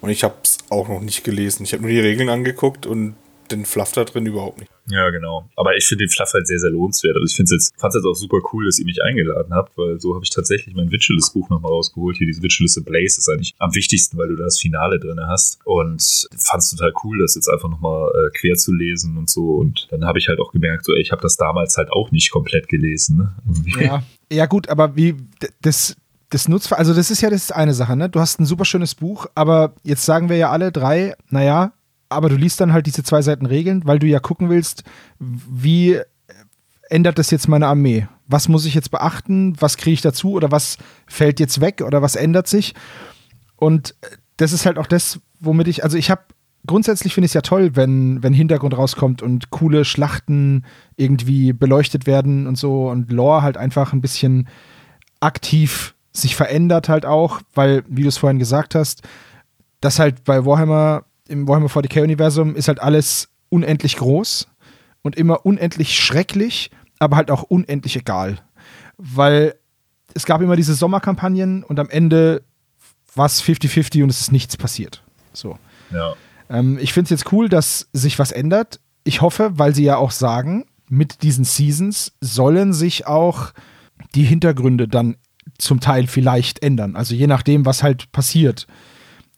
und 0.00 0.10
ich 0.10 0.24
habe 0.24 0.34
es 0.42 0.58
auch 0.70 0.88
noch 0.88 1.00
nicht 1.00 1.24
gelesen. 1.24 1.64
Ich 1.64 1.72
habe 1.72 1.82
nur 1.82 1.90
die 1.90 2.00
Regeln 2.00 2.28
angeguckt 2.28 2.86
und 2.86 3.14
den 3.50 3.64
Fluff 3.64 3.92
da 3.92 4.04
drin 4.04 4.26
überhaupt 4.26 4.58
nicht. 4.58 4.70
Ja, 4.88 5.08
genau. 5.10 5.48
Aber 5.56 5.76
ich 5.76 5.86
finde 5.86 6.04
den 6.04 6.10
Fluff 6.10 6.32
halt 6.34 6.46
sehr, 6.46 6.58
sehr 6.58 6.70
lohnenswert. 6.70 7.16
Also 7.16 7.26
ich 7.26 7.34
finde 7.34 7.54
es 7.54 7.70
jetzt, 7.70 7.80
fand 7.80 7.94
es 7.94 8.02
jetzt 8.02 8.06
auch 8.06 8.14
super 8.14 8.38
cool, 8.52 8.66
dass 8.66 8.78
ihr 8.78 8.84
mich 8.84 9.02
eingeladen 9.02 9.54
habt, 9.54 9.76
weil 9.78 10.00
so 10.00 10.14
habe 10.14 10.24
ich 10.24 10.30
tatsächlich 10.30 10.74
mein 10.74 10.90
Witcheles 10.90 11.30
Buch 11.30 11.48
nochmal 11.48 11.72
rausgeholt. 11.72 12.16
Hier, 12.16 12.26
diese 12.26 12.42
Witcheles 12.42 12.80
Blaze 12.84 13.18
ist 13.18 13.28
eigentlich 13.28 13.54
am 13.58 13.74
wichtigsten, 13.74 14.18
weil 14.18 14.28
du 14.28 14.36
da 14.36 14.44
das 14.44 14.60
Finale 14.60 14.98
drin 14.98 15.20
hast. 15.26 15.58
Und 15.64 16.28
fand 16.36 16.62
es 16.62 16.70
total 16.70 16.92
cool, 17.02 17.18
das 17.18 17.34
jetzt 17.34 17.48
einfach 17.48 17.68
nochmal 17.68 18.10
äh, 18.10 18.30
quer 18.38 18.56
zu 18.56 18.72
lesen 18.72 19.16
und 19.16 19.30
so. 19.30 19.54
Und 19.54 19.88
dann 19.90 20.04
habe 20.04 20.18
ich 20.18 20.28
halt 20.28 20.38
auch 20.38 20.52
gemerkt, 20.52 20.84
so, 20.84 20.92
ey, 20.92 21.00
ich 21.00 21.12
habe 21.12 21.22
das 21.22 21.36
damals 21.36 21.76
halt 21.76 21.90
auch 21.90 22.10
nicht 22.10 22.30
komplett 22.30 22.68
gelesen. 22.68 23.16
Ne? 23.16 23.84
Ja. 23.84 24.02
ja, 24.30 24.46
gut, 24.46 24.68
aber 24.68 24.96
wie, 24.96 25.14
das, 25.62 25.96
das 26.34 26.48
nutzt, 26.48 26.72
also 26.72 26.92
das 26.92 27.10
ist 27.10 27.20
ja 27.20 27.30
das 27.30 27.52
eine 27.52 27.74
Sache, 27.74 27.96
ne? 27.96 28.08
Du 28.08 28.20
hast 28.20 28.40
ein 28.40 28.44
super 28.44 28.64
schönes 28.64 28.96
Buch, 28.96 29.26
aber 29.34 29.74
jetzt 29.84 30.04
sagen 30.04 30.28
wir 30.28 30.36
ja 30.36 30.50
alle 30.50 30.72
drei, 30.72 31.14
naja, 31.30 31.72
aber 32.08 32.28
du 32.28 32.36
liest 32.36 32.60
dann 32.60 32.72
halt 32.72 32.86
diese 32.86 33.04
zwei 33.04 33.22
Seiten 33.22 33.46
Regeln, 33.46 33.82
weil 33.84 33.98
du 33.98 34.06
ja 34.06 34.18
gucken 34.18 34.50
willst, 34.50 34.82
wie 35.18 36.00
ändert 36.90 37.18
das 37.18 37.30
jetzt 37.30 37.48
meine 37.48 37.68
Armee? 37.68 38.08
Was 38.26 38.48
muss 38.48 38.66
ich 38.66 38.74
jetzt 38.74 38.90
beachten? 38.90 39.54
Was 39.60 39.76
kriege 39.76 39.94
ich 39.94 40.00
dazu? 40.00 40.32
Oder 40.32 40.50
was 40.50 40.78
fällt 41.06 41.40
jetzt 41.40 41.60
weg? 41.60 41.82
Oder 41.84 42.02
was 42.02 42.16
ändert 42.16 42.48
sich? 42.48 42.74
Und 43.56 43.94
das 44.36 44.52
ist 44.52 44.66
halt 44.66 44.78
auch 44.78 44.86
das, 44.86 45.20
womit 45.40 45.68
ich, 45.68 45.84
also 45.84 45.96
ich 45.96 46.10
habe 46.10 46.22
grundsätzlich 46.66 47.14
finde 47.14 47.26
ich 47.26 47.30
es 47.30 47.34
ja 47.34 47.42
toll, 47.42 47.76
wenn, 47.76 48.22
wenn 48.22 48.32
Hintergrund 48.32 48.76
rauskommt 48.76 49.22
und 49.22 49.50
coole 49.50 49.84
Schlachten 49.84 50.64
irgendwie 50.96 51.52
beleuchtet 51.52 52.06
werden 52.06 52.46
und 52.46 52.56
so 52.56 52.88
und 52.88 53.12
Lore 53.12 53.42
halt 53.42 53.56
einfach 53.56 53.92
ein 53.92 54.00
bisschen 54.00 54.48
aktiv 55.20 55.94
sich 56.16 56.36
verändert 56.36 56.88
halt 56.88 57.04
auch, 57.04 57.40
weil, 57.54 57.82
wie 57.88 58.02
du 58.02 58.08
es 58.08 58.18
vorhin 58.18 58.38
gesagt 58.38 58.74
hast, 58.74 59.02
das 59.80 59.98
halt 59.98 60.24
bei 60.24 60.46
Warhammer, 60.46 61.04
im 61.28 61.46
Warhammer 61.48 61.68
40k-Universum 61.68 62.54
ist 62.56 62.68
halt 62.68 62.80
alles 62.80 63.28
unendlich 63.48 63.96
groß 63.96 64.48
und 65.02 65.16
immer 65.16 65.44
unendlich 65.44 65.98
schrecklich, 65.98 66.70
aber 66.98 67.16
halt 67.16 67.30
auch 67.30 67.42
unendlich 67.42 67.96
egal. 67.96 68.38
Weil 68.96 69.54
es 70.14 70.24
gab 70.24 70.40
immer 70.40 70.56
diese 70.56 70.74
Sommerkampagnen 70.74 71.64
und 71.64 71.78
am 71.78 71.90
Ende 71.90 72.42
war 73.14 73.26
es 73.26 73.42
50-50 73.42 74.02
und 74.02 74.10
es 74.10 74.20
ist 74.20 74.32
nichts 74.32 74.56
passiert. 74.56 75.02
So. 75.32 75.58
Ja. 75.90 76.14
Ähm, 76.48 76.78
ich 76.80 76.92
finde 76.92 77.06
es 77.06 77.10
jetzt 77.10 77.32
cool, 77.32 77.48
dass 77.48 77.88
sich 77.92 78.18
was 78.18 78.32
ändert. 78.32 78.80
Ich 79.02 79.20
hoffe, 79.20 79.52
weil 79.58 79.74
sie 79.74 79.84
ja 79.84 79.96
auch 79.96 80.10
sagen, 80.10 80.66
mit 80.88 81.22
diesen 81.22 81.44
Seasons 81.44 82.12
sollen 82.20 82.72
sich 82.72 83.06
auch 83.06 83.52
die 84.14 84.24
Hintergründe 84.24 84.88
dann 84.88 85.16
zum 85.64 85.80
Teil 85.80 86.06
vielleicht 86.06 86.62
ändern. 86.62 86.96
Also 86.96 87.14
je 87.14 87.26
nachdem, 87.26 87.66
was 87.66 87.82
halt 87.82 88.12
passiert. 88.12 88.66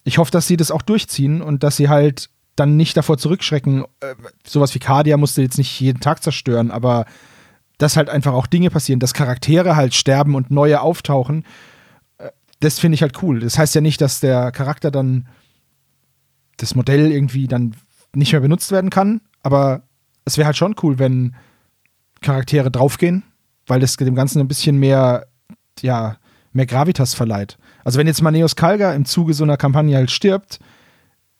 Ich 0.04 0.18
hoffe, 0.18 0.30
dass 0.30 0.46
sie 0.46 0.56
das 0.56 0.70
auch 0.70 0.82
durchziehen 0.82 1.40
und 1.40 1.62
dass 1.62 1.76
sie 1.76 1.88
halt 1.88 2.28
dann 2.56 2.76
nicht 2.76 2.96
davor 2.96 3.18
zurückschrecken. 3.18 3.84
Äh, 4.00 4.14
sowas 4.46 4.74
wie 4.74 4.78
Cardia 4.78 5.16
musste 5.16 5.42
jetzt 5.42 5.58
nicht 5.58 5.80
jeden 5.80 6.00
Tag 6.00 6.22
zerstören, 6.22 6.70
aber 6.70 7.06
dass 7.78 7.96
halt 7.96 8.08
einfach 8.08 8.32
auch 8.32 8.46
Dinge 8.46 8.70
passieren, 8.70 9.00
dass 9.00 9.14
Charaktere 9.14 9.76
halt 9.76 9.94
sterben 9.94 10.34
und 10.34 10.50
neue 10.50 10.80
auftauchen. 10.80 11.44
Äh, 12.18 12.30
das 12.60 12.78
finde 12.78 12.94
ich 12.94 13.02
halt 13.02 13.22
cool. 13.22 13.40
Das 13.40 13.58
heißt 13.58 13.74
ja 13.74 13.80
nicht, 13.80 14.00
dass 14.00 14.20
der 14.20 14.52
Charakter 14.52 14.90
dann 14.90 15.28
das 16.56 16.74
Modell 16.74 17.12
irgendwie 17.12 17.46
dann 17.46 17.76
nicht 18.14 18.32
mehr 18.32 18.40
benutzt 18.40 18.72
werden 18.72 18.90
kann, 18.90 19.20
aber 19.42 19.82
es 20.24 20.38
wäre 20.38 20.46
halt 20.46 20.56
schon 20.56 20.74
cool, 20.82 20.98
wenn 20.98 21.36
Charaktere 22.22 22.70
draufgehen, 22.70 23.22
weil 23.66 23.80
das 23.80 23.96
dem 23.96 24.14
Ganzen 24.14 24.40
ein 24.40 24.48
bisschen 24.48 24.78
mehr 24.78 25.26
ja, 25.82 26.16
mehr 26.52 26.66
Gravitas 26.66 27.14
verleiht. 27.14 27.58
Also 27.84 27.98
wenn 27.98 28.06
jetzt 28.06 28.22
Maneos 28.22 28.56
Kalga 28.56 28.92
im 28.92 29.04
Zuge 29.04 29.34
so 29.34 29.44
einer 29.44 29.56
Kampagne 29.56 29.96
halt 29.96 30.10
stirbt, 30.10 30.58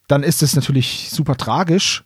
dann 0.07 0.23
ist 0.23 0.41
es 0.41 0.55
natürlich 0.55 1.09
super 1.09 1.35
tragisch 1.35 2.05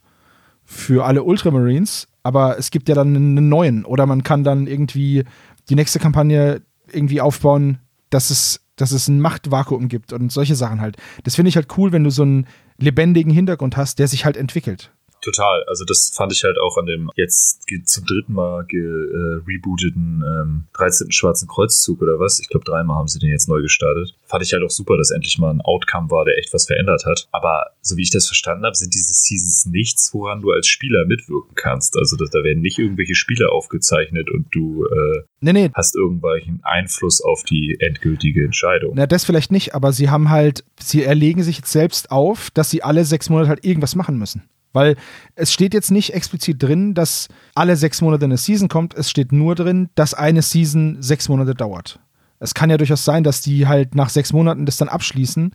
für 0.64 1.04
alle 1.04 1.22
Ultramarines, 1.22 2.08
aber 2.22 2.58
es 2.58 2.70
gibt 2.70 2.88
ja 2.88 2.94
dann 2.94 3.14
einen 3.14 3.48
neuen. 3.48 3.84
Oder 3.84 4.06
man 4.06 4.22
kann 4.22 4.44
dann 4.44 4.66
irgendwie 4.66 5.24
die 5.68 5.74
nächste 5.74 5.98
Kampagne 5.98 6.62
irgendwie 6.90 7.20
aufbauen, 7.20 7.78
dass 8.10 8.30
es, 8.30 8.60
dass 8.76 8.92
es 8.92 9.08
ein 9.08 9.20
Machtvakuum 9.20 9.88
gibt 9.88 10.12
und 10.12 10.32
solche 10.32 10.56
Sachen 10.56 10.80
halt. 10.80 10.96
Das 11.24 11.36
finde 11.36 11.50
ich 11.50 11.56
halt 11.56 11.68
cool, 11.76 11.92
wenn 11.92 12.04
du 12.04 12.10
so 12.10 12.22
einen 12.22 12.46
lebendigen 12.78 13.32
Hintergrund 13.32 13.76
hast, 13.76 13.98
der 13.98 14.08
sich 14.08 14.24
halt 14.24 14.36
entwickelt. 14.36 14.90
Total. 15.22 15.64
Also 15.68 15.84
das 15.84 16.10
fand 16.14 16.32
ich 16.32 16.42
halt 16.42 16.58
auch 16.58 16.76
an 16.76 16.86
dem 16.86 17.10
jetzt 17.14 17.64
zum 17.84 18.04
dritten 18.04 18.32
Mal 18.32 18.64
gerebooteten 18.66 20.22
äh, 20.22 20.42
ähm, 20.42 20.64
13. 20.74 21.12
Schwarzen 21.12 21.48
Kreuzzug 21.48 22.02
oder 22.02 22.18
was. 22.18 22.40
Ich 22.40 22.48
glaube, 22.48 22.64
dreimal 22.64 22.96
haben 22.96 23.06
sie 23.06 23.20
den 23.20 23.30
jetzt 23.30 23.48
neu 23.48 23.62
gestartet. 23.62 24.14
Fand 24.26 24.42
ich 24.42 24.52
halt 24.52 24.64
auch 24.64 24.70
super, 24.70 24.96
dass 24.96 25.12
endlich 25.12 25.38
mal 25.38 25.50
ein 25.50 25.60
Outcome 25.60 26.10
war, 26.10 26.24
der 26.24 26.38
echt 26.38 26.52
was 26.52 26.66
verändert 26.66 27.06
hat. 27.06 27.28
Aber 27.30 27.66
so 27.80 27.96
wie 27.96 28.02
ich 28.02 28.10
das 28.10 28.26
verstanden 28.26 28.64
habe, 28.64 28.74
sind 28.74 28.94
diese 28.94 29.14
Seasons 29.14 29.66
nichts, 29.66 30.12
woran 30.12 30.42
du 30.42 30.50
als 30.50 30.66
Spieler 30.66 31.06
mitwirken 31.06 31.54
kannst. 31.54 31.96
Also 31.96 32.16
da, 32.16 32.24
da 32.30 32.42
werden 32.42 32.60
nicht 32.60 32.78
irgendwelche 32.78 33.14
Spiele 33.14 33.50
aufgezeichnet 33.50 34.28
und 34.28 34.46
du 34.50 34.86
äh, 34.86 35.22
nee, 35.40 35.52
nee. 35.52 35.70
hast 35.74 35.94
irgendwelchen 35.94 36.60
Einfluss 36.64 37.20
auf 37.20 37.44
die 37.44 37.76
endgültige 37.78 38.44
Entscheidung. 38.44 38.94
Na, 38.96 39.06
das 39.06 39.24
vielleicht 39.24 39.52
nicht, 39.52 39.74
aber 39.74 39.92
sie 39.92 40.10
haben 40.10 40.30
halt, 40.30 40.64
sie 40.80 41.04
erlegen 41.04 41.42
sich 41.44 41.58
jetzt 41.58 41.70
selbst 41.70 42.10
auf, 42.10 42.50
dass 42.50 42.70
sie 42.70 42.82
alle 42.82 43.04
sechs 43.04 43.30
Monate 43.30 43.48
halt 43.48 43.64
irgendwas 43.64 43.94
machen 43.94 44.18
müssen. 44.18 44.42
Weil 44.72 44.96
es 45.34 45.52
steht 45.52 45.74
jetzt 45.74 45.90
nicht 45.90 46.14
explizit 46.14 46.62
drin, 46.62 46.94
dass 46.94 47.28
alle 47.54 47.76
sechs 47.76 48.00
Monate 48.00 48.24
eine 48.24 48.38
Season 48.38 48.68
kommt. 48.68 48.94
Es 48.94 49.10
steht 49.10 49.32
nur 49.32 49.54
drin, 49.54 49.90
dass 49.94 50.14
eine 50.14 50.42
Season 50.42 50.96
sechs 51.00 51.28
Monate 51.28 51.54
dauert. 51.54 52.00
Es 52.38 52.54
kann 52.54 52.70
ja 52.70 52.76
durchaus 52.76 53.04
sein, 53.04 53.22
dass 53.22 53.40
die 53.40 53.66
halt 53.66 53.94
nach 53.94 54.08
sechs 54.08 54.32
Monaten 54.32 54.66
das 54.66 54.76
dann 54.76 54.88
abschließen 54.88 55.54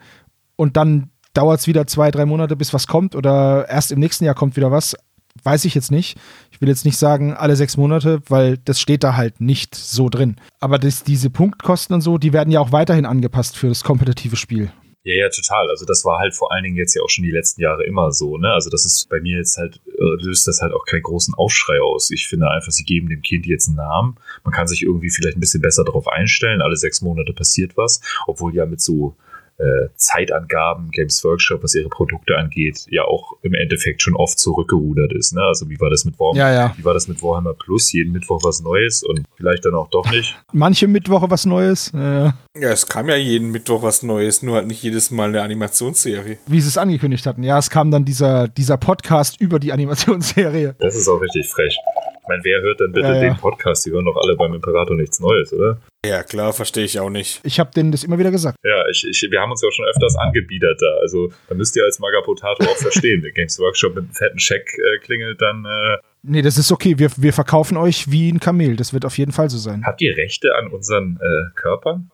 und 0.56 0.77
dann 0.77 1.10
dauert 1.34 1.60
es 1.60 1.67
wieder 1.67 1.86
zwei, 1.86 2.12
drei 2.12 2.25
Monate, 2.25 2.56
bis 2.56 2.73
was 2.73 2.88
kommt 2.88 3.15
oder 3.15 3.67
erst 3.69 3.91
im 3.91 3.99
nächsten 3.99 4.25
Jahr 4.25 4.36
kommt 4.36 4.56
wieder 4.56 4.71
was. 4.71 4.95
Weiß 5.43 5.65
ich 5.65 5.75
jetzt 5.75 5.91
nicht. 5.91 6.17
Ich 6.51 6.62
will 6.62 6.69
jetzt 6.69 6.86
nicht 6.86 6.97
sagen 6.97 7.34
alle 7.34 7.56
sechs 7.56 7.77
Monate, 7.77 8.21
weil 8.27 8.58
das 8.58 8.80
steht 8.80 9.03
da 9.03 9.15
halt 9.15 9.39
nicht 9.39 9.75
so 9.75 10.10
drin. 10.10 10.38
Aber 10.60 10.80
das, 10.80 11.03
diese 11.03 11.30
Punktkosten 11.30 11.93
und 11.93 12.01
so, 12.01 12.17
die 12.17 12.34
werden 12.34 12.51
ja 12.51 12.60
auch 12.60 12.71
weiterhin 12.71 13.06
angepasst 13.06 13.56
für 13.56 13.67
das 13.67 13.84
kompetitive 13.84 14.36
Spiel. 14.36 14.71
Ja, 15.08 15.13
ja, 15.13 15.30
total. 15.30 15.70
Also 15.70 15.86
das 15.86 16.04
war 16.04 16.20
halt 16.20 16.36
vor 16.36 16.52
allen 16.52 16.65
Dingen 16.65 16.76
jetzt 16.76 16.93
ja 16.93 17.02
auch 17.02 17.10
schon 17.10 17.24
die 17.24 17.32
letzten 17.32 17.62
Jahre 17.62 17.86
immer 17.86 18.12
so, 18.12 18.38
ne? 18.38 18.52
Also 18.52 18.70
das 18.70 18.84
ist 18.86 19.08
bei 19.08 19.22
mir 19.22 19.38
jetzt 19.38 19.56
halt, 19.56 19.80
äh, 19.86 20.22
löst 20.22 20.50
das 20.50 20.62
halt 20.62 20.74
auch 20.74 20.86
keinen 20.86 21.04
großen 21.04 21.34
Aufschrei 21.34 21.80
aus. 21.80 22.12
Ich 22.12 22.28
finde 22.28 22.52
einfach, 22.52 22.74
sie 22.74 22.84
geben 22.84 23.08
dem 23.08 23.22
Kind 23.22 23.46
jetzt 23.46 23.70
einen 23.70 23.78
Namen. 23.78 24.17
Man 24.43 24.54
kann 24.54 24.67
sich 24.67 24.84
irgendwie 24.84 25.10
vielleicht 25.10 25.38
ein 25.38 25.39
bisschen 25.39 25.62
besser 25.62 25.86
darauf 25.86 26.10
einstellen. 26.10 26.62
Alle 26.62 26.76
sechs 26.76 27.02
Monate 27.02 27.32
passiert 27.32 27.78
was. 27.78 28.02
Obwohl 28.28 28.54
ja 28.54 28.65
mit 28.65 28.82
so 28.82 29.15
äh, 29.60 29.89
Zeitangaben 29.96 30.91
Games 30.91 31.24
Workshop, 31.24 31.63
was 31.63 31.74
ihre 31.76 31.89
Produkte 31.89 32.36
angeht, 32.38 32.86
ja 32.89 33.04
auch 33.06 33.34
im 33.41 33.54
Endeffekt 33.54 34.02
schon 34.02 34.15
oft 34.15 34.38
zurückgerudert 34.39 35.13
ist. 35.13 35.34
Ne? 35.34 35.41
Also 35.41 35.70
wie 35.70 35.80
war 35.80 35.89
das 35.89 36.06
mit 36.06 36.20
Warhammer? 36.20 36.38
Ja, 36.39 36.54
ja. 36.54 36.74
Wie 36.78 36.86
war 36.86 36.93
das 36.93 37.08
mit 37.08 37.22
Warhammer 37.24 37.54
Plus? 37.54 37.91
Jeden 37.91 38.12
Mittwoch 38.12 38.43
was 38.43 38.62
Neues 38.62 39.04
und 39.04 39.26
vielleicht 39.36 39.65
dann 39.65 39.74
auch 39.76 39.89
doch 39.89 40.10
nicht. 40.12 40.36
Manche 40.54 40.88
Mittwoche 40.88 41.30
was 41.30 41.46
Neues. 41.46 41.91
Äh, 41.93 42.32
Ja, 42.60 42.70
es 42.72 42.88
kam 42.88 43.10
ja 43.10 43.15
jeden 43.15 43.52
Mittwoch 43.52 43.82
was 43.84 44.04
Neues, 44.04 44.43
nur 44.43 44.56
halt 44.56 44.67
nicht 44.67 44.82
jedes 44.84 45.12
Mal 45.12 45.30
eine 45.30 45.41
Animationsserie. 45.41 46.38
wie 46.48 46.62
sie 46.62 46.67
es 46.67 46.78
angekündigt 46.78 47.26
hatten. 47.26 47.43
Ja, 47.43 47.58
es 47.58 47.70
kam 47.70 47.91
dann 47.91 48.06
dieser, 48.06 48.48
dieser 48.48 48.78
Podcast 48.78 49.39
über 49.41 49.60
die 49.60 49.72
Animationsserie. 49.72 50.76
Das 50.80 50.96
ist 50.96 51.08
auch 51.08 51.22
richtig 51.22 51.48
frech. 51.50 51.78
Ich 52.22 52.28
meine, 52.30 52.43
wer 52.43 52.62
hört 52.62 52.80
denn 52.82 52.91
bitte 52.91 53.08
Ja, 53.08 53.13
ja. 53.15 53.22
den 53.22 53.38
Podcast? 53.38 53.86
Die 53.86 53.91
hören 53.91 54.06
doch 54.06 54.17
alle 54.22 54.36
beim 54.36 54.54
Imperator 54.54 54.96
nichts 54.98 55.20
Neues, 55.20 55.54
oder? 55.54 55.78
Ja, 56.08 56.24
klar, 56.24 56.54
verstehe 56.54 56.86
ich 56.86 57.00
auch 57.00 57.10
nicht. 57.10 57.41
Ich 57.43 57.60
habe 57.60 57.72
denen 57.76 57.91
das 57.91 58.04
immer 58.04 58.17
wieder 58.17 58.32
gesagt. 58.32 58.58
Ja, 58.63 58.88
ich, 58.89 59.06
ich, 59.06 59.28
wir 59.30 59.41
haben 59.41 59.52
uns 59.52 59.62
ja 59.62 59.67
auch 59.67 59.74
schon 59.74 59.86
öfters 59.86 60.15
angebiedert 60.15 60.82
da. 60.82 60.98
Also, 61.02 61.32
da 61.50 61.56
müsst 61.56 61.76
ihr 61.76 61.84
als 61.84 62.00
Magapotato 62.00 62.63
auch 62.63 62.78
verstehen. 62.78 63.22
Der 63.22 63.32
Games 63.32 63.60
Workshop 63.60 63.96
mit 63.96 64.06
einem 64.06 64.13
fetten 64.13 64.39
Scheck 64.39 64.72
äh, 64.78 65.00
klingelt, 65.00 65.41
dann 65.41 65.65
äh, 65.65 65.98
Nee, 66.24 66.41
das 66.41 66.58
ist 66.58 66.72
okay. 66.72 66.98
Wir, 66.98 67.10
wir 67.17 67.32
verkaufen 67.32 67.78
euch 67.78 68.12
wie 68.12 68.30
ein 68.30 68.39
Kamel. 68.39 68.76
Das 68.76 68.91
wird 68.93 69.06
auf 69.06 69.17
jeden 69.17 69.32
Fall 69.32 69.50
so 69.50 69.58
sein. 69.58 69.86
habt 69.86 70.02
ihr 70.02 70.15
Rechte 70.17 70.56
an 70.56 70.67
unseren 70.67 71.17
äh, 71.22 71.54
Körpern? 71.56 72.12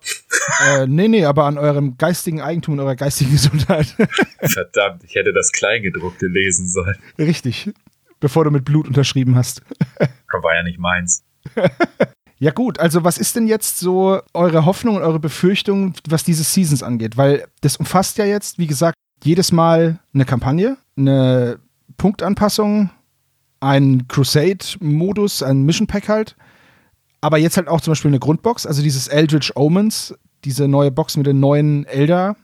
äh, 0.67 0.85
nee, 0.87 1.07
nee, 1.07 1.25
aber 1.25 1.45
an 1.45 1.57
eurem 1.57 1.97
geistigen 1.97 2.41
Eigentum 2.41 2.75
und 2.75 2.79
eurer 2.81 2.95
geistigen 2.95 3.31
Gesundheit. 3.31 3.95
Verdammt, 4.39 5.03
ich 5.03 5.15
hätte 5.15 5.33
das 5.33 5.51
Kleingedruckte 5.51 6.27
lesen 6.27 6.67
sollen. 6.69 6.97
Richtig. 7.17 7.71
Bevor 8.19 8.43
du 8.43 8.51
mit 8.51 8.65
Blut 8.65 8.87
unterschrieben 8.87 9.35
hast. 9.35 9.61
Aber 10.27 10.43
war 10.43 10.55
ja 10.55 10.63
nicht 10.63 10.79
meins. 10.79 11.23
Ja 12.43 12.51
gut, 12.51 12.77
also 12.77 13.05
was 13.05 13.17
ist 13.17 13.37
denn 13.37 13.47
jetzt 13.47 13.79
so 13.79 14.19
eure 14.33 14.65
Hoffnung 14.65 14.97
und 14.97 15.01
eure 15.01 15.21
Befürchtung, 15.21 15.93
was 16.09 16.25
diese 16.25 16.43
Seasons 16.43 16.83
angeht? 16.83 17.15
Weil 17.15 17.45
das 17.61 17.77
umfasst 17.77 18.17
ja 18.17 18.25
jetzt, 18.25 18.59
wie 18.59 18.67
gesagt, 18.67 18.97
jedes 19.23 19.53
Mal 19.53 19.99
eine 20.13 20.25
Kampagne, 20.25 20.75
eine 20.97 21.59
Punktanpassung, 21.95 22.89
ein 23.61 24.09
Crusade-Modus, 24.09 25.41
ein 25.41 25.63
Mission 25.63 25.87
Pack 25.87 26.09
halt, 26.09 26.35
aber 27.21 27.37
jetzt 27.37 27.55
halt 27.55 27.69
auch 27.69 27.79
zum 27.79 27.91
Beispiel 27.91 28.11
eine 28.11 28.19
Grundbox, 28.19 28.65
also 28.65 28.83
dieses 28.83 29.07
Eldritch 29.07 29.53
Omens, 29.55 30.13
diese 30.43 30.67
neue 30.67 30.91
Box 30.91 31.15
mit 31.15 31.27
den 31.27 31.39
neuen 31.39 31.85
Elder 31.85 32.35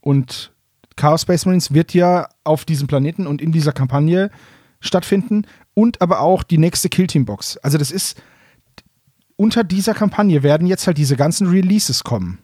und 0.00 0.52
Chaos 0.94 1.22
Space 1.22 1.46
Marines 1.46 1.74
wird 1.74 1.94
ja 1.94 2.28
auf 2.44 2.64
diesem 2.64 2.86
Planeten 2.86 3.26
und 3.26 3.42
in 3.42 3.50
dieser 3.50 3.72
Kampagne 3.72 4.30
stattfinden 4.78 5.48
und 5.74 6.00
aber 6.00 6.20
auch 6.20 6.44
die 6.44 6.58
nächste 6.58 6.88
Killteam-Box. 6.88 7.56
Also 7.56 7.76
das 7.76 7.90
ist 7.90 8.22
unter 9.38 9.64
dieser 9.64 9.94
Kampagne 9.94 10.42
werden 10.42 10.66
jetzt 10.66 10.86
halt 10.86 10.98
diese 10.98 11.16
ganzen 11.16 11.48
Releases 11.48 12.04
kommen. 12.04 12.40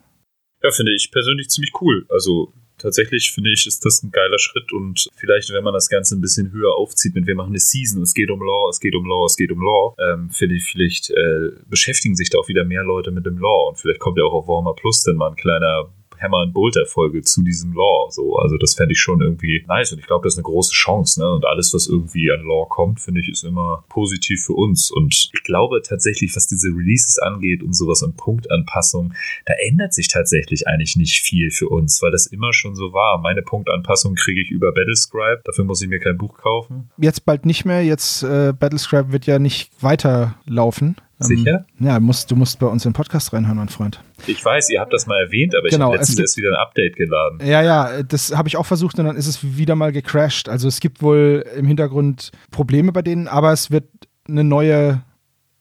Ja, 0.63 0.71
finde 0.71 0.95
ich 0.95 1.11
persönlich 1.11 1.51
ziemlich 1.51 1.73
cool. 1.81 2.07
Also 2.09 2.55
tatsächlich 2.79 3.33
finde 3.33 3.53
ich, 3.53 3.67
ist 3.67 3.85
das 3.85 4.03
ein 4.03 4.11
geiler 4.11 4.39
Schritt 4.39 4.73
und 4.73 5.09
vielleicht, 5.17 5.53
wenn 5.53 5.65
man 5.65 5.75
das 5.75 5.89
Ganze 5.89 6.17
ein 6.17 6.21
bisschen 6.21 6.53
höher 6.53 6.75
aufzieht, 6.77 7.15
mit 7.15 7.27
wir 7.27 7.35
machen 7.35 7.51
eine 7.51 7.59
Season, 7.59 8.03
es 8.03 8.15
geht 8.15 8.31
um 8.31 8.41
Law, 8.41 8.71
es 8.71 8.81
geht 8.81 8.95
um 8.95 9.05
Law, 9.07 9.27
es 9.27 9.37
geht 9.37 9.51
um 9.53 9.61
Law, 9.61 9.95
ähm, 9.99 10.31
finde 10.31 10.55
ich, 10.55 10.65
vielleicht 10.65 11.11
äh, 11.11 11.51
beschäftigen 11.69 12.15
sich 12.15 12.31
da 12.31 12.39
auch 12.39 12.49
wieder 12.49 12.65
mehr 12.65 12.83
Leute 12.83 13.11
mit 13.11 13.27
dem 13.27 13.39
Law 13.39 13.69
und 13.69 13.79
vielleicht 13.79 14.01
kommt 14.01 14.19
ja 14.19 14.25
auch 14.25 14.33
auf 14.33 14.49
Warhammer 14.49 14.75
Plus 14.75 15.03
dann 15.03 15.17
mal 15.17 15.31
ein 15.31 15.37
kleiner 15.37 15.93
Hammer 16.25 16.39
and 16.39 16.55
Bolter 16.55 16.87
Folge 16.87 17.23
zu 17.23 17.43
diesem 17.43 17.73
Law. 17.75 18.09
So, 18.11 18.37
also 18.37 18.57
das 18.57 18.75
fände 18.75 18.93
ich 18.93 19.01
schon 19.01 19.21
irgendwie 19.21 19.65
nice 19.69 19.93
und 19.93 19.99
ich 19.99 20.07
glaube, 20.07 20.25
das 20.25 20.35
ist 20.35 20.39
eine 20.39 20.45
große 20.45 20.73
Chance. 20.73 21.21
Ne? 21.21 21.31
Und 21.31 21.45
alles, 21.45 21.75
was 21.75 21.87
irgendwie 21.87 22.33
an 22.33 22.43
Law 22.43 22.67
kommt, 22.67 23.01
finde 23.01 23.21
ich, 23.21 23.29
ist 23.29 23.45
immer 23.45 23.85
positiv 23.89 24.45
für 24.45 24.55
uns. 24.55 24.91
Und 24.91 25.31
ich 25.35 25.43
glaube 25.45 25.83
tatsächlich, 25.83 26.35
was 26.35 26.47
diese 26.47 26.69
Releases 26.69 27.19
angeht 27.19 27.63
und 27.63 27.75
sowas 27.75 28.03
und 28.03 28.17
Punktanpassung, 28.17 29.13
da 29.47 29.55
ändert 29.67 29.93
sich 29.93 30.09
tatsächlich 30.09 30.67
eigentlich 30.67 30.97
nicht 30.97 31.21
viel 31.21 31.51
für 31.51 31.69
uns, 31.69 32.03
weil 32.03 32.11
das 32.11 32.27
immer 32.27 32.53
schon 32.53 32.75
so 32.75 32.93
war. 32.93 33.19
Meine 33.21 33.43
Punktanpassung 33.43 34.15
kriege 34.15 34.41
ich 34.41 34.51
über 34.51 34.73
Battlescribe. 34.73 35.43
Dafür 35.45 35.65
muss 35.65 35.83
ich 35.83 35.89
mir 35.89 36.01
kein 36.01 36.17
Buch 36.17 36.39
kaufen. 36.39 36.91
Jetzt 36.97 37.25
bald 37.25 37.47
nicht 37.47 37.65
mehr, 37.65 37.85
jetzt 37.85 38.23
äh, 38.23 38.53
Battlescribe 38.59 39.13
wird 39.13 39.27
ja 39.27 39.39
nicht 39.39 39.71
weiterlaufen. 39.81 40.97
Ähm, 41.21 41.27
Sicher? 41.27 41.67
Ja, 41.79 42.01
musst, 42.01 42.31
du 42.31 42.37
musst 42.37 42.59
bei 42.59 42.67
uns 42.67 42.85
in 42.85 42.91
den 42.91 42.97
Podcast 42.97 43.33
reinhören, 43.33 43.57
mein 43.57 43.69
Freund. 43.69 44.01
Ich 44.27 44.45
weiß, 44.45 44.71
ihr 44.71 44.81
habt 44.81 44.93
das 44.93 45.07
mal 45.07 45.21
erwähnt, 45.21 45.55
aber 45.55 45.67
ich 45.67 45.73
Genau, 45.73 45.87
habe 45.87 45.97
es 45.97 46.09
letztens 46.09 46.21
erst 46.21 46.37
wieder 46.39 46.51
ein 46.51 46.57
Update 46.57 46.97
geladen. 46.97 47.39
Ja, 47.45 47.63
ja, 47.63 48.03
das 48.03 48.37
habe 48.37 48.49
ich 48.49 48.57
auch 48.57 48.67
versucht 48.67 48.99
und 48.99 49.05
dann 49.05 49.17
ist 49.17 49.27
es 49.27 49.57
wieder 49.57 49.77
mal 49.77 49.93
gecrashed. 49.93 50.49
Also 50.49 50.67
es 50.69 50.81
gibt 50.81 51.03
wohl 51.03 51.45
im 51.57 51.67
Hintergrund 51.67 52.33
Probleme 52.51 52.93
bei 52.93 53.03
denen, 53.03 53.29
aber 53.29 53.53
es 53.53 53.71
wird 53.71 53.85
eine 54.27 54.43
neue 54.43 55.03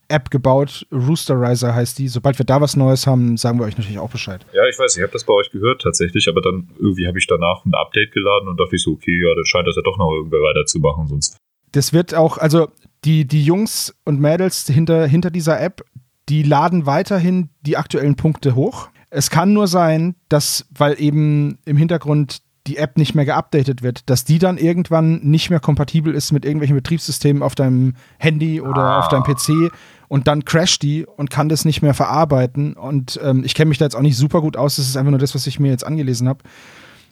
App 0.07 0.29
gebaut. 0.29 0.85
Roosterizer 0.91 1.73
heißt 1.73 1.97
die. 1.97 2.07
Sobald 2.07 2.37
wir 2.37 2.45
da 2.45 2.61
was 2.61 2.75
Neues 2.75 3.07
haben, 3.07 3.37
sagen 3.37 3.59
wir 3.59 3.65
euch 3.65 3.77
natürlich 3.77 3.99
auch 3.99 4.11
Bescheid. 4.11 4.45
Ja, 4.53 4.67
ich 4.67 4.77
weiß, 4.77 4.95
ich 4.95 5.01
habe 5.01 5.11
das 5.11 5.23
bei 5.23 5.33
euch 5.33 5.51
gehört 5.51 5.81
tatsächlich, 5.81 6.27
aber 6.29 6.41
dann 6.41 6.69
irgendwie 6.77 7.07
habe 7.07 7.17
ich 7.17 7.27
danach 7.27 7.65
ein 7.65 7.73
Update 7.73 8.11
geladen 8.11 8.47
und 8.47 8.59
dachte 8.59 8.75
ich 8.75 8.83
so, 8.83 8.91
okay, 8.91 9.19
ja, 9.23 9.33
dann 9.33 9.45
scheint 9.45 9.67
das 9.67 9.75
ja 9.75 9.81
doch 9.81 9.97
noch 9.97 10.11
irgendwer 10.11 10.39
weiterzumachen, 10.39 11.07
sonst. 11.07 11.37
Das 11.71 11.93
wird 11.93 12.13
auch, 12.13 12.37
also 12.37 12.67
die, 13.05 13.25
die 13.25 13.43
Jungs 13.43 13.93
und 14.05 14.19
Mädels 14.19 14.65
hinter, 14.67 15.05
hinter 15.07 15.31
dieser 15.31 15.59
App, 15.61 15.83
die 16.29 16.43
laden 16.43 16.85
weiterhin 16.85 17.49
die 17.61 17.77
aktuellen 17.77 18.15
Punkte 18.15 18.55
hoch. 18.55 18.89
Es 19.09 19.29
kann 19.29 19.53
nur 19.53 19.67
sein, 19.67 20.15
dass, 20.29 20.65
weil 20.75 20.99
eben 20.99 21.57
im 21.65 21.77
Hintergrund 21.77 22.39
die 22.65 22.77
App 22.77 22.97
nicht 22.97 23.13
mehr 23.13 23.25
geupdatet 23.25 23.83
wird, 23.83 24.09
dass 24.09 24.23
die 24.23 24.39
dann 24.39 24.57
irgendwann 24.57 25.19
nicht 25.21 25.49
mehr 25.49 25.59
kompatibel 25.59 26.15
ist 26.15 26.31
mit 26.31 26.45
irgendwelchen 26.45 26.77
Betriebssystemen 26.77 27.43
auf 27.43 27.55
deinem 27.55 27.93
Handy 28.19 28.61
oder 28.61 28.81
Ah. 28.81 28.99
auf 28.99 29.09
deinem 29.09 29.23
PC 29.23 29.69
und 30.07 30.27
dann 30.29 30.45
crasht 30.45 30.81
die 30.81 31.05
und 31.05 31.29
kann 31.29 31.49
das 31.49 31.65
nicht 31.65 31.81
mehr 31.81 31.93
verarbeiten. 31.93 32.73
Und 32.73 33.19
ähm, 33.21 33.43
ich 33.43 33.53
kenne 33.53 33.67
mich 33.69 33.79
da 33.79 33.85
jetzt 33.85 33.95
auch 33.97 34.01
nicht 34.01 34.15
super 34.15 34.39
gut 34.39 34.55
aus, 34.55 34.77
das 34.77 34.87
ist 34.87 34.95
einfach 34.95 35.11
nur 35.11 35.19
das, 35.19 35.35
was 35.35 35.45
ich 35.45 35.59
mir 35.59 35.71
jetzt 35.71 35.85
angelesen 35.85 36.29
habe. 36.29 36.39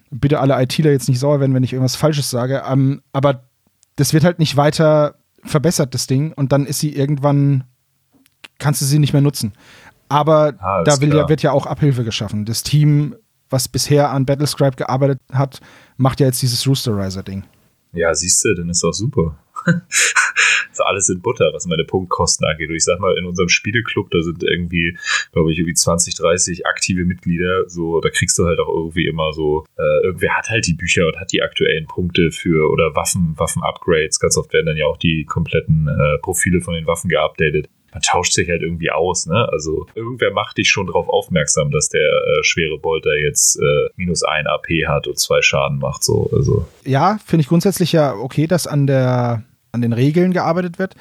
Bitte 0.10 0.40
alle 0.40 0.62
ITler 0.62 0.92
jetzt 0.92 1.10
nicht 1.10 1.20
sauer 1.20 1.42
werden, 1.42 1.54
wenn 1.54 1.64
ich 1.64 1.74
irgendwas 1.74 1.98
Falsches 1.98 2.30
sage. 2.30 2.64
Ähm, 2.70 3.02
aber 3.12 3.44
das 3.98 4.14
wird 4.14 4.24
halt 4.24 4.40
nicht 4.40 4.56
weiter 4.56 5.16
verbessert, 5.44 5.94
das 5.94 6.08
Ding, 6.08 6.34
und 6.34 6.52
dann 6.52 6.66
ist 6.66 6.80
sie 6.80 6.96
irgendwann, 6.96 7.64
kannst 8.60 8.82
du 8.82 8.86
sie 8.86 9.00
nicht 9.00 9.14
mehr 9.14 9.22
nutzen. 9.22 9.54
Aber 10.10 10.54
Ah, 10.60 10.84
da 10.84 10.96
ja, 10.96 11.30
wird 11.30 11.42
ja 11.42 11.52
auch 11.52 11.66
Abhilfe 11.66 12.04
geschaffen. 12.04 12.46
Das 12.46 12.64
Team, 12.64 13.16
was 13.50 13.68
bisher 13.68 14.12
an 14.12 14.26
Battlescribe 14.26 14.76
gearbeitet 14.76 15.20
hat, 15.32 15.62
macht 15.98 16.20
ja 16.20 16.28
jetzt 16.28 16.42
dieses 16.42 16.68
Roosterizer-Ding. 16.68 17.44
Ja, 17.94 18.14
siehst 18.14 18.44
du, 18.46 18.56
dann 18.56 18.70
ist 18.70 18.84
doch 18.84 18.94
super. 18.94 19.38
so 20.72 20.84
alles 20.84 21.10
in 21.10 21.22
Butter, 21.22 21.52
was 21.54 21.66
meine 21.66 21.84
Punktkosten 21.84 22.48
angeht. 22.48 22.70
Und 22.70 22.76
ich 22.76 22.84
sag 22.84 23.00
mal, 23.00 23.18
in 23.18 23.26
unserem 23.26 23.50
Spieleclub, 23.50 24.10
da 24.12 24.22
sind 24.22 24.44
irgendwie, 24.44 24.98
glaube 25.32 25.52
ich, 25.52 25.60
irgendwie 25.60 25.74
20, 25.74 26.16
30 26.16 26.66
aktive 26.66 27.06
Mitglieder. 27.06 27.70
So, 27.70 28.02
da 28.02 28.10
kriegst 28.10 28.38
du 28.38 28.46
halt 28.46 28.60
auch 28.60 28.70
irgendwie 28.70 29.08
immer 29.08 29.34
so, 29.34 29.66
äh, 29.78 30.06
irgendwer 30.06 30.38
hat 30.38 30.50
halt 30.50 30.68
die 30.68 30.74
Bücher 30.74 31.08
und 31.08 31.20
hat 31.20 31.32
die 31.32 31.42
aktuellen 31.42 31.88
Punkte 31.88 32.32
für 32.32 32.72
oder 32.72 32.96
Waffen, 32.96 33.34
Waffen-Upgrades. 33.38 34.20
Ganz 34.20 34.38
oft 34.38 34.54
werden 34.54 34.68
dann 34.68 34.78
ja 34.78 34.86
auch 34.86 34.98
die 34.98 35.26
kompletten 35.26 35.88
äh, 35.88 36.18
Profile 36.20 36.62
von 36.62 36.74
den 36.74 36.88
Waffen 36.88 37.10
geupdatet. 37.10 37.70
Man 37.94 38.02
tauscht 38.02 38.34
sich 38.34 38.50
halt 38.50 38.62
irgendwie 38.62 38.90
aus, 38.90 39.26
ne? 39.28 39.50
Also 39.52 39.86
irgendwer 39.96 40.32
macht 40.32 40.58
dich 40.58 40.70
schon 40.70 40.88
darauf 40.88 41.10
aufmerksam, 41.10 41.72
dass 41.72 41.90
der 41.90 42.10
äh, 42.10 42.44
schwere 42.44 42.78
Bolter 42.80 43.18
jetzt 43.18 43.60
äh, 43.60 43.90
minus 43.98 44.24
ein 44.24 44.48
AP 44.48 44.88
hat 44.88 45.08
und 45.08 45.20
zwei 45.20 45.42
Schaden 45.42 45.80
macht. 45.80 46.04
So, 46.04 46.30
also 46.34 46.66
Ja, 46.86 47.20
finde 47.26 47.42
ich 47.42 47.50
grundsätzlich 47.50 47.92
ja 47.92 48.16
okay, 48.16 48.48
dass 48.48 48.66
an, 48.66 48.88
der, 48.88 49.44
an 49.72 49.82
den 49.82 49.94
Regeln 49.94 50.34
gearbeitet 50.34 50.80
wird. 50.80 50.96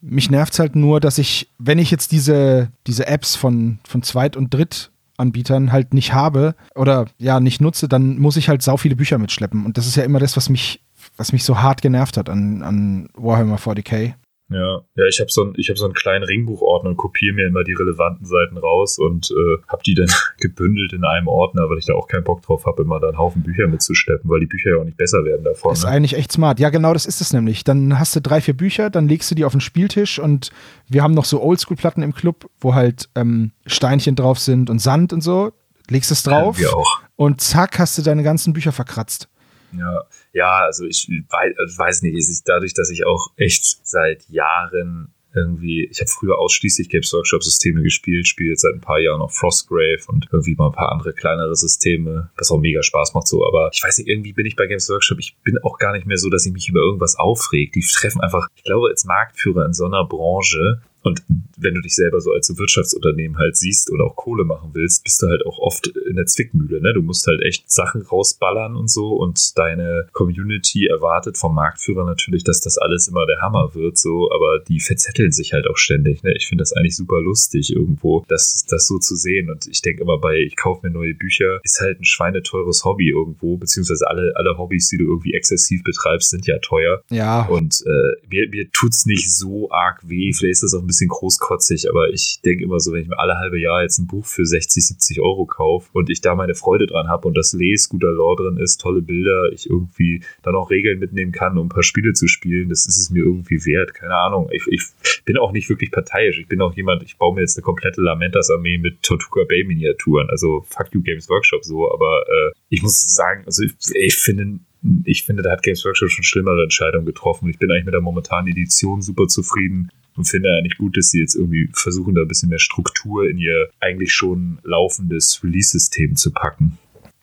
Mich 0.00 0.30
nervt 0.30 0.52
es 0.52 0.58
halt 0.58 0.76
nur, 0.76 1.00
dass 1.00 1.18
ich, 1.18 1.50
wenn 1.58 1.78
ich 1.78 1.90
jetzt 1.90 2.12
diese, 2.12 2.70
diese 2.86 3.06
Apps 3.06 3.34
von, 3.34 3.78
von 3.86 4.02
Zweit- 4.02 4.36
und 4.36 4.54
Drittanbietern 4.54 5.72
halt 5.72 5.92
nicht 5.92 6.12
habe 6.12 6.54
oder 6.74 7.06
ja 7.18 7.40
nicht 7.40 7.60
nutze, 7.60 7.88
dann 7.88 8.18
muss 8.18 8.36
ich 8.36 8.48
halt 8.48 8.62
sau 8.62 8.76
viele 8.76 8.96
Bücher 8.96 9.18
mitschleppen. 9.18 9.66
Und 9.66 9.76
das 9.76 9.86
ist 9.86 9.96
ja 9.96 10.04
immer 10.04 10.20
das, 10.20 10.36
was 10.36 10.48
mich, 10.48 10.82
was 11.16 11.32
mich 11.32 11.42
so 11.42 11.60
hart 11.60 11.82
genervt 11.82 12.16
hat 12.16 12.28
an, 12.28 12.62
an 12.62 13.08
Warhammer 13.14 13.56
40k. 13.56 14.14
Ja, 14.50 14.80
ja, 14.94 15.04
ich 15.06 15.20
habe 15.20 15.30
so, 15.30 15.44
ein, 15.44 15.52
ich 15.56 15.68
hab 15.68 15.76
so 15.76 15.84
einen 15.84 15.92
kleinen 15.92 16.24
Ringbuchordner 16.24 16.88
und 16.90 16.96
kopiere 16.96 17.34
mir 17.34 17.46
immer 17.46 17.64
die 17.64 17.74
relevanten 17.74 18.24
Seiten 18.24 18.56
raus 18.56 18.98
und 18.98 19.30
äh, 19.30 19.62
habe 19.68 19.82
die 19.84 19.94
dann 19.94 20.08
gebündelt 20.40 20.94
in 20.94 21.04
einem 21.04 21.28
Ordner, 21.28 21.68
weil 21.68 21.76
ich 21.78 21.84
da 21.84 21.92
auch 21.94 22.08
keinen 22.08 22.24
Bock 22.24 22.40
drauf 22.42 22.64
habe, 22.64 22.82
immer 22.82 22.98
da 22.98 23.08
einen 23.08 23.18
Haufen 23.18 23.42
Bücher 23.42 23.66
mitzuschleppen, 23.68 24.30
weil 24.30 24.40
die 24.40 24.46
Bücher 24.46 24.70
ja 24.70 24.76
auch 24.78 24.84
nicht 24.84 24.96
besser 24.96 25.22
werden 25.24 25.44
davon. 25.44 25.74
Ist 25.74 25.84
Ne? 25.84 25.90
eigentlich 25.90 26.14
echt 26.16 26.32
smart. 26.32 26.60
Ja, 26.60 26.70
genau 26.70 26.94
das 26.94 27.04
ist 27.04 27.20
es 27.20 27.32
nämlich. 27.34 27.62
Dann 27.64 27.98
hast 27.98 28.16
du 28.16 28.20
drei, 28.22 28.40
vier 28.40 28.56
Bücher, 28.56 28.88
dann 28.88 29.06
legst 29.06 29.30
du 29.30 29.34
die 29.34 29.44
auf 29.44 29.52
den 29.52 29.60
Spieltisch 29.60 30.18
und 30.18 30.50
wir 30.88 31.02
haben 31.02 31.12
noch 31.12 31.26
so 31.26 31.42
Oldschool-Platten 31.42 32.02
im 32.02 32.14
Club, 32.14 32.48
wo 32.60 32.74
halt 32.74 33.10
ähm, 33.16 33.52
Steinchen 33.66 34.16
drauf 34.16 34.38
sind 34.38 34.70
und 34.70 34.78
Sand 34.78 35.12
und 35.12 35.20
so. 35.20 35.52
Legst 35.90 36.10
es 36.10 36.22
drauf 36.22 36.58
Wir 36.58 36.74
auch. 36.74 37.00
und 37.16 37.40
zack, 37.42 37.78
hast 37.78 37.98
du 37.98 38.02
deine 38.02 38.22
ganzen 38.22 38.52
Bücher 38.54 38.72
verkratzt. 38.72 39.28
Ja, 39.72 40.04
ja, 40.32 40.64
also 40.64 40.84
ich 40.84 41.08
weiß, 41.08 41.54
also 41.58 41.78
weiß 41.78 42.02
nicht, 42.02 42.42
dadurch, 42.46 42.74
dass 42.74 42.90
ich 42.90 43.04
auch 43.06 43.32
echt 43.36 43.86
seit 43.86 44.28
Jahren 44.28 45.12
irgendwie, 45.34 45.88
ich 45.90 46.00
habe 46.00 46.08
früher 46.08 46.38
ausschließlich 46.38 46.88
Games 46.88 47.12
Workshop-Systeme 47.12 47.82
gespielt, 47.82 48.26
spiele 48.26 48.50
jetzt 48.50 48.62
seit 48.62 48.74
ein 48.74 48.80
paar 48.80 48.98
Jahren 48.98 49.18
noch 49.18 49.30
Frostgrave 49.30 50.00
und 50.08 50.26
irgendwie 50.32 50.54
mal 50.54 50.66
ein 50.66 50.72
paar 50.72 50.90
andere 50.90 51.12
kleinere 51.12 51.54
Systeme, 51.54 52.30
was 52.36 52.50
auch 52.50 52.58
mega 52.58 52.82
Spaß 52.82 53.14
macht 53.14 53.28
so. 53.28 53.46
Aber 53.46 53.70
ich 53.72 53.82
weiß 53.82 53.98
nicht, 53.98 54.08
irgendwie 54.08 54.32
bin 54.32 54.46
ich 54.46 54.56
bei 54.56 54.66
Games 54.66 54.88
Workshop, 54.88 55.18
ich 55.18 55.36
bin 55.44 55.58
auch 55.58 55.78
gar 55.78 55.92
nicht 55.92 56.06
mehr 56.06 56.16
so, 56.16 56.30
dass 56.30 56.46
ich 56.46 56.52
mich 56.52 56.68
über 56.68 56.80
irgendwas 56.80 57.16
aufregt. 57.16 57.74
Die 57.74 57.80
treffen 57.80 58.20
einfach, 58.20 58.48
ich 58.56 58.64
glaube, 58.64 58.88
als 58.88 59.04
Marktführer 59.04 59.66
in 59.66 59.74
so 59.74 59.84
einer 59.84 60.04
Branche 60.04 60.80
und 61.02 61.22
wenn 61.56 61.74
du 61.74 61.80
dich 61.80 61.94
selber 61.94 62.20
so 62.20 62.32
als 62.32 62.46
so 62.46 62.58
Wirtschaftsunternehmen 62.58 63.38
halt 63.38 63.56
siehst 63.56 63.90
oder 63.90 64.04
auch 64.04 64.16
Kohle 64.16 64.44
machen 64.44 64.70
willst, 64.74 65.04
bist 65.04 65.22
du 65.22 65.28
halt 65.28 65.44
auch 65.46 65.58
oft 65.58 65.86
in 65.86 66.16
der 66.16 66.26
Zwickmühle. 66.26 66.80
Ne? 66.80 66.92
Du 66.92 67.02
musst 67.02 67.26
halt 67.26 67.42
echt 67.42 67.70
Sachen 67.70 68.02
rausballern 68.02 68.76
und 68.76 68.90
so 68.90 69.12
und 69.12 69.56
deine 69.58 70.08
Community 70.12 70.86
erwartet 70.86 71.36
vom 71.36 71.54
Marktführer 71.54 72.04
natürlich, 72.04 72.44
dass 72.44 72.60
das 72.60 72.78
alles 72.78 73.08
immer 73.08 73.26
der 73.26 73.40
Hammer 73.40 73.74
wird, 73.74 73.96
so, 73.96 74.30
aber 74.32 74.58
die 74.58 74.80
verzetteln 74.80 75.32
sich 75.32 75.52
halt 75.52 75.66
auch 75.68 75.76
ständig. 75.76 76.22
Ne? 76.22 76.32
Ich 76.36 76.46
finde 76.48 76.62
das 76.62 76.72
eigentlich 76.72 76.96
super 76.96 77.20
lustig 77.20 77.74
irgendwo, 77.74 78.24
das, 78.28 78.64
das 78.68 78.86
so 78.86 78.98
zu 78.98 79.14
sehen. 79.14 79.50
Und 79.50 79.66
ich 79.66 79.82
denke 79.82 80.02
immer 80.02 80.18
bei, 80.18 80.36
ich 80.36 80.56
kaufe 80.56 80.86
mir 80.86 80.92
neue 80.92 81.14
Bücher, 81.14 81.60
ist 81.62 81.80
halt 81.80 82.00
ein 82.00 82.04
schweineteures 82.04 82.84
Hobby 82.84 83.08
irgendwo, 83.08 83.56
beziehungsweise 83.56 84.08
alle, 84.08 84.32
alle 84.36 84.58
Hobbys, 84.58 84.88
die 84.88 84.98
du 84.98 85.04
irgendwie 85.04 85.34
exzessiv 85.34 85.82
betreibst, 85.84 86.30
sind 86.30 86.46
ja 86.46 86.58
teuer. 86.58 87.02
Ja. 87.10 87.46
Und 87.46 87.82
äh, 87.86 88.26
mir, 88.28 88.48
mir 88.48 88.70
tut's 88.72 89.06
nicht 89.06 89.32
so 89.32 89.70
arg 89.70 90.08
weh. 90.08 90.32
Vielleicht 90.32 90.52
ist 90.52 90.62
das 90.62 90.74
auch 90.74 90.87
bisschen 90.88 91.08
großkotzig, 91.08 91.88
aber 91.88 92.10
ich 92.10 92.40
denke 92.44 92.64
immer 92.64 92.80
so, 92.80 92.92
wenn 92.92 93.02
ich 93.02 93.08
mir 93.08 93.18
alle 93.18 93.38
halbe 93.38 93.60
Jahr 93.60 93.82
jetzt 93.82 93.98
ein 93.98 94.08
Buch 94.08 94.26
für 94.26 94.44
60, 94.44 94.84
70 94.84 95.20
Euro 95.20 95.46
kaufe 95.46 95.88
und 95.92 96.10
ich 96.10 96.20
da 96.20 96.34
meine 96.34 96.56
Freude 96.56 96.86
dran 96.86 97.08
habe 97.08 97.28
und 97.28 97.36
das 97.36 97.52
lese, 97.52 97.88
guter 97.88 98.10
Lore 98.10 98.42
drin 98.42 98.56
ist, 98.56 98.80
tolle 98.80 99.02
Bilder, 99.02 99.52
ich 99.52 99.70
irgendwie 99.70 100.22
dann 100.42 100.56
auch 100.56 100.70
Regeln 100.70 100.98
mitnehmen 100.98 101.32
kann, 101.32 101.58
um 101.58 101.66
ein 101.66 101.68
paar 101.68 101.82
Spiele 101.82 102.12
zu 102.12 102.26
spielen, 102.26 102.68
das 102.68 102.86
ist 102.86 102.98
es 102.98 103.10
mir 103.10 103.24
irgendwie 103.24 103.64
wert. 103.64 103.94
Keine 103.94 104.16
Ahnung. 104.16 104.48
Ich, 104.52 104.66
ich 104.68 104.82
bin 105.24 105.36
auch 105.36 105.52
nicht 105.52 105.68
wirklich 105.68 105.90
parteiisch. 105.90 106.38
Ich 106.38 106.48
bin 106.48 106.60
auch 106.60 106.74
jemand, 106.74 107.02
ich 107.02 107.16
baue 107.16 107.34
mir 107.34 107.42
jetzt 107.42 107.56
eine 107.56 107.62
komplette 107.62 108.00
Lamentas-Armee 108.00 108.78
mit 108.78 109.02
Tortuga 109.02 109.44
Bay-Miniaturen. 109.48 110.28
Also 110.30 110.64
fuck 110.68 110.88
you 110.92 111.02
Games 111.02 111.28
Workshop 111.28 111.64
so, 111.64 111.92
aber 111.92 112.24
äh, 112.28 112.52
ich 112.68 112.82
muss 112.82 113.14
sagen, 113.14 113.42
also 113.46 113.62
ich, 113.62 113.72
ich 113.94 114.16
finde 114.16 114.60
ich 115.04 115.24
finde, 115.24 115.42
da 115.42 115.50
hat 115.50 115.62
Games 115.62 115.84
Workshop 115.84 116.08
schon 116.10 116.24
schlimmere 116.24 116.62
Entscheidungen 116.62 117.04
getroffen. 117.04 117.48
Ich 117.48 117.58
bin 117.58 117.70
eigentlich 117.70 117.86
mit 117.86 117.94
der 117.94 118.00
momentanen 118.00 118.48
Edition 118.48 119.02
super 119.02 119.26
zufrieden 119.26 119.90
und 120.18 120.24
finde 120.24 120.50
eigentlich 120.58 120.76
gut, 120.76 120.96
dass 120.96 121.10
sie 121.10 121.20
jetzt 121.20 121.36
irgendwie 121.36 121.70
versuchen, 121.72 122.14
da 122.14 122.22
ein 122.22 122.28
bisschen 122.28 122.48
mehr 122.48 122.58
Struktur 122.58 123.28
in 123.30 123.38
ihr 123.38 123.68
eigentlich 123.80 124.12
schon 124.12 124.58
laufendes 124.64 125.42
Release-System 125.44 126.16
zu 126.16 126.32
packen. 126.32 126.76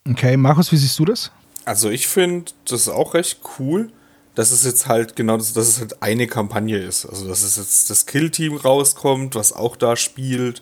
Okay, 0.09 0.37
Markus, 0.37 0.71
wie 0.71 0.77
siehst 0.77 0.97
du 0.97 1.05
das? 1.05 1.31
Also 1.65 1.89
ich 1.89 2.07
finde 2.07 2.51
das 2.69 2.87
auch 2.87 3.13
recht 3.13 3.41
cool, 3.59 3.91
dass 4.33 4.51
es 4.51 4.63
jetzt 4.63 4.87
halt 4.87 5.15
genau, 5.15 5.35
dass, 5.35 5.51
dass 5.53 5.67
es 5.67 5.79
halt 5.79 6.01
eine 6.01 6.25
Kampagne 6.27 6.77
ist. 6.77 7.05
Also 7.05 7.27
dass 7.27 7.43
es 7.43 7.57
jetzt 7.57 7.89
das 7.89 8.05
Kill-Team 8.05 8.55
rauskommt, 8.55 9.35
was 9.35 9.51
auch 9.51 9.75
da 9.75 9.97
spielt. 9.97 10.61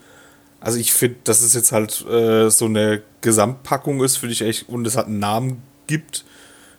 Also 0.59 0.79
ich 0.79 0.91
finde, 0.91 1.17
dass 1.25 1.41
es 1.41 1.53
jetzt 1.53 1.71
halt 1.71 2.03
äh, 2.07 2.49
so 2.49 2.65
eine 2.65 3.03
Gesamtpackung 3.21 4.03
ist, 4.03 4.17
finde 4.17 4.33
ich 4.33 4.41
echt, 4.41 4.69
und 4.69 4.87
es 4.87 4.97
hat 4.97 5.05
einen 5.05 5.19
Namen 5.19 5.61
gibt 5.85 6.25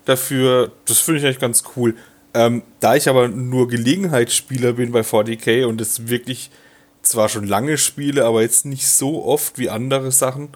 dafür, 0.04 0.72
das 0.86 0.98
finde 0.98 1.20
ich 1.20 1.26
echt 1.26 1.40
ganz 1.40 1.62
cool. 1.76 1.94
Ähm, 2.34 2.62
da 2.80 2.96
ich 2.96 3.08
aber 3.08 3.28
nur 3.28 3.68
Gelegenheitsspieler 3.68 4.74
bin 4.74 4.90
bei 4.90 5.00
40k 5.00 5.66
und 5.66 5.80
es 5.80 6.08
wirklich 6.08 6.50
zwar 7.02 7.28
schon 7.28 7.46
lange 7.46 7.78
spiele, 7.78 8.24
aber 8.24 8.42
jetzt 8.42 8.66
nicht 8.66 8.86
so 8.88 9.24
oft 9.24 9.58
wie 9.58 9.70
andere 9.70 10.10
Sachen, 10.10 10.48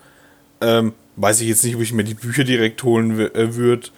ähm, 0.61 0.93
weiß 1.17 1.41
ich 1.41 1.49
jetzt 1.49 1.65
nicht, 1.65 1.77
ob 1.77 1.83
ich 1.83 1.93
mir 1.93 2.05
die 2.05 2.15
Bücher 2.15 2.45
direkt 2.45 2.83
holen 2.83 3.19
äh, 3.21 3.55
würde. 3.55 3.89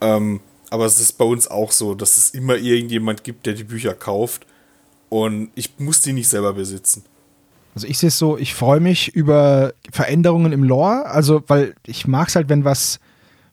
Ähm, 0.00 0.40
aber 0.70 0.86
es 0.86 0.98
ist 1.00 1.12
bei 1.18 1.24
uns 1.24 1.48
auch 1.48 1.70
so, 1.70 1.94
dass 1.94 2.16
es 2.16 2.30
immer 2.30 2.56
irgendjemand 2.56 3.24
gibt, 3.24 3.44
der 3.44 3.52
die 3.52 3.64
Bücher 3.64 3.92
kauft. 3.92 4.46
Und 5.10 5.50
ich 5.54 5.78
muss 5.78 6.00
die 6.00 6.14
nicht 6.14 6.28
selber 6.28 6.54
besitzen. 6.54 7.04
Also 7.74 7.86
ich 7.86 7.98
sehe 7.98 8.08
es 8.08 8.18
so, 8.18 8.38
ich 8.38 8.54
freue 8.54 8.80
mich 8.80 9.14
über 9.14 9.74
Veränderungen 9.90 10.52
im 10.52 10.64
Lore, 10.64 11.06
also 11.06 11.42
weil 11.46 11.74
ich 11.86 12.06
mag 12.06 12.28
es 12.28 12.36
halt, 12.36 12.48
wenn 12.48 12.64
was 12.64 13.00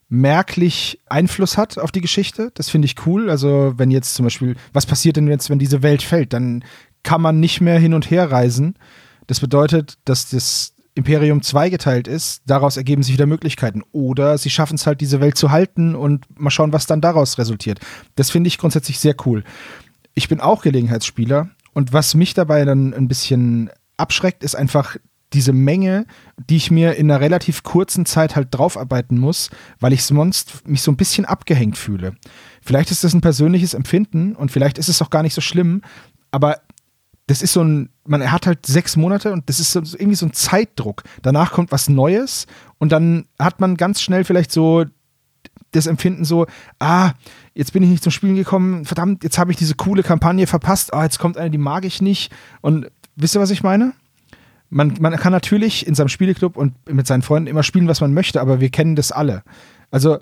merklich 0.10 1.00
Einfluss 1.08 1.58
hat 1.58 1.78
auf 1.78 1.92
die 1.92 2.02
Geschichte. 2.02 2.52
Das 2.56 2.70
finde 2.70 2.88
ich 2.88 3.06
cool. 3.06 3.30
Also 3.30 3.74
wenn 3.78 3.92
jetzt 3.92 4.16
zum 4.16 4.26
Beispiel, 4.26 4.56
was 4.74 4.86
passiert 4.86 5.16
denn 5.16 5.28
jetzt, 5.28 5.50
wenn 5.50 5.60
diese 5.60 5.84
Welt 5.84 6.02
fällt? 6.02 6.34
Dann 6.34 6.64
kann 7.04 7.22
man 7.22 7.40
nicht 7.40 7.62
mehr 7.62 7.80
hin 7.80 7.94
und 7.94 8.10
her 8.10 8.32
reisen. 8.32 8.76
Das 9.28 9.40
bedeutet, 9.40 9.98
dass 10.06 10.30
das 10.30 10.74
Imperium 10.96 11.44
zweigeteilt 11.44 12.08
ist. 12.08 12.42
Daraus 12.48 12.76
ergeben 12.76 13.04
sich 13.04 13.14
wieder 13.14 13.28
Möglichkeiten. 13.28 13.84
Oder 13.92 14.38
sie 14.38 14.50
schaffen 14.50 14.76
es 14.76 14.88
halt, 14.88 15.00
diese 15.00 15.22
Welt 15.22 15.38
zu 15.38 15.52
halten 15.52 15.96
und 15.96 16.26
mal 16.40 16.50
schauen, 16.50 16.74
was 16.74 16.88
dann 16.88 17.02
daraus 17.02 17.38
resultiert. 17.38 17.80
Das 18.16 18.32
finde 18.32 18.48
ich 18.48 18.58
grundsätzlich 18.58 19.00
sehr 19.00 19.16
cool. 19.26 19.44
Ich 20.16 20.28
bin 20.28 20.42
auch 20.42 20.64
Gelegenheitsspieler 20.64 21.50
und 21.74 21.94
was 21.94 22.16
mich 22.16 22.34
dabei 22.34 22.66
dann 22.66 22.94
ein 22.94 23.08
bisschen 23.08 23.70
abschreckt, 23.96 24.44
ist 24.44 24.56
einfach 24.56 24.98
diese 25.34 25.54
Menge, 25.54 26.06
die 26.50 26.56
ich 26.56 26.72
mir 26.72 26.96
in 26.96 27.10
einer 27.10 27.22
relativ 27.22 27.64
kurzen 27.64 28.06
Zeit 28.06 28.36
halt 28.36 28.48
draufarbeiten 28.52 29.18
muss, 29.18 29.50
weil 29.80 29.94
ich 29.94 30.04
sonst 30.04 30.68
mich 30.68 30.82
so 30.82 30.92
ein 30.92 30.98
bisschen 30.98 31.26
abgehängt 31.26 31.78
fühle. 31.78 32.16
Vielleicht 32.62 32.92
ist 32.92 33.04
das 33.04 33.14
ein 33.14 33.22
persönliches 33.22 33.74
Empfinden 33.74 34.36
und 34.36 34.52
vielleicht 34.52 34.78
ist 34.78 34.90
es 34.90 35.02
auch 35.02 35.10
gar 35.10 35.24
nicht 35.24 35.36
so 35.36 35.42
schlimm, 35.42 35.82
aber 36.32 36.58
das 37.28 37.44
ist 37.44 37.54
so 37.54 37.64
ein, 37.64 37.90
man 38.08 38.32
hat 38.32 38.48
halt 38.48 38.66
sechs 38.66 38.96
Monate 38.96 39.32
und 39.32 39.50
das 39.50 39.60
ist 39.60 39.72
so, 39.72 39.80
irgendwie 39.80 40.16
so 40.16 40.26
ein 40.26 40.34
Zeitdruck. 40.34 41.04
Danach 41.22 41.52
kommt 41.52 41.72
was 41.72 41.88
Neues 41.88 42.48
und 42.80 42.92
dann 42.92 43.26
hat 43.38 43.60
man 43.60 43.78
ganz 43.78 44.02
schnell 44.02 44.24
vielleicht 44.24 44.52
so 44.52 44.86
das 45.72 45.86
Empfinden 45.86 46.26
so, 46.26 46.48
ah, 46.80 47.12
jetzt 47.54 47.74
bin 47.74 47.84
ich 47.84 47.90
nicht 47.90 48.04
zum 48.04 48.12
Spielen 48.12 48.36
gekommen, 48.36 48.86
verdammt, 48.86 49.24
jetzt 49.24 49.38
habe 49.38 49.52
ich 49.52 49.58
diese 49.58 49.76
coole 49.76 50.02
Kampagne 50.02 50.48
verpasst, 50.48 50.92
ah, 50.92 51.04
jetzt 51.04 51.20
kommt 51.20 51.38
eine, 51.38 51.52
die 51.52 51.60
mag 51.60 51.86
ich 51.86 52.02
nicht. 52.02 52.32
Und 52.62 52.90
wisst 53.16 53.36
ihr, 53.36 53.42
was 53.42 53.52
ich 53.52 53.62
meine? 53.62 53.94
Man, 54.70 54.96
man 55.00 55.16
kann 55.18 55.32
natürlich 55.32 55.88
in 55.88 55.96
seinem 55.96 56.10
Spieleclub 56.10 56.58
und 56.58 56.74
mit 56.90 57.08
seinen 57.08 57.22
Freunden 57.22 57.48
immer 57.48 57.64
spielen, 57.64 57.88
was 57.88 58.02
man 58.02 58.14
möchte, 58.14 58.40
aber 58.42 58.60
wir 58.60 58.70
kennen 58.70 58.96
das 58.96 59.12
alle. 59.12 59.44
Also 59.92 60.20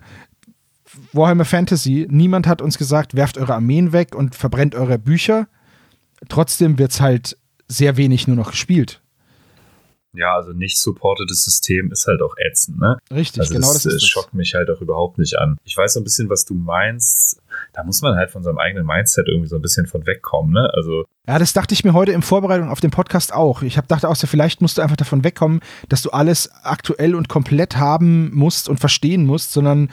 Warhammer 1.14 1.46
Fantasy, 1.46 2.08
niemand 2.10 2.48
hat 2.48 2.62
uns 2.62 2.78
gesagt, 2.78 3.16
werft 3.16 3.38
eure 3.38 3.56
Armeen 3.56 3.92
weg 3.92 4.16
und 4.16 4.36
verbrennt 4.36 4.76
eure 4.76 4.98
Bücher. 4.98 5.48
Trotzdem 6.30 6.80
wird 6.80 6.92
es 6.92 7.02
halt 7.02 7.38
sehr 7.68 7.98
wenig 7.98 8.28
nur 8.28 8.38
noch 8.38 8.52
gespielt. 8.52 9.02
Ja, 10.18 10.36
also 10.36 10.52
nicht 10.52 10.80
supportedes 10.80 11.44
System 11.44 11.92
ist 11.92 12.08
halt 12.08 12.22
auch 12.22 12.36
ätzend, 12.38 12.80
ne? 12.80 12.98
Richtig, 13.12 13.42
also 13.42 13.54
genau 13.54 13.68
das, 13.68 13.84
das 13.84 13.94
ist 13.94 14.02
das 14.02 14.10
schockt 14.10 14.34
mich 14.34 14.56
halt 14.56 14.70
auch 14.70 14.82
überhaupt 14.82 15.20
nicht 15.20 15.38
an. 15.38 15.58
Ich 15.64 15.78
weiß 15.78 15.94
so 15.94 16.00
ein 16.00 16.04
bisschen, 16.04 16.30
was 16.30 16.44
du 16.44 16.56
meinst. 16.56 17.42
Da 17.74 17.84
muss 17.84 18.02
man 18.02 18.16
halt 18.16 18.32
von 18.32 18.44
seinem 18.44 18.58
eigenen 18.58 18.86
Mindset 18.86 19.28
irgendwie 19.28 19.48
so 19.48 19.56
ein 19.56 19.62
bisschen 19.62 19.86
von 19.86 20.08
wegkommen, 20.08 20.54
ne? 20.54 20.72
Also 20.74 21.06
ja, 21.28 21.38
das 21.38 21.54
dachte 21.54 21.74
ich 21.74 21.84
mir 21.84 21.94
heute 21.94 22.14
in 22.14 22.22
Vorbereitung 22.22 22.70
auf 22.70 22.80
den 22.80 22.90
Podcast 22.90 23.34
auch. 23.34 23.62
Ich 23.62 23.78
habe 23.78 23.88
dachte 23.88 24.10
auch, 24.10 24.16
vielleicht 24.16 24.62
musst 24.62 24.78
du 24.78 24.82
einfach 24.82 24.96
davon 24.96 25.24
wegkommen, 25.24 25.60
dass 25.90 26.02
du 26.02 26.10
alles 26.10 26.50
aktuell 26.64 27.16
und 27.16 27.30
komplett 27.30 27.78
haben 27.78 28.34
musst 28.34 28.70
und 28.70 28.80
verstehen 28.80 29.26
musst, 29.26 29.52
sondern 29.52 29.90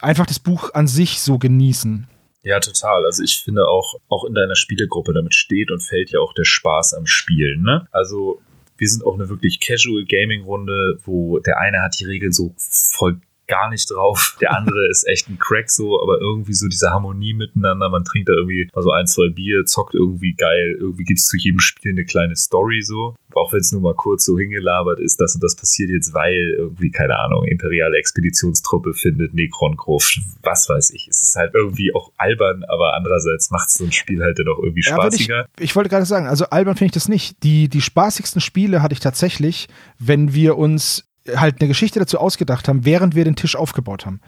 einfach 0.00 0.26
das 0.26 0.38
Buch 0.38 0.72
an 0.74 0.88
sich 0.88 1.20
so 1.20 1.38
genießen. 1.38 2.08
Ja, 2.42 2.60
total. 2.60 3.04
Also 3.04 3.22
ich 3.22 3.42
finde 3.42 3.68
auch, 3.68 3.94
auch 4.08 4.24
in 4.24 4.34
deiner 4.34 4.56
Spielegruppe, 4.56 5.12
damit 5.12 5.34
steht 5.34 5.70
und 5.70 5.80
fällt 5.80 6.10
ja 6.10 6.20
auch 6.20 6.34
der 6.34 6.44
Spaß 6.44 6.94
am 6.94 7.06
Spielen. 7.06 7.62
Ne? 7.62 7.86
Also 7.90 8.40
wir 8.76 8.88
sind 8.88 9.04
auch 9.04 9.14
eine 9.14 9.28
wirklich 9.28 9.60
Casual 9.60 10.04
Gaming 10.04 10.42
Runde, 10.42 10.98
wo 11.04 11.38
der 11.38 11.58
eine 11.58 11.82
hat 11.82 11.98
die 11.98 12.04
Regeln 12.04 12.32
so 12.32 12.54
voll 12.56 13.20
gar 13.46 13.70
nicht 13.70 13.90
drauf. 13.90 14.36
Der 14.40 14.56
andere 14.56 14.88
ist 14.88 15.06
echt 15.06 15.28
ein 15.28 15.38
Crack 15.38 15.70
so, 15.70 16.00
aber 16.02 16.20
irgendwie 16.20 16.54
so 16.54 16.68
diese 16.68 16.90
Harmonie 16.90 17.34
miteinander. 17.34 17.88
Man 17.88 18.04
trinkt 18.04 18.28
da 18.28 18.32
irgendwie 18.32 18.68
mal 18.74 18.82
so 18.82 18.90
ein, 18.90 19.06
zwei 19.06 19.28
Bier, 19.28 19.64
zockt 19.64 19.94
irgendwie 19.94 20.34
geil. 20.34 20.76
Irgendwie 20.78 21.04
gibt 21.04 21.20
es 21.20 21.26
zu 21.26 21.36
jedem 21.36 21.60
Spiel 21.60 21.92
eine 21.92 22.04
kleine 22.04 22.36
Story 22.36 22.82
so. 22.82 23.14
Auch 23.34 23.52
wenn 23.52 23.60
es 23.60 23.72
nur 23.72 23.80
mal 23.80 23.94
kurz 23.94 24.24
so 24.24 24.38
hingelabert 24.38 25.00
ist, 25.00 25.20
das 25.20 25.34
und 25.34 25.42
das 25.42 25.56
passiert 25.56 25.90
jetzt, 25.90 26.14
weil 26.14 26.54
irgendwie, 26.56 26.90
keine 26.90 27.18
Ahnung, 27.18 27.44
imperiale 27.44 27.96
Expeditionstruppe 27.98 28.94
findet 28.94 29.34
Necron-Gruft. 29.34 30.20
Was 30.42 30.68
weiß 30.68 30.90
ich. 30.90 31.08
Es 31.08 31.22
ist 31.22 31.36
halt 31.36 31.52
irgendwie 31.54 31.92
auch 31.94 32.12
albern, 32.16 32.64
aber 32.68 32.94
andererseits 32.94 33.50
macht 33.50 33.70
so 33.70 33.84
ein 33.84 33.92
Spiel 33.92 34.22
halt 34.22 34.38
dann 34.38 34.48
auch 34.48 34.58
irgendwie 34.62 34.82
spaßiger. 34.82 35.36
Ja, 35.36 35.46
ich, 35.58 35.64
ich, 35.64 35.76
wollte 35.76 35.90
gerade 35.90 36.06
sagen, 36.06 36.26
also 36.26 36.46
albern 36.46 36.76
finde 36.76 36.86
ich 36.86 36.92
das 36.92 37.08
nicht. 37.08 37.42
Die, 37.42 37.68
die 37.68 37.80
spaßigsten 37.80 38.40
Spiele 38.40 38.82
hatte 38.82 38.92
ich 38.92 39.00
tatsächlich, 39.00 39.68
wenn 39.98 40.32
wir 40.32 40.56
uns 40.56 41.04
halt 41.34 41.60
eine 41.60 41.68
Geschichte 41.68 41.98
dazu 41.98 42.18
ausgedacht 42.18 42.68
haben, 42.68 42.84
während 42.84 43.14
wir 43.14 43.24
den 43.24 43.36
Tisch 43.36 43.56
aufgebaut 43.56 44.06
haben. 44.06 44.20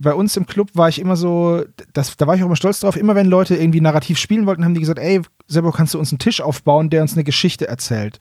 Bei 0.00 0.14
uns 0.14 0.36
im 0.36 0.46
Club 0.46 0.70
war 0.74 0.88
ich 0.88 1.00
immer 1.00 1.16
so, 1.16 1.64
das, 1.92 2.16
da 2.16 2.26
war 2.26 2.36
ich 2.36 2.42
auch 2.42 2.46
immer 2.46 2.56
stolz 2.56 2.80
drauf, 2.80 2.96
immer 2.96 3.16
wenn 3.16 3.26
Leute 3.26 3.56
irgendwie 3.56 3.80
narrativ 3.80 4.18
spielen 4.18 4.46
wollten, 4.46 4.64
haben 4.64 4.74
die 4.74 4.80
gesagt, 4.80 5.00
ey, 5.00 5.22
Sebo, 5.48 5.72
kannst 5.72 5.94
du 5.94 5.98
uns 5.98 6.12
einen 6.12 6.20
Tisch 6.20 6.40
aufbauen, 6.40 6.88
der 6.88 7.02
uns 7.02 7.14
eine 7.14 7.24
Geschichte 7.24 7.66
erzählt? 7.66 8.20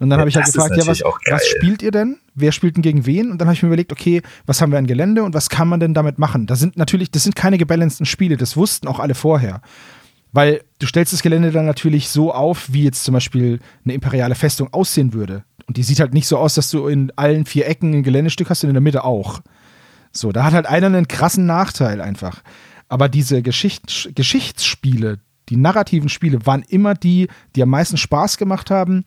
Und 0.00 0.10
dann 0.10 0.18
ja, 0.18 0.20
habe 0.20 0.28
ich 0.28 0.36
halt 0.36 0.46
gefragt, 0.46 0.76
ja, 0.76 0.86
was, 0.86 1.00
was, 1.02 1.46
spielt 1.46 1.82
ihr 1.82 1.92
denn? 1.92 2.18
Wer 2.34 2.52
spielt 2.52 2.76
denn 2.76 2.82
gegen 2.82 3.06
wen? 3.06 3.30
Und 3.30 3.38
dann 3.38 3.46
habe 3.46 3.54
ich 3.54 3.62
mir 3.62 3.68
überlegt, 3.68 3.92
okay, 3.92 4.22
was 4.44 4.60
haben 4.60 4.72
wir 4.72 4.78
an 4.78 4.86
Gelände 4.86 5.22
und 5.22 5.34
was 5.34 5.48
kann 5.48 5.68
man 5.68 5.80
denn 5.80 5.94
damit 5.94 6.18
machen? 6.18 6.46
Das 6.46 6.58
sind 6.58 6.76
natürlich, 6.76 7.10
das 7.10 7.22
sind 7.22 7.36
keine 7.36 7.58
gebalanceden 7.58 8.06
Spiele, 8.06 8.36
das 8.36 8.56
wussten 8.56 8.88
auch 8.88 8.98
alle 8.98 9.14
vorher. 9.14 9.62
Weil 10.32 10.62
du 10.80 10.86
stellst 10.86 11.12
das 11.12 11.22
Gelände 11.22 11.52
dann 11.52 11.64
natürlich 11.64 12.08
so 12.08 12.34
auf, 12.34 12.72
wie 12.72 12.82
jetzt 12.82 13.04
zum 13.04 13.14
Beispiel 13.14 13.60
eine 13.84 13.94
imperiale 13.94 14.34
Festung 14.34 14.72
aussehen 14.72 15.12
würde. 15.12 15.44
Und 15.66 15.76
die 15.76 15.82
sieht 15.82 16.00
halt 16.00 16.14
nicht 16.14 16.26
so 16.26 16.38
aus, 16.38 16.54
dass 16.54 16.70
du 16.70 16.86
in 16.88 17.12
allen 17.16 17.46
vier 17.46 17.66
Ecken 17.66 17.94
ein 17.94 18.02
Geländestück 18.02 18.50
hast 18.50 18.64
und 18.64 18.70
in 18.70 18.74
der 18.74 18.82
Mitte 18.82 19.04
auch. 19.04 19.40
So, 20.12 20.30
da 20.30 20.44
hat 20.44 20.52
halt 20.52 20.66
einer 20.66 20.86
einen 20.86 21.08
krassen 21.08 21.46
Nachteil 21.46 22.00
einfach. 22.00 22.42
Aber 22.88 23.08
diese 23.08 23.42
Geschicht 23.42 24.10
Geschichtsspiele, 24.14 25.18
die 25.48 25.56
narrativen 25.56 26.08
Spiele 26.08 26.46
waren 26.46 26.62
immer 26.62 26.94
die, 26.94 27.28
die 27.56 27.62
am 27.62 27.70
meisten 27.70 27.96
Spaß 27.96 28.36
gemacht 28.36 28.70
haben 28.70 29.04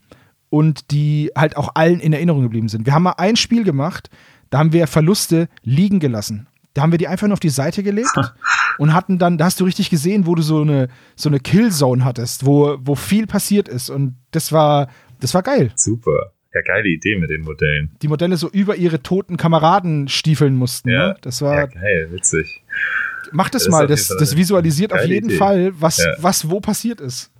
und 0.50 0.92
die 0.92 1.32
halt 1.36 1.58
auch 1.58 1.70
allen 1.76 2.00
in 2.00 2.14
Erinnerung 2.14 2.42
geblieben 2.42 2.70
sind. 2.70 2.86
Wir 2.86 2.94
haben 2.94 3.04
mal 3.04 3.16
ein 3.18 3.36
Spiel 3.36 3.64
gemacht, 3.64 4.10
da 4.50 4.60
haben 4.60 4.74
wir 4.74 4.88
Verluste 4.88 5.50
liegen 5.64 6.00
gelassen. 6.00 6.48
Da 6.74 6.84
haben 6.84 6.92
wir 6.92 7.00
die 7.00 7.08
einfach 7.08 7.28
nur 7.28 7.34
auf 7.34 7.40
die 7.40 7.50
Seite 7.50 7.82
gelegt 7.84 8.14
und 8.78 8.94
hatten 8.94 9.18
dann, 9.18 9.38
da 9.38 9.46
hast 9.46 9.60
du 9.60 9.66
richtig 9.66 9.90
gesehen, 9.90 10.26
wo 10.26 10.36
du 10.36 10.42
so 10.42 10.62
eine, 10.62 10.90
so 11.16 11.30
eine 11.30 11.40
Killzone 11.40 12.06
hattest, 12.06 12.46
wo, 12.46 12.78
wo 12.82 12.96
viel 12.96 13.26
passiert 13.26 13.68
ist. 13.68 13.90
Und 13.90 14.16
das 14.32 14.52
war, 14.52 14.88
das 15.20 15.34
war 15.34 15.42
geil. 15.42 15.72
Super. 15.76 16.34
Ja, 16.58 16.64
geile 16.64 16.90
Idee 16.90 17.18
mit 17.18 17.30
den 17.30 17.42
Modellen. 17.42 17.92
Die 18.02 18.08
Modelle 18.08 18.36
so 18.36 18.50
über 18.50 18.76
ihre 18.76 19.04
toten 19.04 19.38
Kameraden 19.38 20.08
stiefeln 20.08 20.56
mussten. 20.56 20.90
Ja, 20.90 21.10
ne? 21.10 21.18
das 21.22 21.42
war. 21.42 21.56
Ja, 21.56 21.66
geil, 21.68 22.08
witzig. 22.12 22.64
Mach 23.32 23.50
das, 23.50 23.66
das 23.66 23.72
mal, 23.72 23.86
das, 23.86 24.08
das 24.08 24.36
visualisiert 24.36 24.92
auf 24.94 25.06
jeden 25.06 25.30
Idee. 25.30 25.38
Fall, 25.38 25.72
was, 25.80 25.98
ja. 25.98 26.16
was 26.18 26.50
wo 26.50 26.60
passiert 26.60 27.00
ist. 27.00 27.32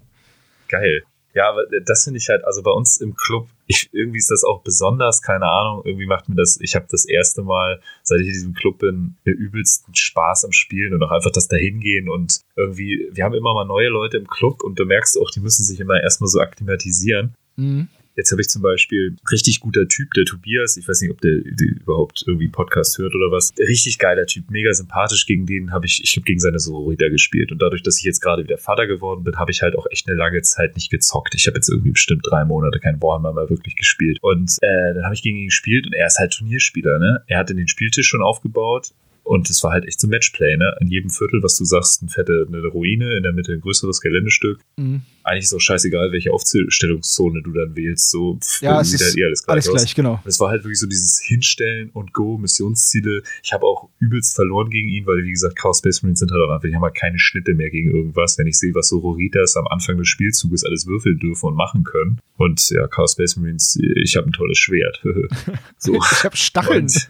Geil. 0.68 1.04
Ja, 1.34 1.50
aber 1.50 1.66
das 1.86 2.04
finde 2.04 2.20
ich 2.20 2.30
halt, 2.30 2.44
also 2.46 2.62
bei 2.62 2.72
uns 2.72 3.00
im 3.00 3.16
Club, 3.16 3.48
ich, 3.66 3.90
irgendwie 3.92 4.18
ist 4.18 4.30
das 4.30 4.44
auch 4.44 4.62
besonders, 4.64 5.22
keine 5.22 5.46
Ahnung, 5.46 5.82
irgendwie 5.86 6.08
macht 6.08 6.30
mir 6.30 6.36
das, 6.36 6.60
ich 6.62 6.76
habe 6.76 6.88
das 6.90 7.06
erste 7.06 7.44
Mal, 7.44 7.80
seit 8.04 8.22
ich 8.22 8.28
in 8.28 8.34
diesem 8.34 8.54
Club 8.54 8.80
bin, 8.80 9.18
mir 9.24 9.34
übelsten 9.34 9.94
Spaß 9.96 10.46
am 10.46 10.52
Spielen 10.52 10.94
und 10.94 11.04
auch 11.04 11.12
einfach 11.12 11.32
das 11.32 11.48
Dahingehen 11.48 12.10
und 12.10 12.42
irgendwie, 12.56 13.08
wir 13.12 13.24
haben 13.24 13.36
immer 13.36 13.54
mal 13.54 13.66
neue 13.66 13.90
Leute 13.90 14.18
im 14.18 14.28
Club 14.28 14.64
und 14.64 14.80
du 14.80 14.86
merkst 14.86 15.20
auch, 15.20 15.30
die 15.30 15.40
müssen 15.40 15.64
sich 15.64 15.80
immer 15.80 16.02
erstmal 16.02 16.28
so 16.28 16.40
akklimatisieren. 16.40 17.36
Mhm. 17.56 17.88
Jetzt 18.18 18.32
habe 18.32 18.42
ich 18.42 18.50
zum 18.50 18.64
Beispiel 18.64 19.16
richtig 19.32 19.60
guter 19.60 19.88
Typ, 19.88 20.12
der 20.16 20.26
Tobias. 20.26 20.76
Ich 20.76 20.88
weiß 20.88 21.02
nicht, 21.02 21.12
ob 21.12 21.22
der, 21.22 21.36
der 21.46 21.68
überhaupt 21.68 22.24
irgendwie 22.26 22.48
Podcast 22.48 22.98
hört 22.98 23.14
oder 23.14 23.32
was. 23.32 23.54
Richtig 23.60 24.00
geiler 24.00 24.26
Typ, 24.26 24.50
mega 24.50 24.74
sympathisch. 24.74 25.28
Gegen 25.28 25.46
den 25.46 25.72
habe 25.72 25.86
ich, 25.86 26.02
ich 26.04 26.16
habe 26.16 26.26
gegen 26.26 26.40
seine 26.40 26.58
Sororita 26.58 27.10
gespielt. 27.10 27.52
Und 27.52 27.62
dadurch, 27.62 27.84
dass 27.84 28.00
ich 28.00 28.04
jetzt 28.04 28.20
gerade 28.20 28.44
wieder 28.44 28.58
Vater 28.58 28.88
geworden 28.88 29.24
bin, 29.24 29.38
habe 29.38 29.52
ich 29.52 29.62
halt 29.62 29.78
auch 29.78 29.86
echt 29.92 30.08
eine 30.08 30.18
lange 30.18 30.42
Zeit 30.42 30.76
nicht 30.76 30.90
gezockt. 30.90 31.36
Ich 31.36 31.46
habe 31.46 31.58
jetzt 31.58 31.70
irgendwie 31.70 31.92
bestimmt 31.92 32.26
drei 32.28 32.44
Monate 32.44 32.80
kein 32.80 33.00
Warhammer 33.02 33.34
mehr 33.34 33.52
wirklich 33.52 33.76
gespielt. 33.76 34.18
Und 34.22 34.58
äh, 34.62 34.96
dann 34.96 35.04
habe 35.04 35.14
ich 35.14 35.22
gegen 35.22 35.38
ihn 35.38 35.48
gespielt 35.50 35.86
und 35.86 35.94
er 35.94 36.08
ist 36.08 36.18
halt 36.18 36.34
Turnierspieler. 36.34 36.98
Ne? 36.98 37.24
Er 37.28 37.38
hatte 37.38 37.54
den 37.54 37.68
Spieltisch 37.68 38.08
schon 38.08 38.24
aufgebaut 38.24 38.94
und 39.28 39.50
es 39.50 39.62
war 39.64 39.72
halt 39.72 39.86
echt 39.86 40.00
so 40.00 40.08
Matchplay, 40.08 40.56
ne? 40.56 40.74
In 40.80 40.88
jedem 40.88 41.10
Viertel, 41.10 41.44
was 41.44 41.58
du 41.58 41.66
sagst, 41.66 42.02
eine 42.02 42.10
fette 42.10 42.46
eine 42.48 42.66
Ruine, 42.66 43.18
in 43.18 43.24
der 43.24 43.34
Mitte 43.34 43.52
ein 43.52 43.60
größeres 43.60 44.00
Geländestück. 44.00 44.62
Mhm. 44.78 45.02
Eigentlich 45.24 45.44
ist 45.44 45.54
auch 45.54 45.60
scheißegal, 45.60 46.14
welche 46.14 46.32
Aufstellungszone 46.32 47.42
du 47.44 47.52
dann 47.52 47.76
wählst. 47.76 48.10
So, 48.10 48.38
pff, 48.42 48.62
ja, 48.62 48.80
es 48.80 48.94
ist 48.94 49.04
halt 49.04 49.18
eh 49.18 49.26
alles 49.26 49.44
gleich, 49.44 49.54
alles 49.54 49.70
gleich 49.70 49.96
genau. 49.96 50.22
Es 50.24 50.40
war 50.40 50.50
halt 50.50 50.64
wirklich 50.64 50.80
so 50.80 50.88
dieses 50.88 51.22
Hinstellen 51.22 51.90
und 51.90 52.14
Go, 52.14 52.38
Missionsziele. 52.38 53.22
Ich 53.44 53.52
habe 53.52 53.66
auch 53.66 53.90
übelst 54.00 54.34
verloren 54.34 54.70
gegen 54.70 54.88
ihn, 54.88 55.06
weil, 55.06 55.24
wie 55.24 55.32
gesagt, 55.32 55.58
Chaos 55.58 55.80
Space 55.80 56.02
Marines 56.04 56.20
sind 56.20 56.32
halt 56.32 56.42
auch 56.42 56.54
einfach, 56.54 56.68
die 56.68 56.76
haben 56.76 56.84
halt 56.84 56.96
keine 56.96 57.20
Schnitte 57.20 57.54
mehr 57.54 57.70
gegen 57.70 57.94
irgendwas. 57.94 58.38
Wenn 58.38 58.48
ich 58.48 58.58
sehe, 58.58 58.74
was 58.74 58.88
so 58.88 59.00
Roritas 59.00 59.58
am 59.58 59.68
Anfang 59.68 59.98
des 59.98 60.08
Spielzuges 60.08 60.64
alles 60.64 60.88
würfeln 60.88 61.20
dürfen 61.20 61.48
und 61.48 61.56
machen 61.56 61.84
können. 61.84 62.20
Und 62.38 62.70
ja, 62.70 62.88
Chaos 62.88 63.12
Space 63.14 63.36
Marines, 63.36 63.78
ich 63.96 64.16
habe 64.16 64.28
ein 64.28 64.32
tolles 64.32 64.58
Schwert. 64.58 65.02
so. 65.78 65.96
ich 66.12 66.24
habe 66.24 66.38
Stacheln. 66.38 66.84
Und, 66.84 67.08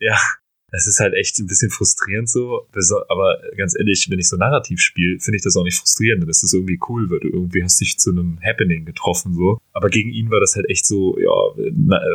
ja, 0.00 0.16
es 0.70 0.86
ist 0.86 1.00
halt 1.00 1.14
echt 1.14 1.38
ein 1.38 1.46
bisschen 1.46 1.70
frustrierend 1.70 2.28
so. 2.28 2.62
Aber 3.08 3.38
ganz 3.56 3.74
ehrlich, 3.78 4.08
wenn 4.10 4.18
ich 4.18 4.28
so 4.28 4.36
narrativ 4.36 4.80
spiele, 4.80 5.18
finde 5.18 5.36
ich 5.36 5.42
das 5.42 5.56
auch 5.56 5.64
nicht 5.64 5.78
frustrierend. 5.78 6.22
Dann 6.22 6.30
ist 6.30 6.42
das 6.42 6.52
irgendwie 6.52 6.78
cool, 6.88 7.10
weil 7.10 7.20
du 7.20 7.28
irgendwie 7.28 7.62
hast 7.62 7.80
dich 7.80 7.98
zu 7.98 8.10
einem 8.10 8.38
Happening 8.42 8.84
getroffen 8.84 9.34
so. 9.34 9.58
Aber 9.72 9.88
gegen 9.88 10.10
ihn 10.10 10.30
war 10.30 10.40
das 10.40 10.56
halt 10.56 10.68
echt 10.68 10.86
so, 10.86 11.18
ja, 11.18 11.30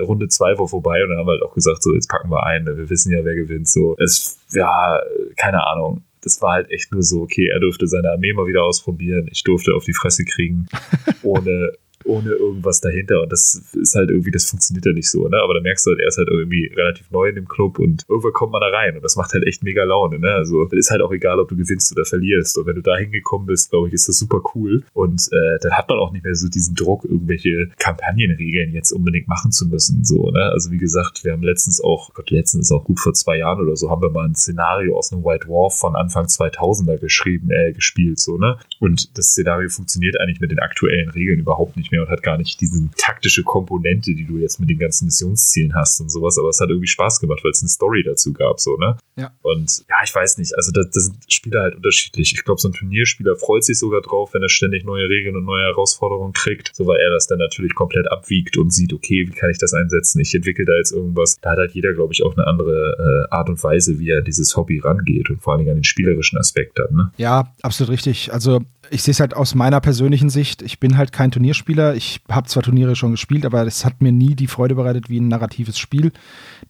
Runde 0.03 0.27
zwei 0.27 0.57
war 0.57 0.67
vorbei 0.67 1.03
und 1.03 1.09
dann 1.09 1.19
haben 1.19 1.27
wir 1.27 1.33
halt 1.33 1.43
auch 1.43 1.55
gesagt, 1.55 1.81
so, 1.81 1.93
jetzt 1.93 2.09
packen 2.09 2.29
wir 2.29 2.45
ein. 2.45 2.65
Wir 2.65 2.89
wissen 2.89 3.11
ja, 3.11 3.25
wer 3.25 3.35
gewinnt 3.35 3.67
so. 3.67 3.95
Es, 3.97 4.39
ja, 4.51 5.01
keine 5.35 5.65
Ahnung 5.65 6.03
das 6.23 6.41
war 6.41 6.53
halt 6.53 6.71
echt 6.71 6.91
nur 6.91 7.03
so, 7.03 7.21
okay, 7.21 7.47
er 7.47 7.59
durfte 7.59 7.87
seine 7.87 8.11
Armee 8.11 8.33
mal 8.33 8.47
wieder 8.47 8.63
ausprobieren, 8.63 9.27
ich 9.31 9.43
durfte 9.43 9.73
auf 9.75 9.83
die 9.83 9.93
Fresse 9.93 10.23
kriegen, 10.23 10.67
ohne, 11.21 11.73
ohne 12.05 12.31
irgendwas 12.31 12.81
dahinter. 12.81 13.21
Und 13.23 13.31
das 13.31 13.61
ist 13.73 13.95
halt 13.95 14.09
irgendwie, 14.09 14.31
das 14.31 14.45
funktioniert 14.45 14.85
ja 14.85 14.93
nicht 14.93 15.09
so, 15.09 15.27
ne? 15.27 15.37
Aber 15.41 15.53
da 15.53 15.61
merkst 15.61 15.85
du 15.85 15.91
halt, 15.91 15.99
er 15.99 16.07
ist 16.07 16.17
halt 16.17 16.29
irgendwie 16.29 16.71
relativ 16.75 17.09
neu 17.11 17.29
in 17.29 17.35
dem 17.35 17.47
Club 17.47 17.79
und 17.79 18.03
irgendwann 18.07 18.33
kommt 18.33 18.51
man 18.51 18.61
da 18.61 18.67
rein 18.67 18.95
und 18.95 19.03
das 19.03 19.15
macht 19.15 19.33
halt 19.33 19.45
echt 19.45 19.63
mega 19.63 19.83
Laune, 19.83 20.19
ne? 20.19 20.31
Also 20.31 20.63
ist 20.71 20.91
halt 20.91 21.01
auch 21.01 21.11
egal, 21.11 21.39
ob 21.39 21.49
du 21.49 21.55
gewinnst 21.55 21.91
oder 21.91 22.05
verlierst. 22.05 22.57
Und 22.57 22.65
wenn 22.65 22.75
du 22.75 22.81
da 22.81 22.97
hingekommen 22.97 23.47
bist, 23.47 23.69
glaube 23.69 23.87
ich, 23.87 23.93
ist 23.93 24.07
das 24.07 24.17
super 24.17 24.41
cool. 24.55 24.83
Und 24.93 25.29
äh, 25.31 25.59
dann 25.61 25.73
hat 25.73 25.89
man 25.89 25.99
auch 25.99 26.11
nicht 26.11 26.23
mehr 26.23 26.35
so 26.35 26.49
diesen 26.49 26.75
Druck, 26.75 27.05
irgendwelche 27.05 27.69
Kampagnenregeln 27.77 28.73
jetzt 28.73 28.91
unbedingt 28.91 29.27
machen 29.27 29.51
zu 29.51 29.67
müssen. 29.67 30.03
So, 30.03 30.29
ne? 30.31 30.43
Also 30.51 30.71
wie 30.71 30.77
gesagt, 30.77 31.23
wir 31.23 31.31
haben 31.31 31.43
letztens 31.43 31.81
auch, 31.81 32.13
Gott, 32.13 32.29
letztens 32.31 32.67
ist 32.67 32.71
auch 32.71 32.83
gut 32.83 32.99
vor 32.99 33.13
zwei 33.13 33.37
Jahren 33.37 33.61
oder 33.61 33.75
so, 33.75 33.89
haben 33.89 34.01
wir 34.01 34.09
mal 34.09 34.25
ein 34.25 34.35
Szenario 34.35 34.97
aus 34.97 35.11
einem 35.11 35.23
White 35.23 35.47
Dwarf 35.47 35.77
von 35.77 35.95
Anfang 35.95 36.25
2000er 36.25 36.97
geschrieben, 36.97 37.49
äh, 37.51 37.73
gespielt, 37.73 38.19
so, 38.19 38.37
ne? 38.37 38.57
Und 38.79 39.17
das 39.17 39.27
Szenario 39.27 39.69
funktioniert 39.69 40.19
eigentlich 40.19 40.39
mit 40.39 40.51
den 40.51 40.59
aktuellen 40.59 41.09
Regeln 41.09 41.39
überhaupt 41.39 41.77
nicht 41.77 41.91
mehr 41.93 42.01
und 42.01 42.09
hat 42.09 42.23
gar 42.23 42.37
nicht 42.37 42.59
diese 42.59 42.89
taktische 42.97 43.43
Komponente, 43.43 44.15
die 44.15 44.25
du 44.25 44.37
jetzt 44.37 44.59
mit 44.59 44.69
den 44.69 44.79
ganzen 44.79 45.05
Missionszielen 45.05 45.75
hast 45.75 46.01
und 46.01 46.09
sowas, 46.09 46.37
aber 46.37 46.49
es 46.49 46.59
hat 46.59 46.69
irgendwie 46.69 46.87
Spaß 46.87 47.19
gemacht, 47.19 47.43
weil 47.43 47.51
es 47.51 47.61
eine 47.61 47.69
Story 47.69 48.03
dazu 48.03 48.33
gab, 48.33 48.59
so, 48.59 48.75
ne? 48.77 48.97
Ja. 49.15 49.31
Und 49.43 49.83
ja, 49.87 49.97
ich 50.03 50.13
weiß 50.13 50.39
nicht, 50.39 50.55
also 50.55 50.71
da, 50.71 50.81
da 50.83 50.99
sind 50.99 51.17
Spieler 51.27 51.61
halt 51.61 51.75
unterschiedlich. 51.75 52.33
Ich 52.33 52.43
glaube, 52.43 52.59
so 52.59 52.67
ein 52.67 52.73
Turnierspieler 52.73 53.35
freut 53.35 53.63
sich 53.63 53.77
sogar 53.77 54.01
drauf, 54.01 54.33
wenn 54.33 54.41
er 54.41 54.49
ständig 54.49 54.85
neue 54.85 55.07
Regeln 55.07 55.35
und 55.35 55.45
neue 55.45 55.65
Herausforderungen 55.65 56.33
kriegt, 56.33 56.71
so 56.73 56.87
weil 56.87 56.99
er 56.99 57.11
das 57.11 57.27
dann 57.27 57.37
natürlich 57.37 57.75
komplett 57.75 58.11
abwiegt 58.11 58.57
und 58.57 58.73
sieht, 58.73 58.91
okay, 58.91 59.27
wie 59.27 59.35
kann 59.35 59.51
ich 59.51 59.59
das 59.59 59.73
einsetzen? 59.73 60.19
Ich 60.19 60.33
entwickle 60.33 60.65
da 60.65 60.73
jetzt 60.75 60.91
irgendwas. 60.91 61.37
Da 61.41 61.51
hat 61.51 61.59
halt 61.59 61.73
jeder, 61.73 61.93
glaube 61.93 62.13
ich, 62.13 62.23
auch 62.23 62.35
eine 62.35 62.47
andere 62.47 63.27
äh, 63.29 63.33
Art 63.33 63.49
und 63.49 63.63
Weise, 63.63 63.99
wie 63.99 64.09
er 64.09 64.21
dieses 64.21 64.57
Hobby 64.57 64.79
rangeht 64.79 65.29
und 65.29 65.41
vor 65.41 65.53
allen 65.53 65.59
Dingen 65.59 65.71
an 65.71 65.77
den 65.77 65.83
spielerischen 65.83 66.39
Aspekt 66.39 66.79
dann, 66.79 66.95
ne? 66.95 67.11
Ja, 67.17 67.53
absolut 67.61 67.91
richtig. 67.91 68.33
Also 68.33 68.61
ich 68.93 69.01
sehe 69.01 69.11
es 69.11 69.19
halt 69.19 69.35
aus 69.35 69.55
meiner 69.55 69.81
persönlichen 69.81 70.29
Sicht. 70.29 70.61
Ich 70.61 70.79
bin 70.79 70.97
halt 70.97 71.11
kein 71.11 71.31
Turnierspieler. 71.31 71.95
Ich 71.95 72.21
habe 72.29 72.47
zwar 72.47 72.61
Turniere 72.61 72.95
schon 72.95 73.11
gespielt, 73.11 73.43
aber 73.45 73.65
es 73.65 73.85
hat 73.85 74.01
mir 74.01 74.11
nie 74.11 74.35
die 74.35 74.47
Freude 74.47 74.75
bereitet 74.75 75.09
wie 75.09 75.19
ein 75.19 75.27
narratives 75.27 75.79
Spiel, 75.79 76.11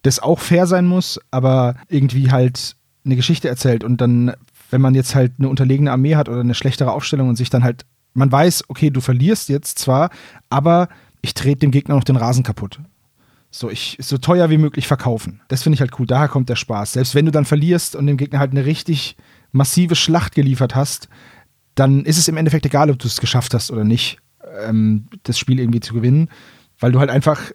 das 0.02 0.20
auch 0.20 0.40
fair 0.40 0.66
sein 0.66 0.86
muss, 0.86 1.20
aber 1.30 1.76
irgendwie 1.88 2.30
halt 2.30 2.76
eine 3.04 3.16
Geschichte 3.16 3.48
erzählt 3.48 3.84
und 3.84 4.00
dann, 4.00 4.32
wenn 4.70 4.80
man 4.80 4.94
jetzt 4.94 5.14
halt 5.14 5.32
eine 5.38 5.50
unterlegene 5.50 5.92
Armee 5.92 6.16
hat 6.16 6.30
oder 6.30 6.40
eine 6.40 6.54
schlechtere 6.54 6.92
Aufstellung 6.92 7.28
und 7.28 7.36
sich 7.36 7.50
dann 7.50 7.62
halt, 7.62 7.84
man 8.14 8.32
weiß, 8.32 8.64
okay, 8.68 8.88
du 8.88 9.02
verlierst 9.02 9.50
jetzt 9.50 9.78
zwar, 9.78 10.08
aber 10.48 10.88
ich 11.20 11.34
trete 11.34 11.60
dem 11.60 11.72
Gegner 11.72 11.94
noch 11.94 12.04
den 12.04 12.16
Rasen 12.16 12.42
kaputt. 12.42 12.80
So, 13.50 13.70
ich 13.70 13.98
so 14.00 14.16
teuer 14.16 14.48
wie 14.48 14.58
möglich 14.58 14.86
verkaufen. 14.86 15.42
Das 15.48 15.62
finde 15.62 15.74
ich 15.74 15.80
halt 15.80 15.92
cool. 15.98 16.06
Daher 16.06 16.28
kommt 16.28 16.48
der 16.48 16.56
Spaß. 16.56 16.94
Selbst 16.94 17.14
wenn 17.14 17.26
du 17.26 17.30
dann 17.30 17.44
verlierst 17.44 17.94
und 17.94 18.06
dem 18.06 18.16
Gegner 18.16 18.40
halt 18.40 18.50
eine 18.50 18.64
richtig 18.64 19.16
massive 19.52 19.94
Schlacht 19.94 20.34
geliefert 20.34 20.74
hast, 20.74 21.08
dann 21.74 22.04
ist 22.04 22.18
es 22.18 22.28
im 22.28 22.36
Endeffekt 22.36 22.66
egal, 22.66 22.90
ob 22.90 22.98
du 22.98 23.06
es 23.06 23.20
geschafft 23.20 23.54
hast 23.54 23.70
oder 23.70 23.84
nicht, 23.84 24.18
ähm, 24.66 25.06
das 25.22 25.38
Spiel 25.38 25.58
irgendwie 25.58 25.80
zu 25.80 25.94
gewinnen, 25.94 26.28
weil 26.78 26.92
du 26.92 27.00
halt 27.00 27.10
einfach 27.10 27.52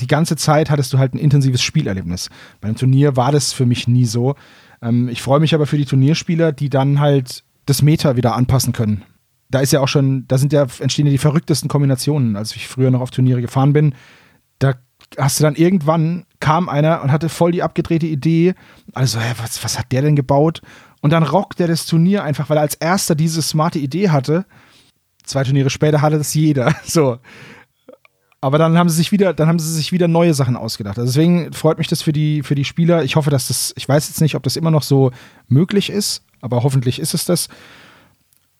die 0.00 0.06
ganze 0.06 0.36
Zeit 0.36 0.70
hattest 0.70 0.92
du 0.92 0.98
halt 0.98 1.14
ein 1.14 1.18
intensives 1.18 1.62
Spielerlebnis. 1.62 2.30
Beim 2.60 2.76
Turnier 2.76 3.16
war 3.16 3.30
das 3.32 3.52
für 3.52 3.66
mich 3.66 3.86
nie 3.86 4.06
so. 4.06 4.34
Ähm, 4.80 5.08
ich 5.08 5.22
freue 5.22 5.40
mich 5.40 5.54
aber 5.54 5.66
für 5.66 5.76
die 5.76 5.84
Turnierspieler, 5.84 6.52
die 6.52 6.70
dann 6.70 7.00
halt 7.00 7.44
das 7.66 7.82
Meta 7.82 8.16
wieder 8.16 8.34
anpassen 8.34 8.72
können. 8.72 9.04
Da 9.50 9.60
ist 9.60 9.72
ja 9.72 9.80
auch 9.80 9.88
schon, 9.88 10.26
da 10.28 10.38
sind 10.38 10.52
ja, 10.52 10.66
entstehen 10.80 11.06
ja 11.06 11.12
die 11.12 11.18
verrücktesten 11.18 11.68
Kombinationen. 11.68 12.36
Als 12.36 12.56
ich 12.56 12.66
früher 12.66 12.90
noch 12.90 13.00
auf 13.00 13.10
Turniere 13.10 13.42
gefahren 13.42 13.72
bin, 13.72 13.94
da 14.58 14.74
hast 15.18 15.38
du 15.38 15.44
dann 15.44 15.54
irgendwann 15.54 16.24
kam 16.40 16.68
einer 16.68 17.02
und 17.02 17.12
hatte 17.12 17.28
voll 17.28 17.52
die 17.52 17.62
abgedrehte 17.62 18.06
Idee. 18.06 18.54
Also, 18.94 19.18
was, 19.42 19.62
was 19.62 19.78
hat 19.78 19.92
der 19.92 20.02
denn 20.02 20.16
gebaut? 20.16 20.62
Und 21.02 21.10
dann 21.10 21.24
rockt 21.24 21.60
er 21.60 21.66
das 21.66 21.84
Turnier 21.84 22.22
einfach, 22.22 22.48
weil 22.48 22.56
er 22.56 22.62
als 22.62 22.76
erster 22.76 23.14
diese 23.14 23.42
smarte 23.42 23.78
Idee 23.78 24.08
hatte. 24.10 24.46
Zwei 25.24 25.42
Turniere 25.44 25.68
später 25.68 26.00
hatte 26.00 26.16
das 26.16 26.32
jeder. 26.32 26.74
So. 26.84 27.18
Aber 28.40 28.58
dann 28.58 28.76
haben 28.76 28.88
sie 28.88 28.96
sich 28.96 29.12
wieder, 29.12 29.34
dann 29.34 29.46
haben 29.46 29.60
sie 29.60 29.72
sich 29.72 29.92
wieder 29.92 30.08
neue 30.08 30.34
Sachen 30.34 30.56
ausgedacht. 30.56 30.98
Also 30.98 31.12
deswegen 31.12 31.52
freut 31.52 31.78
mich 31.78 31.86
das 31.86 32.02
für 32.02 32.12
die, 32.12 32.42
für 32.42 32.56
die 32.56 32.64
Spieler. 32.64 33.04
Ich 33.04 33.14
hoffe, 33.14 33.30
dass 33.30 33.46
das, 33.48 33.72
ich 33.76 33.88
weiß 33.88 34.08
jetzt 34.08 34.20
nicht, 34.20 34.34
ob 34.34 34.42
das 34.42 34.56
immer 34.56 34.72
noch 34.72 34.82
so 34.82 35.12
möglich 35.46 35.90
ist, 35.90 36.24
aber 36.40 36.64
hoffentlich 36.64 36.98
ist 36.98 37.14
es 37.14 37.24
das. 37.24 37.48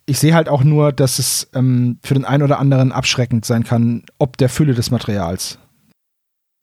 Ich 0.07 0.21
sehe 0.21 0.35
halt 0.35 0.49
auch 0.49 0.63
nur, 0.63 0.93
dass 0.93 1.19
es 1.19 1.49
ähm, 1.55 1.99
für 2.05 2.15
den 2.15 2.25
einen 2.25 2.45
oder 2.45 2.61
anderen 2.61 2.93
abschreckend 2.93 3.45
sein 3.45 3.65
kann, 3.65 4.05
ob 4.19 4.37
der 4.37 4.49
Fülle 4.49 4.75
des 4.75 4.93
Materials 4.93 5.59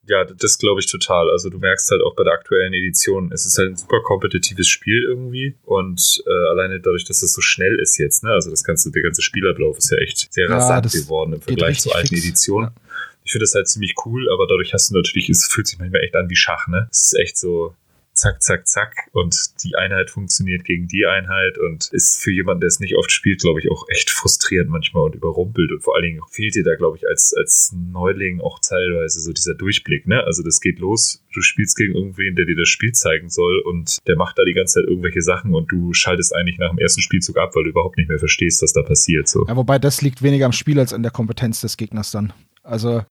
ja, 0.06 0.24
das 0.24 0.58
glaube 0.58 0.80
ich 0.80 0.86
total. 0.86 1.30
Also 1.30 1.50
du 1.50 1.58
merkst 1.58 1.90
halt 1.90 2.02
auch 2.02 2.14
bei 2.14 2.24
der 2.24 2.32
aktuellen 2.32 2.72
Edition, 2.72 3.30
es 3.32 3.46
ist 3.46 3.58
halt 3.58 3.70
ein 3.70 3.76
super 3.76 4.00
kompetitives 4.02 4.66
Spiel 4.66 5.02
irgendwie 5.02 5.54
und 5.64 6.22
äh, 6.26 6.48
alleine 6.48 6.80
dadurch, 6.80 7.04
dass 7.04 7.22
es 7.22 7.32
so 7.32 7.40
schnell 7.40 7.78
ist 7.78 7.98
jetzt, 7.98 8.24
ne, 8.24 8.32
also 8.32 8.50
das 8.50 8.64
ganze, 8.64 8.90
der 8.90 9.02
ganze 9.02 9.22
Spielablauf 9.22 9.78
ist 9.78 9.90
ja 9.90 9.98
echt 9.98 10.32
sehr 10.32 10.48
rasant 10.48 10.92
ja, 10.92 11.00
geworden 11.00 11.34
im 11.34 11.40
Vergleich 11.40 11.80
zu 11.80 11.92
alten 11.92 12.08
fix. 12.08 12.24
Editionen. 12.24 12.70
Ja. 12.74 12.82
Ich 13.24 13.32
finde 13.32 13.44
das 13.44 13.54
halt 13.54 13.68
ziemlich 13.68 13.94
cool, 14.04 14.28
aber 14.32 14.46
dadurch 14.46 14.72
hast 14.72 14.90
du 14.90 14.94
natürlich, 14.94 15.28
es 15.28 15.46
fühlt 15.46 15.66
sich 15.66 15.78
manchmal 15.78 16.02
echt 16.02 16.16
an 16.16 16.30
wie 16.30 16.36
Schach, 16.36 16.66
ne? 16.66 16.88
Es 16.90 17.12
ist 17.12 17.18
echt 17.20 17.36
so, 17.36 17.74
zack, 18.20 18.42
zack, 18.42 18.66
zack 18.66 19.08
und 19.12 19.34
die 19.64 19.76
Einheit 19.76 20.10
funktioniert 20.10 20.64
gegen 20.64 20.86
die 20.88 21.06
Einheit 21.06 21.56
und 21.58 21.88
ist 21.92 22.22
für 22.22 22.30
jemanden, 22.30 22.60
der 22.60 22.68
es 22.68 22.78
nicht 22.78 22.96
oft 22.96 23.10
spielt, 23.10 23.40
glaube 23.40 23.60
ich, 23.60 23.70
auch 23.70 23.86
echt 23.88 24.10
frustrierend 24.10 24.70
manchmal 24.70 25.04
und 25.04 25.14
überrumpelt 25.14 25.72
und 25.72 25.82
vor 25.82 25.94
allen 25.96 26.04
Dingen 26.04 26.20
fehlt 26.30 26.54
dir 26.54 26.62
da, 26.62 26.74
glaube 26.74 26.98
ich, 26.98 27.08
als, 27.08 27.34
als 27.36 27.74
Neuling 27.74 28.40
auch 28.40 28.58
teilweise 28.60 29.20
so 29.20 29.32
dieser 29.32 29.54
Durchblick, 29.54 30.06
ne? 30.06 30.22
Also 30.24 30.42
das 30.42 30.60
geht 30.60 30.78
los, 30.78 31.24
du 31.32 31.40
spielst 31.40 31.76
gegen 31.76 31.94
irgendwen, 31.94 32.36
der 32.36 32.44
dir 32.44 32.56
das 32.56 32.68
Spiel 32.68 32.92
zeigen 32.92 33.30
soll 33.30 33.60
und 33.60 33.98
der 34.06 34.16
macht 34.16 34.38
da 34.38 34.44
die 34.44 34.52
ganze 34.52 34.80
Zeit 34.80 34.88
irgendwelche 34.88 35.22
Sachen 35.22 35.54
und 35.54 35.72
du 35.72 35.94
schaltest 35.94 36.34
eigentlich 36.34 36.58
nach 36.58 36.70
dem 36.70 36.78
ersten 36.78 37.00
Spielzug 37.00 37.38
ab, 37.38 37.54
weil 37.54 37.64
du 37.64 37.70
überhaupt 37.70 37.96
nicht 37.96 38.08
mehr 38.08 38.18
verstehst, 38.18 38.62
was 38.62 38.74
da 38.74 38.82
passiert. 38.82 39.28
So. 39.28 39.46
Ja, 39.46 39.56
wobei 39.56 39.78
das 39.78 40.02
liegt 40.02 40.22
weniger 40.22 40.44
am 40.44 40.52
Spiel 40.52 40.78
als 40.78 40.92
an 40.92 41.02
der 41.02 41.12
Kompetenz 41.12 41.62
des 41.62 41.78
Gegners 41.78 42.10
dann. 42.10 42.34
Also, 42.62 43.02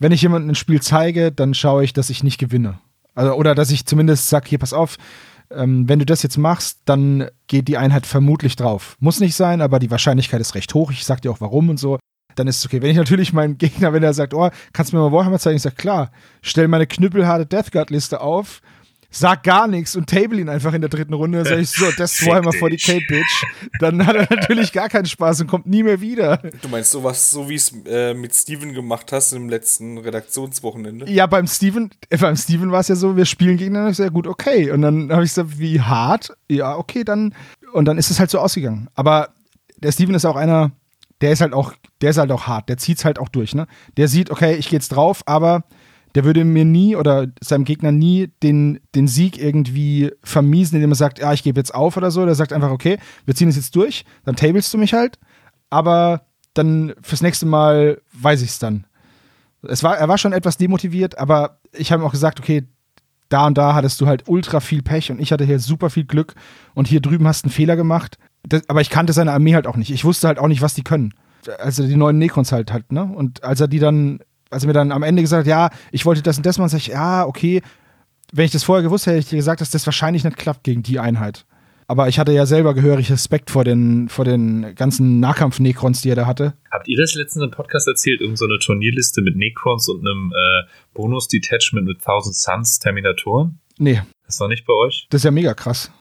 wenn 0.00 0.10
ich 0.10 0.22
jemandem 0.22 0.50
ein 0.50 0.54
Spiel 0.56 0.82
zeige, 0.82 1.30
dann 1.30 1.54
schaue 1.54 1.84
ich, 1.84 1.92
dass 1.92 2.10
ich 2.10 2.24
nicht 2.24 2.38
gewinne. 2.38 2.80
Also, 3.14 3.34
oder 3.34 3.54
dass 3.54 3.70
ich 3.70 3.86
zumindest 3.86 4.28
sage, 4.28 4.48
hier, 4.48 4.58
pass 4.58 4.72
auf, 4.72 4.96
ähm, 5.50 5.88
wenn 5.88 5.98
du 5.98 6.06
das 6.06 6.22
jetzt 6.22 6.38
machst, 6.38 6.80
dann 6.84 7.28
geht 7.46 7.68
die 7.68 7.78
Einheit 7.78 8.06
vermutlich 8.06 8.56
drauf. 8.56 8.96
Muss 9.00 9.20
nicht 9.20 9.34
sein, 9.34 9.60
aber 9.60 9.78
die 9.78 9.90
Wahrscheinlichkeit 9.90 10.40
ist 10.40 10.54
recht 10.54 10.72
hoch. 10.74 10.90
Ich 10.90 11.04
sag 11.04 11.22
dir 11.22 11.30
auch 11.30 11.40
warum 11.40 11.68
und 11.68 11.78
so. 11.78 11.98
Dann 12.34 12.48
ist 12.48 12.58
es 12.58 12.66
okay. 12.66 12.82
Wenn 12.82 12.90
ich 12.90 12.96
natürlich 12.96 13.32
meinen 13.32 13.58
Gegner, 13.58 13.92
wenn 13.92 14.02
er 14.02 14.14
sagt, 14.14 14.34
oh, 14.34 14.50
kannst 14.72 14.92
du 14.92 14.96
mir 14.96 15.02
mal 15.02 15.16
Warhammer 15.16 15.38
zeigen? 15.38 15.56
Ich 15.56 15.62
sag, 15.62 15.76
klar, 15.76 16.10
stell 16.42 16.68
meine 16.68 16.86
knüppelharte 16.86 17.46
Death 17.46 17.72
Guard 17.72 17.90
Liste 17.90 18.20
auf 18.20 18.60
sag 19.16 19.42
gar 19.42 19.68
nichts 19.68 19.96
und 19.96 20.08
table 20.08 20.40
ihn 20.40 20.48
einfach 20.48 20.72
in 20.72 20.80
der 20.80 20.90
dritten 20.90 21.14
Runde. 21.14 21.38
Dann 21.38 21.46
sag 21.46 21.58
ich 21.58 21.70
so, 21.70 21.86
das 21.96 22.20
Warhammer 22.26 22.50
40k, 22.50 23.06
Bitch. 23.06 23.44
Dann 23.78 24.04
hat 24.06 24.16
er 24.16 24.26
natürlich 24.28 24.72
gar 24.72 24.88
keinen 24.88 25.06
Spaß 25.06 25.42
und 25.42 25.46
kommt 25.46 25.66
nie 25.66 25.82
mehr 25.82 26.00
wieder. 26.00 26.38
Du 26.62 26.68
meinst 26.68 26.90
sowas, 26.90 27.30
so 27.30 27.48
wie 27.48 27.54
es 27.54 27.72
äh, 27.86 28.14
mit 28.14 28.34
Steven 28.34 28.72
gemacht 28.74 29.12
hast 29.12 29.32
im 29.32 29.48
letzten 29.48 29.98
Redaktionswochenende? 29.98 31.08
Ja, 31.10 31.26
beim 31.26 31.46
Steven, 31.46 31.90
äh, 32.10 32.18
beim 32.18 32.36
Steven 32.36 32.72
war 32.72 32.80
es 32.80 32.88
ja 32.88 32.96
so, 32.96 33.16
wir 33.16 33.24
spielen 33.24 33.56
gegeneinander, 33.56 33.94
sehr 33.94 34.10
gut, 34.10 34.26
okay. 34.26 34.70
Und 34.70 34.82
dann 34.82 35.12
habe 35.12 35.24
ich 35.24 35.30
gesagt, 35.30 35.58
wie 35.58 35.80
hart? 35.80 36.36
Ja, 36.48 36.76
okay, 36.76 37.04
dann. 37.04 37.34
Und 37.72 37.86
dann 37.86 37.98
ist 37.98 38.10
es 38.10 38.18
halt 38.18 38.30
so 38.30 38.38
ausgegangen. 38.38 38.88
Aber 38.94 39.30
der 39.76 39.92
Steven 39.92 40.14
ist 40.14 40.24
auch 40.24 40.36
einer, 40.36 40.72
der 41.20 41.32
ist 41.32 41.40
halt 41.40 41.52
auch, 41.52 41.72
der 42.00 42.10
ist 42.10 42.18
halt 42.18 42.32
auch 42.32 42.46
hart, 42.46 42.68
der 42.68 42.78
zieht's 42.78 43.04
halt 43.04 43.18
auch 43.18 43.28
durch, 43.28 43.54
ne? 43.54 43.66
Der 43.96 44.08
sieht, 44.08 44.30
okay, 44.30 44.56
ich 44.56 44.68
gehe 44.68 44.78
jetzt 44.78 44.88
drauf, 44.90 45.22
aber 45.26 45.64
der 46.14 46.24
würde 46.24 46.44
mir 46.44 46.64
nie 46.64 46.96
oder 46.96 47.26
seinem 47.42 47.64
Gegner 47.64 47.90
nie 47.90 48.30
den, 48.42 48.80
den 48.94 49.08
Sieg 49.08 49.38
irgendwie 49.38 50.12
vermiesen, 50.22 50.76
indem 50.76 50.92
er 50.92 50.96
sagt, 50.96 51.18
ja, 51.18 51.32
ich 51.32 51.42
gebe 51.42 51.58
jetzt 51.58 51.74
auf 51.74 51.96
oder 51.96 52.10
so. 52.10 52.24
Der 52.24 52.34
sagt 52.34 52.52
einfach, 52.52 52.70
okay, 52.70 52.98
wir 53.24 53.34
ziehen 53.34 53.48
es 53.48 53.56
jetzt 53.56 53.74
durch, 53.74 54.04
dann 54.24 54.36
tablest 54.36 54.72
du 54.72 54.78
mich 54.78 54.94
halt, 54.94 55.18
aber 55.70 56.26
dann 56.54 56.94
fürs 57.02 57.22
nächste 57.22 57.46
Mal 57.46 58.00
weiß 58.12 58.42
ich 58.42 58.50
es 58.50 58.58
dann. 58.58 58.86
War, 59.62 59.96
er 59.96 60.08
war 60.08 60.18
schon 60.18 60.32
etwas 60.32 60.56
demotiviert, 60.56 61.18
aber 61.18 61.58
ich 61.72 61.90
habe 61.90 62.02
ihm 62.02 62.06
auch 62.06 62.12
gesagt, 62.12 62.38
okay, 62.38 62.64
da 63.28 63.46
und 63.46 63.58
da 63.58 63.74
hattest 63.74 64.00
du 64.00 64.06
halt 64.06 64.24
ultra 64.28 64.60
viel 64.60 64.82
Pech 64.82 65.10
und 65.10 65.20
ich 65.20 65.32
hatte 65.32 65.44
hier 65.44 65.58
super 65.58 65.90
viel 65.90 66.04
Glück 66.04 66.34
und 66.74 66.86
hier 66.86 67.00
drüben 67.00 67.26
hast 67.26 67.44
du 67.44 67.46
einen 67.46 67.54
Fehler 67.54 67.74
gemacht. 67.74 68.18
Das, 68.46 68.68
aber 68.68 68.82
ich 68.82 68.90
kannte 68.90 69.12
seine 69.12 69.32
Armee 69.32 69.54
halt 69.54 69.66
auch 69.66 69.76
nicht. 69.76 69.90
Ich 69.90 70.04
wusste 70.04 70.28
halt 70.28 70.38
auch 70.38 70.48
nicht, 70.48 70.62
was 70.62 70.74
die 70.74 70.84
können. 70.84 71.14
Also 71.58 71.86
die 71.86 71.96
neuen 71.96 72.18
Necrons 72.18 72.52
halt 72.52 72.72
halt, 72.72 72.92
ne? 72.92 73.02
Und 73.02 73.42
als 73.42 73.60
er 73.60 73.68
die 73.68 73.78
dann 73.78 74.20
als 74.50 74.64
er 74.64 74.66
mir 74.68 74.72
dann 74.72 74.92
am 74.92 75.02
Ende 75.02 75.22
gesagt 75.22 75.40
hat, 75.40 75.46
ja, 75.46 75.70
ich 75.92 76.06
wollte 76.06 76.22
das 76.22 76.36
und 76.36 76.46
das 76.46 76.58
machen, 76.58 76.68
sag 76.68 76.78
ich, 76.78 76.88
ja, 76.88 77.26
okay. 77.26 77.62
Wenn 78.32 78.46
ich 78.46 78.52
das 78.52 78.64
vorher 78.64 78.82
gewusst 78.82 79.06
hätte, 79.06 79.16
hätte 79.16 79.24
ich 79.24 79.30
dir 79.30 79.36
gesagt, 79.36 79.60
dass 79.60 79.70
das 79.70 79.86
wahrscheinlich 79.86 80.24
nicht 80.24 80.36
klappt 80.36 80.64
gegen 80.64 80.82
die 80.82 80.98
Einheit. 80.98 81.44
Aber 81.86 82.08
ich 82.08 82.18
hatte 82.18 82.32
ja 82.32 82.46
selber 82.46 82.74
gehörig 82.74 83.10
Respekt 83.10 83.50
vor 83.50 83.62
den, 83.62 84.08
vor 84.08 84.24
den 84.24 84.74
ganzen 84.74 85.20
Nahkampf-Necrons, 85.20 86.00
die 86.00 86.08
er 86.08 86.16
da 86.16 86.26
hatte. 86.26 86.54
Habt 86.70 86.88
ihr 86.88 86.96
das 86.96 87.14
letztens 87.14 87.44
im 87.44 87.50
Podcast 87.50 87.86
erzählt? 87.86 88.20
Irgend 88.20 88.38
so 88.38 88.46
eine 88.46 88.58
Turnierliste 88.58 89.20
mit 89.20 89.36
Necrons 89.36 89.88
und 89.88 90.00
einem 90.00 90.32
äh, 90.34 90.62
Bonus-Detachment 90.94 91.86
mit 91.86 91.98
1000 91.98 92.34
Suns 92.34 92.78
Terminatoren? 92.78 93.58
Nee. 93.78 94.00
Das 94.26 94.40
war 94.40 94.48
nicht 94.48 94.64
bei 94.66 94.72
euch? 94.72 95.06
Das 95.10 95.20
ist 95.20 95.24
ja 95.24 95.30
mega 95.30 95.52
krass. 95.52 95.92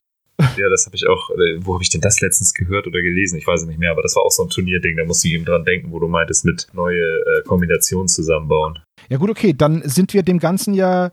Ja, 0.58 0.70
das 0.70 0.86
habe 0.86 0.96
ich 0.96 1.08
auch. 1.08 1.30
Wo 1.60 1.74
habe 1.74 1.84
ich 1.84 1.90
denn 1.90 2.02
das 2.02 2.22
letztens 2.22 2.54
gehört 2.54 2.88
oder 2.88 3.02
gelesen? 3.02 3.38
Ich 3.38 3.48
weiß 3.48 3.62
es 3.62 3.68
nicht 3.68 3.80
mehr, 3.80 3.92
aber 3.92 4.02
das 4.02 4.16
war 4.16 4.24
auch 4.24 4.32
so 4.32 4.44
ein 4.44 4.50
Turnierding. 4.50 4.98
Da 4.98 5.06
musste 5.06 5.28
ich 5.28 5.34
eben 5.34 5.46
dran 5.46 5.66
denken, 5.66 5.92
wo 5.92 6.00
du 6.00 6.08
meintest, 6.08 6.46
mit 6.46 6.68
neue 6.74 7.02
äh, 7.02 7.44
Kombinationen 7.46 8.08
zusammenbauen. 8.08 8.80
Ja, 9.10 9.18
gut, 9.18 9.30
okay. 9.30 9.54
Dann 9.54 9.82
sind 9.88 10.14
wir 10.14 10.24
dem 10.24 10.40
Ganzen 10.40 10.74
ja 10.74 11.12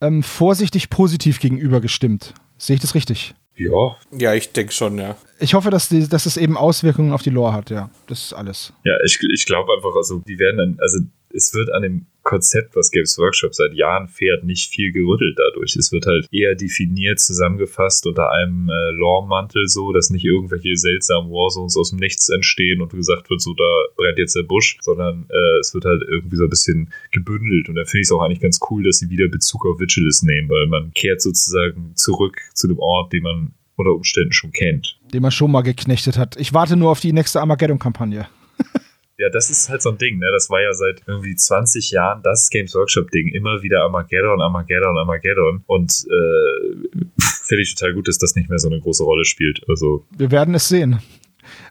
ähm, 0.00 0.22
vorsichtig 0.22 0.90
positiv 0.90 1.40
gegenüber 1.40 1.80
gestimmt. 1.80 2.34
Sehe 2.58 2.74
ich 2.76 2.82
das 2.82 2.94
richtig? 2.94 3.34
Ja. 3.56 3.96
Ja, 4.10 4.34
ich 4.34 4.52
denke 4.52 4.72
schon, 4.72 4.98
ja. 4.98 5.16
Ich 5.38 5.54
hoffe, 5.54 5.70
dass, 5.70 5.88
die, 5.88 6.08
dass 6.08 6.26
es 6.26 6.36
eben 6.36 6.56
Auswirkungen 6.56 7.12
auf 7.12 7.22
die 7.22 7.30
Lore 7.30 7.52
hat, 7.52 7.70
ja. 7.70 7.90
Das 8.06 8.24
ist 8.24 8.32
alles. 8.32 8.72
Ja, 8.84 8.94
ich, 9.04 9.18
ich 9.32 9.46
glaube 9.46 9.72
einfach, 9.74 9.94
also 9.94 10.20
die 10.26 10.38
werden 10.38 10.56
dann, 10.56 10.78
also 10.80 10.98
es 11.34 11.52
wird 11.52 11.72
an 11.72 11.82
dem 11.82 12.06
Konzept, 12.22 12.74
was 12.74 12.90
Games 12.90 13.18
Workshop 13.18 13.54
seit 13.54 13.74
Jahren 13.74 14.08
fährt, 14.08 14.44
nicht 14.44 14.72
viel 14.72 14.92
gerüttelt 14.92 15.38
dadurch. 15.38 15.76
Es 15.76 15.92
wird 15.92 16.06
halt 16.06 16.26
eher 16.32 16.54
definiert, 16.54 17.20
zusammengefasst 17.20 18.06
unter 18.06 18.32
einem 18.32 18.70
äh, 18.70 18.90
Lore-Mantel 18.92 19.68
so, 19.68 19.92
dass 19.92 20.08
nicht 20.08 20.24
irgendwelche 20.24 20.74
seltsamen 20.76 21.30
Warzones 21.30 21.76
aus 21.76 21.90
dem 21.90 21.98
Nichts 21.98 22.30
entstehen 22.30 22.80
und 22.80 22.92
gesagt 22.92 23.28
wird, 23.28 23.42
so 23.42 23.52
da 23.52 23.70
brennt 23.96 24.18
jetzt 24.18 24.36
der 24.36 24.42
Busch, 24.42 24.78
sondern 24.80 25.26
äh, 25.28 25.58
es 25.60 25.74
wird 25.74 25.84
halt 25.84 26.02
irgendwie 26.08 26.36
so 26.36 26.44
ein 26.44 26.50
bisschen 26.50 26.90
gebündelt 27.10 27.68
und 27.68 27.74
da 27.74 27.84
finde 27.84 28.00
ich 28.00 28.06
es 28.06 28.12
auch 28.12 28.22
eigentlich 28.22 28.40
ganz 28.40 28.58
cool, 28.70 28.84
dass 28.84 28.98
sie 28.98 29.10
wieder 29.10 29.28
Bezug 29.28 29.66
auf 29.66 29.78
Vigilus 29.78 30.22
nehmen, 30.22 30.48
weil 30.48 30.66
man 30.66 30.92
kehrt 30.94 31.20
sozusagen 31.20 31.92
zurück 31.94 32.38
zu 32.54 32.68
dem 32.68 32.78
Ort, 32.78 33.12
den 33.12 33.22
man 33.22 33.52
unter 33.76 33.92
Umständen 33.92 34.32
schon 34.32 34.52
kennt. 34.52 34.98
Den 35.12 35.20
man 35.20 35.30
schon 35.30 35.50
mal 35.50 35.62
geknechtet 35.62 36.16
hat. 36.16 36.36
Ich 36.36 36.54
warte 36.54 36.76
nur 36.76 36.90
auf 36.90 37.00
die 37.00 37.12
nächste 37.12 37.40
Armageddon-Kampagne. 37.40 38.28
Ja, 39.16 39.28
das 39.30 39.48
ist 39.48 39.68
halt 39.68 39.80
so 39.80 39.90
ein 39.90 39.98
Ding, 39.98 40.18
ne? 40.18 40.30
Das 40.32 40.50
war 40.50 40.60
ja 40.60 40.72
seit 40.72 41.02
irgendwie 41.06 41.36
20 41.36 41.92
Jahren 41.92 42.22
das 42.22 42.48
Games 42.50 42.74
Workshop-Ding. 42.74 43.28
Immer 43.28 43.62
wieder 43.62 43.82
Armageddon, 43.82 44.40
Armageddon, 44.40 44.98
Armageddon. 44.98 45.62
Und 45.66 46.04
äh, 46.10 46.88
finde 47.44 47.62
ich 47.62 47.74
total 47.74 47.94
gut, 47.94 48.08
dass 48.08 48.18
das 48.18 48.34
nicht 48.34 48.48
mehr 48.48 48.58
so 48.58 48.68
eine 48.68 48.80
große 48.80 49.04
Rolle 49.04 49.24
spielt. 49.24 49.62
Also. 49.68 50.04
Wir 50.16 50.30
werden 50.32 50.54
es 50.54 50.68
sehen. 50.68 51.00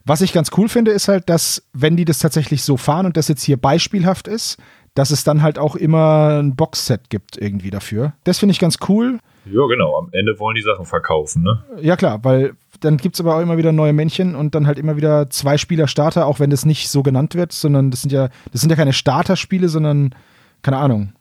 Was 0.06 0.22
ich 0.22 0.32
ganz 0.32 0.52
cool 0.58 0.70
finde, 0.70 0.92
ist 0.92 1.08
halt, 1.08 1.30
dass, 1.30 1.64
wenn 1.74 1.98
die 1.98 2.06
das 2.06 2.20
tatsächlich 2.20 2.64
so 2.64 2.78
fahren 2.78 3.06
und 3.06 3.18
das 3.18 3.28
jetzt 3.28 3.44
hier 3.44 3.58
beispielhaft 3.58 4.28
ist, 4.28 4.58
dass 4.94 5.12
es 5.12 5.24
dann 5.24 5.42
halt 5.42 5.58
auch 5.58 5.76
immer 5.76 6.40
ein 6.42 6.56
Boxset 6.56 7.10
gibt 7.10 7.38
irgendwie 7.38 7.72
dafür. 7.72 8.14
Das 8.24 8.40
finde 8.40 8.54
ich 8.54 8.60
ganz 8.60 8.78
cool. 8.88 9.20
Ja, 9.46 9.66
genau. 9.68 9.98
Am 9.98 10.10
Ende 10.12 10.40
wollen 10.40 10.56
die 10.56 10.62
Sachen 10.62 10.86
verkaufen, 10.86 11.44
ne? 11.44 11.64
Ja, 11.82 11.96
klar, 11.96 12.24
weil 12.24 12.54
dann 12.80 12.98
gibt 12.98 13.16
es 13.16 13.22
aber 13.22 13.36
auch 13.36 13.42
immer 13.42 13.58
wieder 13.58 13.72
neue 13.72 13.94
Männchen 13.94 14.36
und 14.36 14.56
dann 14.56 14.68
halt 14.68 14.80
immer 14.80 14.98
wieder 14.98 15.30
zwei 15.30 15.58
Spieler 15.58 15.88
Starter, 15.88 16.26
auch 16.26 16.40
wenn 16.40 16.50
das 16.50 16.66
nicht 16.66 16.90
so 16.90 17.04
genannt 17.04 17.36
wird, 17.36 17.52
sondern 17.52 17.92
das 17.92 18.02
sind 18.02 18.12
ja, 18.12 18.30
das 18.52 18.62
sind 18.62 18.70
ja 18.70 18.76
keine 18.76 18.94
Starter-Spiele, 18.94 19.70
sondern, 19.70 20.16
keine 20.62 20.78
Ahnung, 20.78 21.14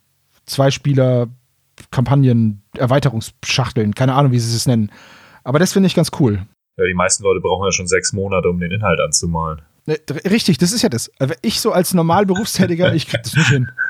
zwei 0.47 0.71
Spieler 0.71 1.29
Kampagnen, 1.91 2.63
Erweiterungsschachteln, 2.77 3.95
keine 3.95 4.15
Ahnung, 4.15 4.33
wie 4.33 4.39
sie 4.39 4.55
es 4.55 4.67
nennen. 4.67 4.91
Aber 5.45 5.59
das 5.59 5.73
finde 5.73 5.87
ich 5.87 5.95
ganz 5.95 6.11
cool. 6.21 6.47
Ja, 6.77 6.85
die 6.87 6.95
meisten 6.95 7.23
Leute 7.25 7.41
brauchen 7.41 7.65
ja 7.65 7.73
schon 7.73 7.87
sechs 7.87 8.13
Monate, 8.13 8.49
um 8.49 8.59
den 8.61 8.71
Inhalt 8.71 9.01
anzumalen. 9.01 9.63
Ne, 9.87 9.99
richtig, 10.25 10.59
das 10.59 10.73
ist 10.73 10.83
ja 10.83 10.89
das. 10.89 11.11
Also 11.19 11.35
ich 11.43 11.61
so 11.61 11.73
als 11.73 11.93
normal 11.93 12.25
Berufstätiger, 12.27 12.95
ich 12.95 13.09
krieg 13.09 13.23
das 13.23 13.35
nicht 13.35 13.49
hin. 13.49 13.71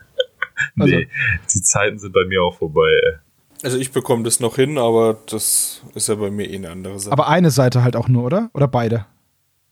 Also. 0.79 0.95
Nee, 0.95 1.09
die 1.53 1.63
Zeiten 1.63 1.99
sind 1.99 2.13
bei 2.13 2.25
mir 2.25 2.41
auch 2.43 2.57
vorbei, 2.57 2.87
ey. 3.05 3.15
Also 3.63 3.79
ich 3.79 3.93
bekomme 3.93 4.25
das 4.25 4.41
noch 4.41 4.57
hin, 4.57 4.79
aber 4.79 5.19
das 5.27 5.83
ist 5.95 6.09
ja 6.09 6.17
bei 6.17 6.31
mir 6.31 6.51
eh 6.51 6.57
eine 6.57 6.71
andere 6.71 6.99
Sache. 6.99 7.13
Aber 7.13 7.29
eine 7.29 7.51
Seite 7.51 7.85
halt 7.85 7.97
auch 7.97 8.09
nur, 8.09 8.25
oder? 8.25 8.51
Oder 8.55 8.69
beide? 8.69 9.07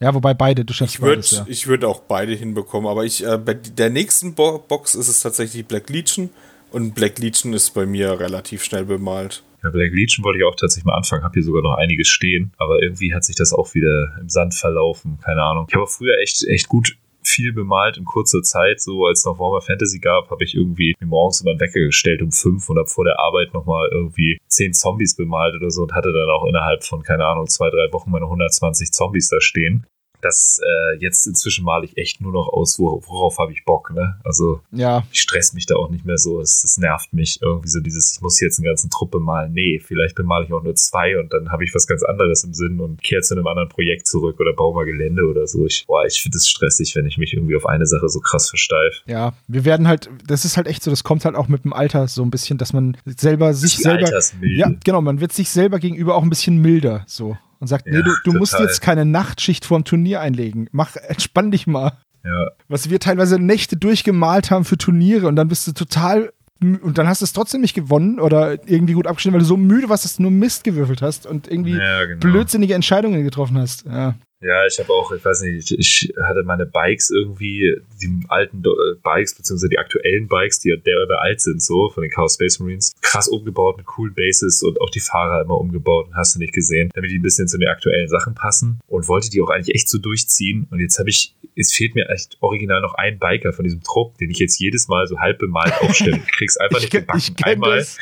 Ja, 0.01 0.15
wobei 0.15 0.33
beide, 0.33 0.65
du 0.65 0.73
schaffst 0.73 0.95
ich 0.95 1.01
würd, 1.03 1.17
beides, 1.17 1.31
ja. 1.33 1.45
Ich 1.47 1.67
würde 1.67 1.87
auch 1.87 2.01
beide 2.01 2.33
hinbekommen, 2.33 2.89
aber 2.89 3.05
ich, 3.05 3.25
äh, 3.25 3.37
bei 3.37 3.55
der 3.55 3.91
nächsten 3.91 4.35
Bo 4.35 4.59
Box 4.59 4.95
ist 4.95 5.09
es 5.09 5.21
tatsächlich 5.21 5.67
Black 5.67 5.91
Legion 5.91 6.31
und 6.73 6.95
Black 6.95 7.19
Legion 7.19 7.53
ist 7.53 7.71
bei 7.75 7.85
mir 7.85 8.19
relativ 8.19 8.65
schnell 8.65 8.87
bemalt. 8.87 9.43
Ja, 9.63 9.69
Black 9.69 9.93
Legion 9.93 10.25
wollte 10.25 10.39
ich 10.39 10.45
auch 10.45 10.57
tatsächlich 10.57 10.87
mal 10.87 10.97
anfangen, 10.97 11.23
habe 11.23 11.35
hier 11.35 11.43
sogar 11.43 11.63
noch 11.63 11.77
einiges 11.77 12.09
stehen, 12.09 12.53
aber 12.57 12.83
irgendwie 12.83 13.15
hat 13.15 13.25
sich 13.25 13.37
das 13.37 13.53
auch 13.53 13.75
wieder 13.75 14.17
im 14.19 14.31
Sand 14.31 14.55
verlaufen, 14.55 15.19
keine 15.23 15.43
Ahnung. 15.43 15.67
Ich 15.69 15.75
habe 15.75 15.87
früher 15.87 16.19
echt, 16.23 16.45
echt 16.45 16.69
gut 16.69 16.97
viel 17.23 17.53
bemalt 17.53 17.97
in 17.97 18.05
kurzer 18.05 18.43
Zeit. 18.43 18.81
So 18.81 19.07
als 19.07 19.25
noch 19.25 19.39
Warhammer 19.39 19.63
Fantasy 19.63 19.99
gab, 19.99 20.31
habe 20.31 20.45
ich 20.45 20.55
irgendwie 20.55 20.95
morgens 21.05 21.41
immer 21.41 21.53
einen 21.53 21.61
Wecker 21.61 21.81
gestellt 21.81 22.23
um 22.23 22.33
fünf 22.33 22.69
und 22.69 22.79
habe 22.79 22.89
vor 22.89 23.05
der 23.05 23.19
Arbeit 23.19 23.55
nochmal 23.55 23.89
irgendwie 23.93 24.39
zehn 24.49 24.73
Zombies 24.73 25.17
bemalt 25.17 25.55
oder 25.55 25.71
so 25.71 25.83
und 25.83 25.95
hatte 25.95 26.13
dann 26.13 26.31
auch 26.31 26.47
innerhalb 26.47 26.85
von, 26.85 27.03
keine 27.03 27.27
Ahnung, 27.27 27.47
zwei, 27.49 27.71
drei 27.71 27.93
Wochen 27.93 28.11
meine 28.11 28.27
120 28.27 28.93
Zombies 28.93 29.29
da 29.29 29.41
stehen 29.41 29.87
das 30.21 30.61
äh, 30.65 30.97
jetzt 30.99 31.27
inzwischen 31.27 31.65
male 31.65 31.85
ich 31.85 31.97
echt 31.97 32.21
nur 32.21 32.33
noch 32.33 32.49
aus, 32.49 32.79
worauf 32.79 33.39
habe 33.39 33.53
ich 33.53 33.65
Bock, 33.65 33.91
ne? 33.93 34.19
Also 34.25 34.61
ja. 34.73 35.05
ich 35.13 35.21
stress 35.21 35.53
mich 35.53 35.67
da 35.67 35.77
auch 35.77 35.91
nicht 35.91 36.05
mehr 36.05 36.19
so. 36.19 36.41
Es, 36.41 36.63
es 36.65 36.79
nervt 36.79 37.13
mich 37.13 37.41
irgendwie 37.43 37.69
so 37.69 37.81
dieses, 37.81 38.15
ich 38.15 38.21
muss 38.21 38.41
jetzt 38.41 38.59
eine 38.59 38.69
ganze 38.69 38.89
Truppe 38.89 39.21
malen. 39.21 39.53
Nee, 39.53 39.81
vielleicht 39.85 40.15
bemale 40.15 40.45
ich 40.45 40.53
auch 40.53 40.63
nur 40.63 40.75
zwei 40.75 41.19
und 41.19 41.33
dann 41.33 41.51
habe 41.51 41.65
ich 41.65 41.75
was 41.75 41.87
ganz 41.87 42.03
anderes 42.03 42.45
im 42.45 42.55
Sinn 42.55 42.81
und 42.81 43.03
kehre 43.03 43.23
zu 43.23 43.35
einem 43.35 43.47
anderen 43.47 43.69
Projekt 43.69 44.07
zurück 44.07 44.41
oder 44.41 44.53
baue 44.53 44.75
mal 44.75 44.85
Gelände 44.85 45.25
oder 45.25 45.47
so. 45.47 45.67
Ich, 45.67 45.85
boah, 45.87 46.05
ich 46.05 46.21
finde 46.21 46.37
es 46.39 46.49
stressig, 46.49 46.95
wenn 46.97 47.07
ich 47.07 47.19
mich 47.19 47.33
irgendwie 47.33 47.57
auf 47.57 47.67
eine 47.67 47.87
Sache 47.87 48.09
so 48.09 48.21
krass 48.21 48.49
versteif. 48.49 49.03
Ja, 49.07 49.35
wir 49.49 49.65
werden 49.65 49.89
halt, 49.89 50.11
das 50.27 50.45
ist 50.45 50.57
halt 50.57 50.67
echt 50.67 50.83
so, 50.83 50.91
das 50.91 51.05
kommt 51.05 51.25
halt 51.25 51.37
auch 51.37 51.49
mit 51.49 51.65
dem 51.65 51.73
Alter 51.73 52.09
so 52.09 52.23
ein 52.23 52.31
bisschen, 52.31 52.59
dass 52.59 52.73
man 52.73 52.97
selber 53.05 53.55
sich 53.55 53.77
selber. 53.77 54.11
Ja, 54.43 54.71
genau, 54.85 55.01
man 55.01 55.21
wird 55.21 55.33
sich 55.33 55.51
selber 55.51 55.79
gegenüber 55.79 56.15
auch 56.15 56.23
ein 56.23 56.31
bisschen 56.31 56.59
milder 56.59 57.05
so 57.07 57.37
und 57.61 57.67
sagt, 57.69 57.87
ja, 57.87 57.93
nee, 57.93 58.03
du, 58.03 58.11
du 58.25 58.33
musst 58.33 58.59
jetzt 58.59 58.81
keine 58.81 59.05
Nachtschicht 59.05 59.65
vorm 59.65 59.85
Turnier 59.85 60.21
einlegen. 60.21 60.69
Mach, 60.73 60.97
entspann 61.09 61.51
dich 61.51 61.67
mal. 61.67 61.93
Ja. 62.25 62.49
Was 62.69 62.91
wir 62.91 62.99
teilweise 63.01 63.39
Nächte 63.39 63.77
durchgemalt 63.77 64.51
haben 64.51 64.65
für 64.65 64.77
Turniere 64.77 65.29
und 65.29 65.37
dann 65.37 65.49
bist 65.49 65.67
du 65.67 65.73
total 65.73 66.33
und 66.63 66.99
dann 66.99 67.09
hast 67.09 67.23
du 67.23 67.25
es 67.25 67.33
trotzdem 67.33 67.63
nicht 67.63 67.73
gewonnen 67.73 68.21
oder 68.21 68.69
irgendwie 68.69 68.93
gut 68.93 69.07
abgeschnitten, 69.07 69.33
weil 69.35 69.41
du 69.41 69.47
so 69.47 69.57
müde 69.57 69.89
warst, 69.89 70.05
dass 70.05 70.17
du 70.17 70.23
nur 70.23 70.31
Mist 70.31 70.63
gewürfelt 70.65 71.01
hast 71.01 71.25
und 71.27 71.49
irgendwie 71.49 71.77
Ja, 71.79 72.05
genau. 72.05 72.21
blödsinnige 72.21 72.75
Entscheidungen 72.75 73.25
getroffen 73.25 73.57
hast. 73.57 73.87
Ja. 73.87 74.15
Ja, 74.43 74.67
ich 74.67 74.79
habe 74.79 74.91
auch, 74.91 75.13
ich 75.13 75.23
weiß 75.23 75.43
nicht, 75.43 75.71
ich, 75.71 76.15
hatte 76.17 76.43
meine 76.45 76.65
Bikes 76.65 77.11
irgendwie, 77.11 77.77
die 78.01 78.25
alten 78.29 78.63
äh, 78.65 78.95
Bikes, 79.03 79.35
beziehungsweise 79.35 79.69
die 79.69 79.79
aktuellen 79.79 80.29
Bikes, 80.29 80.61
die 80.61 80.71
ja 80.71 80.77
derweil 80.77 81.19
alt 81.19 81.43
sind, 81.43 81.63
so, 81.63 81.91
von 81.91 82.03
den 82.03 82.11
Chaos 82.11 82.35
Space 82.35 82.59
Marines, 82.59 82.95
krass 83.03 83.29
umgebaut 83.29 83.77
mit 83.77 83.85
coolen 83.85 84.15
Bases 84.15 84.63
und 84.63 84.81
auch 84.81 84.89
die 84.89 85.01
Fahrer 85.01 85.43
immer 85.43 85.59
umgebaut, 85.59 86.09
hast 86.15 86.37
du 86.37 86.39
nicht 86.39 86.55
gesehen, 86.55 86.91
damit 86.95 87.11
die 87.11 87.19
ein 87.19 87.23
bisschen 87.23 87.49
zu 87.49 87.59
den 87.59 87.69
aktuellen 87.69 88.09
Sachen 88.09 88.35
passen 88.35 88.81
und 88.87 89.09
wollte 89.09 89.29
die 89.29 89.43
auch 89.43 89.51
eigentlich 89.51 89.75
echt 89.75 89.91
so 89.91 89.99
durchziehen. 89.99 90.67
Und 90.71 90.81
jetzt 90.81 90.99
habe 90.99 91.11
ich, 91.11 91.35
es 91.55 91.75
fehlt 91.75 91.95
mir 91.95 92.09
echt 92.09 92.39
original 92.41 92.81
noch 92.81 92.95
ein 92.95 93.19
Biker 93.19 93.53
von 93.53 93.65
diesem 93.65 93.83
Trupp, 93.83 94.17
den 94.17 94.31
ich 94.31 94.39
jetzt 94.39 94.59
jedes 94.59 94.89
Mal 94.89 95.07
so 95.07 95.19
halb 95.19 95.39
bemalt 95.39 95.75
aufstelle. 95.83 96.19
Krieg's 96.33 96.57
einfach 96.57 96.81
nicht 96.81 96.93
gebacken. 96.93 97.37
Einmal 97.43 97.77
das. 97.77 97.99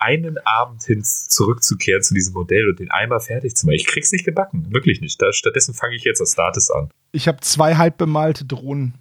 Einen 0.00 0.38
Abend 0.44 0.82
hin 0.82 1.02
zurückzukehren 1.04 2.02
zu 2.02 2.14
diesem 2.14 2.32
Modell 2.34 2.68
und 2.68 2.80
den 2.80 2.90
einmal 2.90 3.20
fertig 3.20 3.54
zu 3.54 3.66
machen. 3.66 3.76
Ich 3.76 3.86
krieg's 3.86 4.10
nicht 4.12 4.24
gebacken, 4.24 4.66
wirklich 4.70 5.00
nicht. 5.00 5.20
Da, 5.20 5.32
stattdessen 5.32 5.74
fange 5.74 5.94
ich 5.94 6.04
jetzt 6.04 6.20
als 6.20 6.32
Status 6.32 6.70
an. 6.70 6.90
Ich 7.12 7.28
habe 7.28 7.38
zwei 7.40 7.76
halb 7.76 7.98
bemalte 7.98 8.44
Drohnen. 8.46 8.94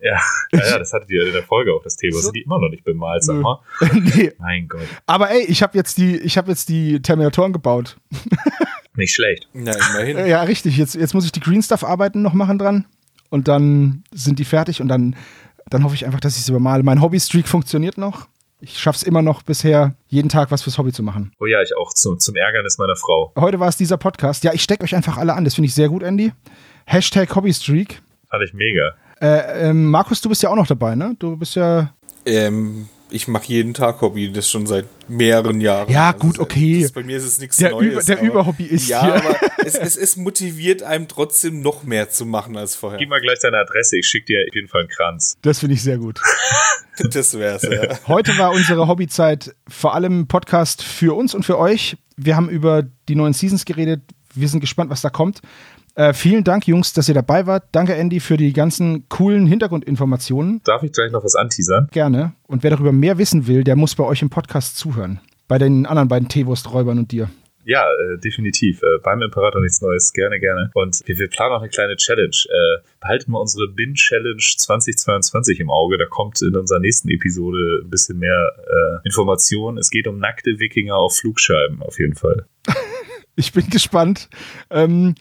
Ja, 0.00 0.18
ja, 0.52 0.66
ja 0.70 0.78
das 0.78 0.92
hattet 0.92 1.10
ihr 1.10 1.26
in 1.26 1.32
der 1.32 1.42
Folge 1.42 1.74
auch 1.74 1.82
das 1.82 1.96
Thema. 1.96 2.14
So- 2.16 2.20
Sind 2.22 2.36
die 2.36 2.42
immer 2.42 2.58
noch 2.58 2.70
nicht 2.70 2.84
bemalt, 2.84 3.22
sag 3.24 3.36
mal? 3.36 3.60
nee. 3.92 4.32
Mein 4.38 4.66
Gott, 4.68 4.86
Aber 5.06 5.30
ey, 5.30 5.44
ich 5.44 5.62
habe 5.62 5.76
jetzt 5.76 5.98
die, 5.98 6.16
ich 6.16 6.38
habe 6.38 6.50
jetzt 6.50 6.68
die 6.68 7.02
Terminatoren 7.02 7.52
gebaut. 7.52 7.96
nicht 8.96 9.14
schlecht. 9.14 9.48
Na, 9.52 9.72
immerhin. 9.72 10.26
Ja, 10.26 10.42
richtig. 10.42 10.78
Jetzt, 10.78 10.94
jetzt 10.94 11.12
muss 11.12 11.26
ich 11.26 11.32
die 11.32 11.40
Green 11.40 11.62
Stuff 11.62 11.84
Arbeiten 11.84 12.22
noch 12.22 12.32
machen 12.32 12.58
dran. 12.58 12.86
Und 13.28 13.48
dann 13.48 14.04
sind 14.12 14.38
die 14.38 14.44
fertig 14.44 14.80
und 14.80 14.88
dann, 14.88 15.16
dann 15.68 15.84
hoffe 15.84 15.94
ich 15.96 16.06
einfach, 16.06 16.20
dass 16.20 16.36
ich 16.38 16.44
sie 16.44 16.52
übermale. 16.52 16.82
Mein 16.82 17.02
Hobby-Streak 17.02 17.46
funktioniert 17.48 17.98
noch. 17.98 18.28
Ich 18.68 18.80
schaffe 18.80 18.96
es 18.96 19.02
immer 19.04 19.22
noch 19.22 19.42
bisher, 19.42 19.94
jeden 20.08 20.28
Tag 20.28 20.50
was 20.50 20.62
fürs 20.62 20.76
Hobby 20.76 20.92
zu 20.92 21.04
machen. 21.04 21.30
Oh 21.38 21.46
ja, 21.46 21.62
ich 21.62 21.76
auch, 21.76 21.94
zum, 21.94 22.18
zum 22.18 22.34
Ärgernis 22.34 22.78
meiner 22.78 22.96
Frau. 22.96 23.32
Heute 23.38 23.60
war 23.60 23.68
es 23.68 23.76
dieser 23.76 23.96
Podcast. 23.96 24.42
Ja, 24.42 24.52
ich 24.52 24.62
stecke 24.64 24.82
euch 24.82 24.96
einfach 24.96 25.18
alle 25.18 25.34
an. 25.34 25.44
Das 25.44 25.54
finde 25.54 25.66
ich 25.66 25.74
sehr 25.74 25.88
gut, 25.88 26.02
Andy. 26.02 26.32
Hashtag 26.84 27.32
Hobbystreak. 27.36 28.02
Fand 28.28 28.42
ich 28.42 28.54
mega. 28.54 28.96
Äh, 29.20 29.68
ähm, 29.68 29.88
Markus, 29.88 30.20
du 30.20 30.28
bist 30.28 30.42
ja 30.42 30.50
auch 30.50 30.56
noch 30.56 30.66
dabei, 30.66 30.96
ne? 30.96 31.14
Du 31.16 31.36
bist 31.36 31.54
ja. 31.54 31.92
Ähm, 32.24 32.88
ich 33.10 33.28
mache 33.28 33.46
jeden 33.46 33.72
Tag 33.74 34.00
Hobby, 34.00 34.32
das 34.32 34.50
schon 34.50 34.66
seit 34.66 34.86
mehreren 35.08 35.60
Jahren. 35.60 35.88
Ja, 35.90 36.08
Also, 36.08 36.18
gut, 36.18 36.38
okay. 36.38 36.82
Das, 36.82 36.92
bei 36.92 37.02
mir 37.04 37.16
ist 37.16 37.24
es 37.24 37.38
nichts 37.38 37.56
Der 37.58 37.70
Neues. 37.70 37.92
Über- 37.92 38.02
der 38.02 38.18
aber- 38.18 38.26
Überhobbyist 38.26 38.88
Ja, 38.88 39.02
hier. 39.04 39.14
aber 39.14 39.36
es, 39.64 39.74
es, 39.78 39.96
es 39.96 40.16
motiviert 40.16 40.82
einem 40.82 41.06
trotzdem 41.08 41.60
noch 41.60 41.84
mehr 41.84 42.10
zu 42.10 42.26
machen 42.26 42.56
als 42.56 42.74
vorher. 42.74 42.98
Gib 42.98 43.08
mal 43.08 43.20
gleich 43.20 43.38
deine 43.40 43.58
Adresse, 43.58 43.96
ich 43.98 44.06
schicke 44.06 44.26
dir 44.26 44.40
auf 44.48 44.54
jeden 44.54 44.68
Fall 44.68 44.80
einen 44.82 44.90
Kranz. 44.90 45.36
Das 45.42 45.60
finde 45.60 45.74
ich 45.74 45.82
sehr 45.82 45.98
gut. 45.98 46.20
Das 47.12 47.38
wär's, 47.38 47.62
ja. 47.64 47.98
Heute 48.08 48.38
war 48.38 48.52
unsere 48.52 48.88
Hobbyzeit 48.88 49.54
vor 49.68 49.94
allem 49.94 50.28
Podcast 50.28 50.82
für 50.82 51.14
uns 51.14 51.34
und 51.34 51.44
für 51.44 51.58
euch. 51.58 51.98
Wir 52.16 52.36
haben 52.36 52.48
über 52.48 52.84
die 53.10 53.14
neuen 53.14 53.34
Seasons 53.34 53.66
geredet. 53.66 54.00
Wir 54.34 54.48
sind 54.48 54.60
gespannt, 54.60 54.88
was 54.90 55.02
da 55.02 55.10
kommt. 55.10 55.42
Äh, 55.96 56.12
vielen 56.12 56.44
Dank, 56.44 56.68
Jungs, 56.68 56.92
dass 56.92 57.08
ihr 57.08 57.14
dabei 57.14 57.46
wart. 57.46 57.64
Danke, 57.72 57.94
Andy, 57.94 58.20
für 58.20 58.36
die 58.36 58.52
ganzen 58.52 59.08
coolen 59.08 59.46
Hintergrundinformationen. 59.46 60.60
Darf 60.62 60.82
ich 60.82 60.92
gleich 60.92 61.10
noch 61.10 61.24
was 61.24 61.34
anteasern? 61.34 61.88
Gerne. 61.90 62.34
Und 62.46 62.62
wer 62.62 62.70
darüber 62.70 62.92
mehr 62.92 63.16
wissen 63.16 63.46
will, 63.46 63.64
der 63.64 63.76
muss 63.76 63.94
bei 63.94 64.04
euch 64.04 64.20
im 64.20 64.28
Podcast 64.28 64.76
zuhören. 64.76 65.20
Bei 65.48 65.56
den 65.56 65.86
anderen 65.86 66.08
beiden 66.08 66.28
Teewursträubern 66.28 66.98
und 66.98 67.12
dir. 67.12 67.30
Ja, 67.64 67.86
äh, 67.90 68.18
definitiv. 68.18 68.82
Äh, 68.82 68.98
beim 69.02 69.22
Imperator 69.22 69.62
nichts 69.62 69.80
Neues. 69.80 70.12
Gerne, 70.12 70.38
gerne. 70.38 70.70
Und 70.74 71.00
wir, 71.06 71.18
wir 71.18 71.28
planen 71.28 71.54
auch 71.54 71.62
eine 71.62 71.70
kleine 71.70 71.96
Challenge. 71.96 72.36
Äh, 72.46 72.84
behalten 73.00 73.32
wir 73.32 73.40
unsere 73.40 73.66
Bin-Challenge 73.66 74.36
2022 74.36 75.60
im 75.60 75.70
Auge. 75.70 75.96
Da 75.96 76.04
kommt 76.04 76.42
in 76.42 76.54
unserer 76.56 76.78
nächsten 76.78 77.08
Episode 77.08 77.80
ein 77.82 77.88
bisschen 77.88 78.18
mehr 78.18 78.52
äh, 78.66 79.06
Information. 79.06 79.78
Es 79.78 79.88
geht 79.88 80.06
um 80.06 80.18
nackte 80.18 80.58
Wikinger 80.58 80.94
auf 80.94 81.16
Flugscheiben, 81.16 81.80
auf 81.80 81.98
jeden 81.98 82.16
Fall. 82.16 82.44
Ich 83.38 83.52
bin 83.52 83.68
gespannt. 83.68 84.30
Ähm, 84.70 85.14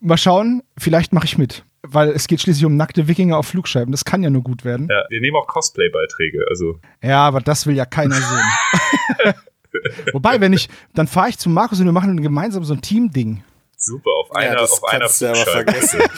mal 0.00 0.16
schauen, 0.18 0.62
vielleicht 0.76 1.12
mache 1.12 1.26
ich 1.26 1.38
mit. 1.38 1.64
Weil 1.82 2.10
es 2.10 2.26
geht 2.26 2.42
schließlich 2.42 2.66
um 2.66 2.76
nackte 2.76 3.08
Wikinger 3.08 3.38
auf 3.38 3.46
Flugscheiben. 3.46 3.90
Das 3.90 4.04
kann 4.04 4.22
ja 4.22 4.28
nur 4.28 4.42
gut 4.42 4.64
werden. 4.64 4.88
Ja, 4.90 5.04
wir 5.08 5.20
nehmen 5.20 5.36
auch 5.36 5.46
Cosplay-Beiträge. 5.46 6.44
Also, 6.50 6.78
Ja, 7.02 7.26
aber 7.26 7.40
das 7.40 7.66
will 7.66 7.74
ja 7.74 7.86
keiner 7.86 8.14
sehen. 9.22 9.34
Wobei, 10.12 10.40
wenn 10.40 10.52
ich, 10.52 10.68
dann 10.94 11.06
fahre 11.06 11.30
ich 11.30 11.38
zu 11.38 11.48
Markus 11.48 11.80
und 11.80 11.86
wir 11.86 11.92
machen 11.92 12.20
gemeinsam 12.20 12.64
so 12.64 12.74
ein 12.74 12.82
Team-Ding. 12.82 13.42
super, 13.76 14.10
auf 14.10 14.34
einer, 14.36 14.52
ja, 14.54 14.60
das 14.60 14.72
auf 14.72 14.84
einer 14.84 15.08
vergessen. 15.08 16.00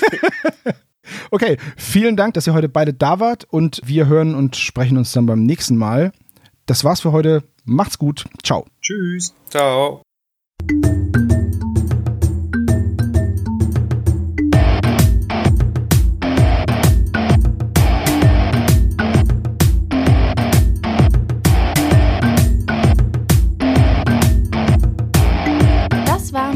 Okay, 1.31 1.57
vielen 1.77 2.17
Dank, 2.17 2.35
dass 2.35 2.47
ihr 2.47 2.55
heute 2.55 2.69
beide 2.69 2.95
da 2.95 3.19
wart 3.21 3.45
und 3.45 3.81
wir 3.85 4.07
hören 4.07 4.35
und 4.35 4.57
sprechen 4.57 4.97
uns 4.99 5.13
dann 5.13 5.27
beim 5.27 5.45
nächsten 5.45 5.77
Mal. 5.77 6.13
Das 6.67 6.85
war's 6.85 7.01
für 7.01 7.13
heute. 7.13 7.43
Macht's 7.65 7.99
gut. 7.99 8.25
Ciao. 8.43 8.67
Tschüss. 8.81 9.35
Ciao. 9.49 10.03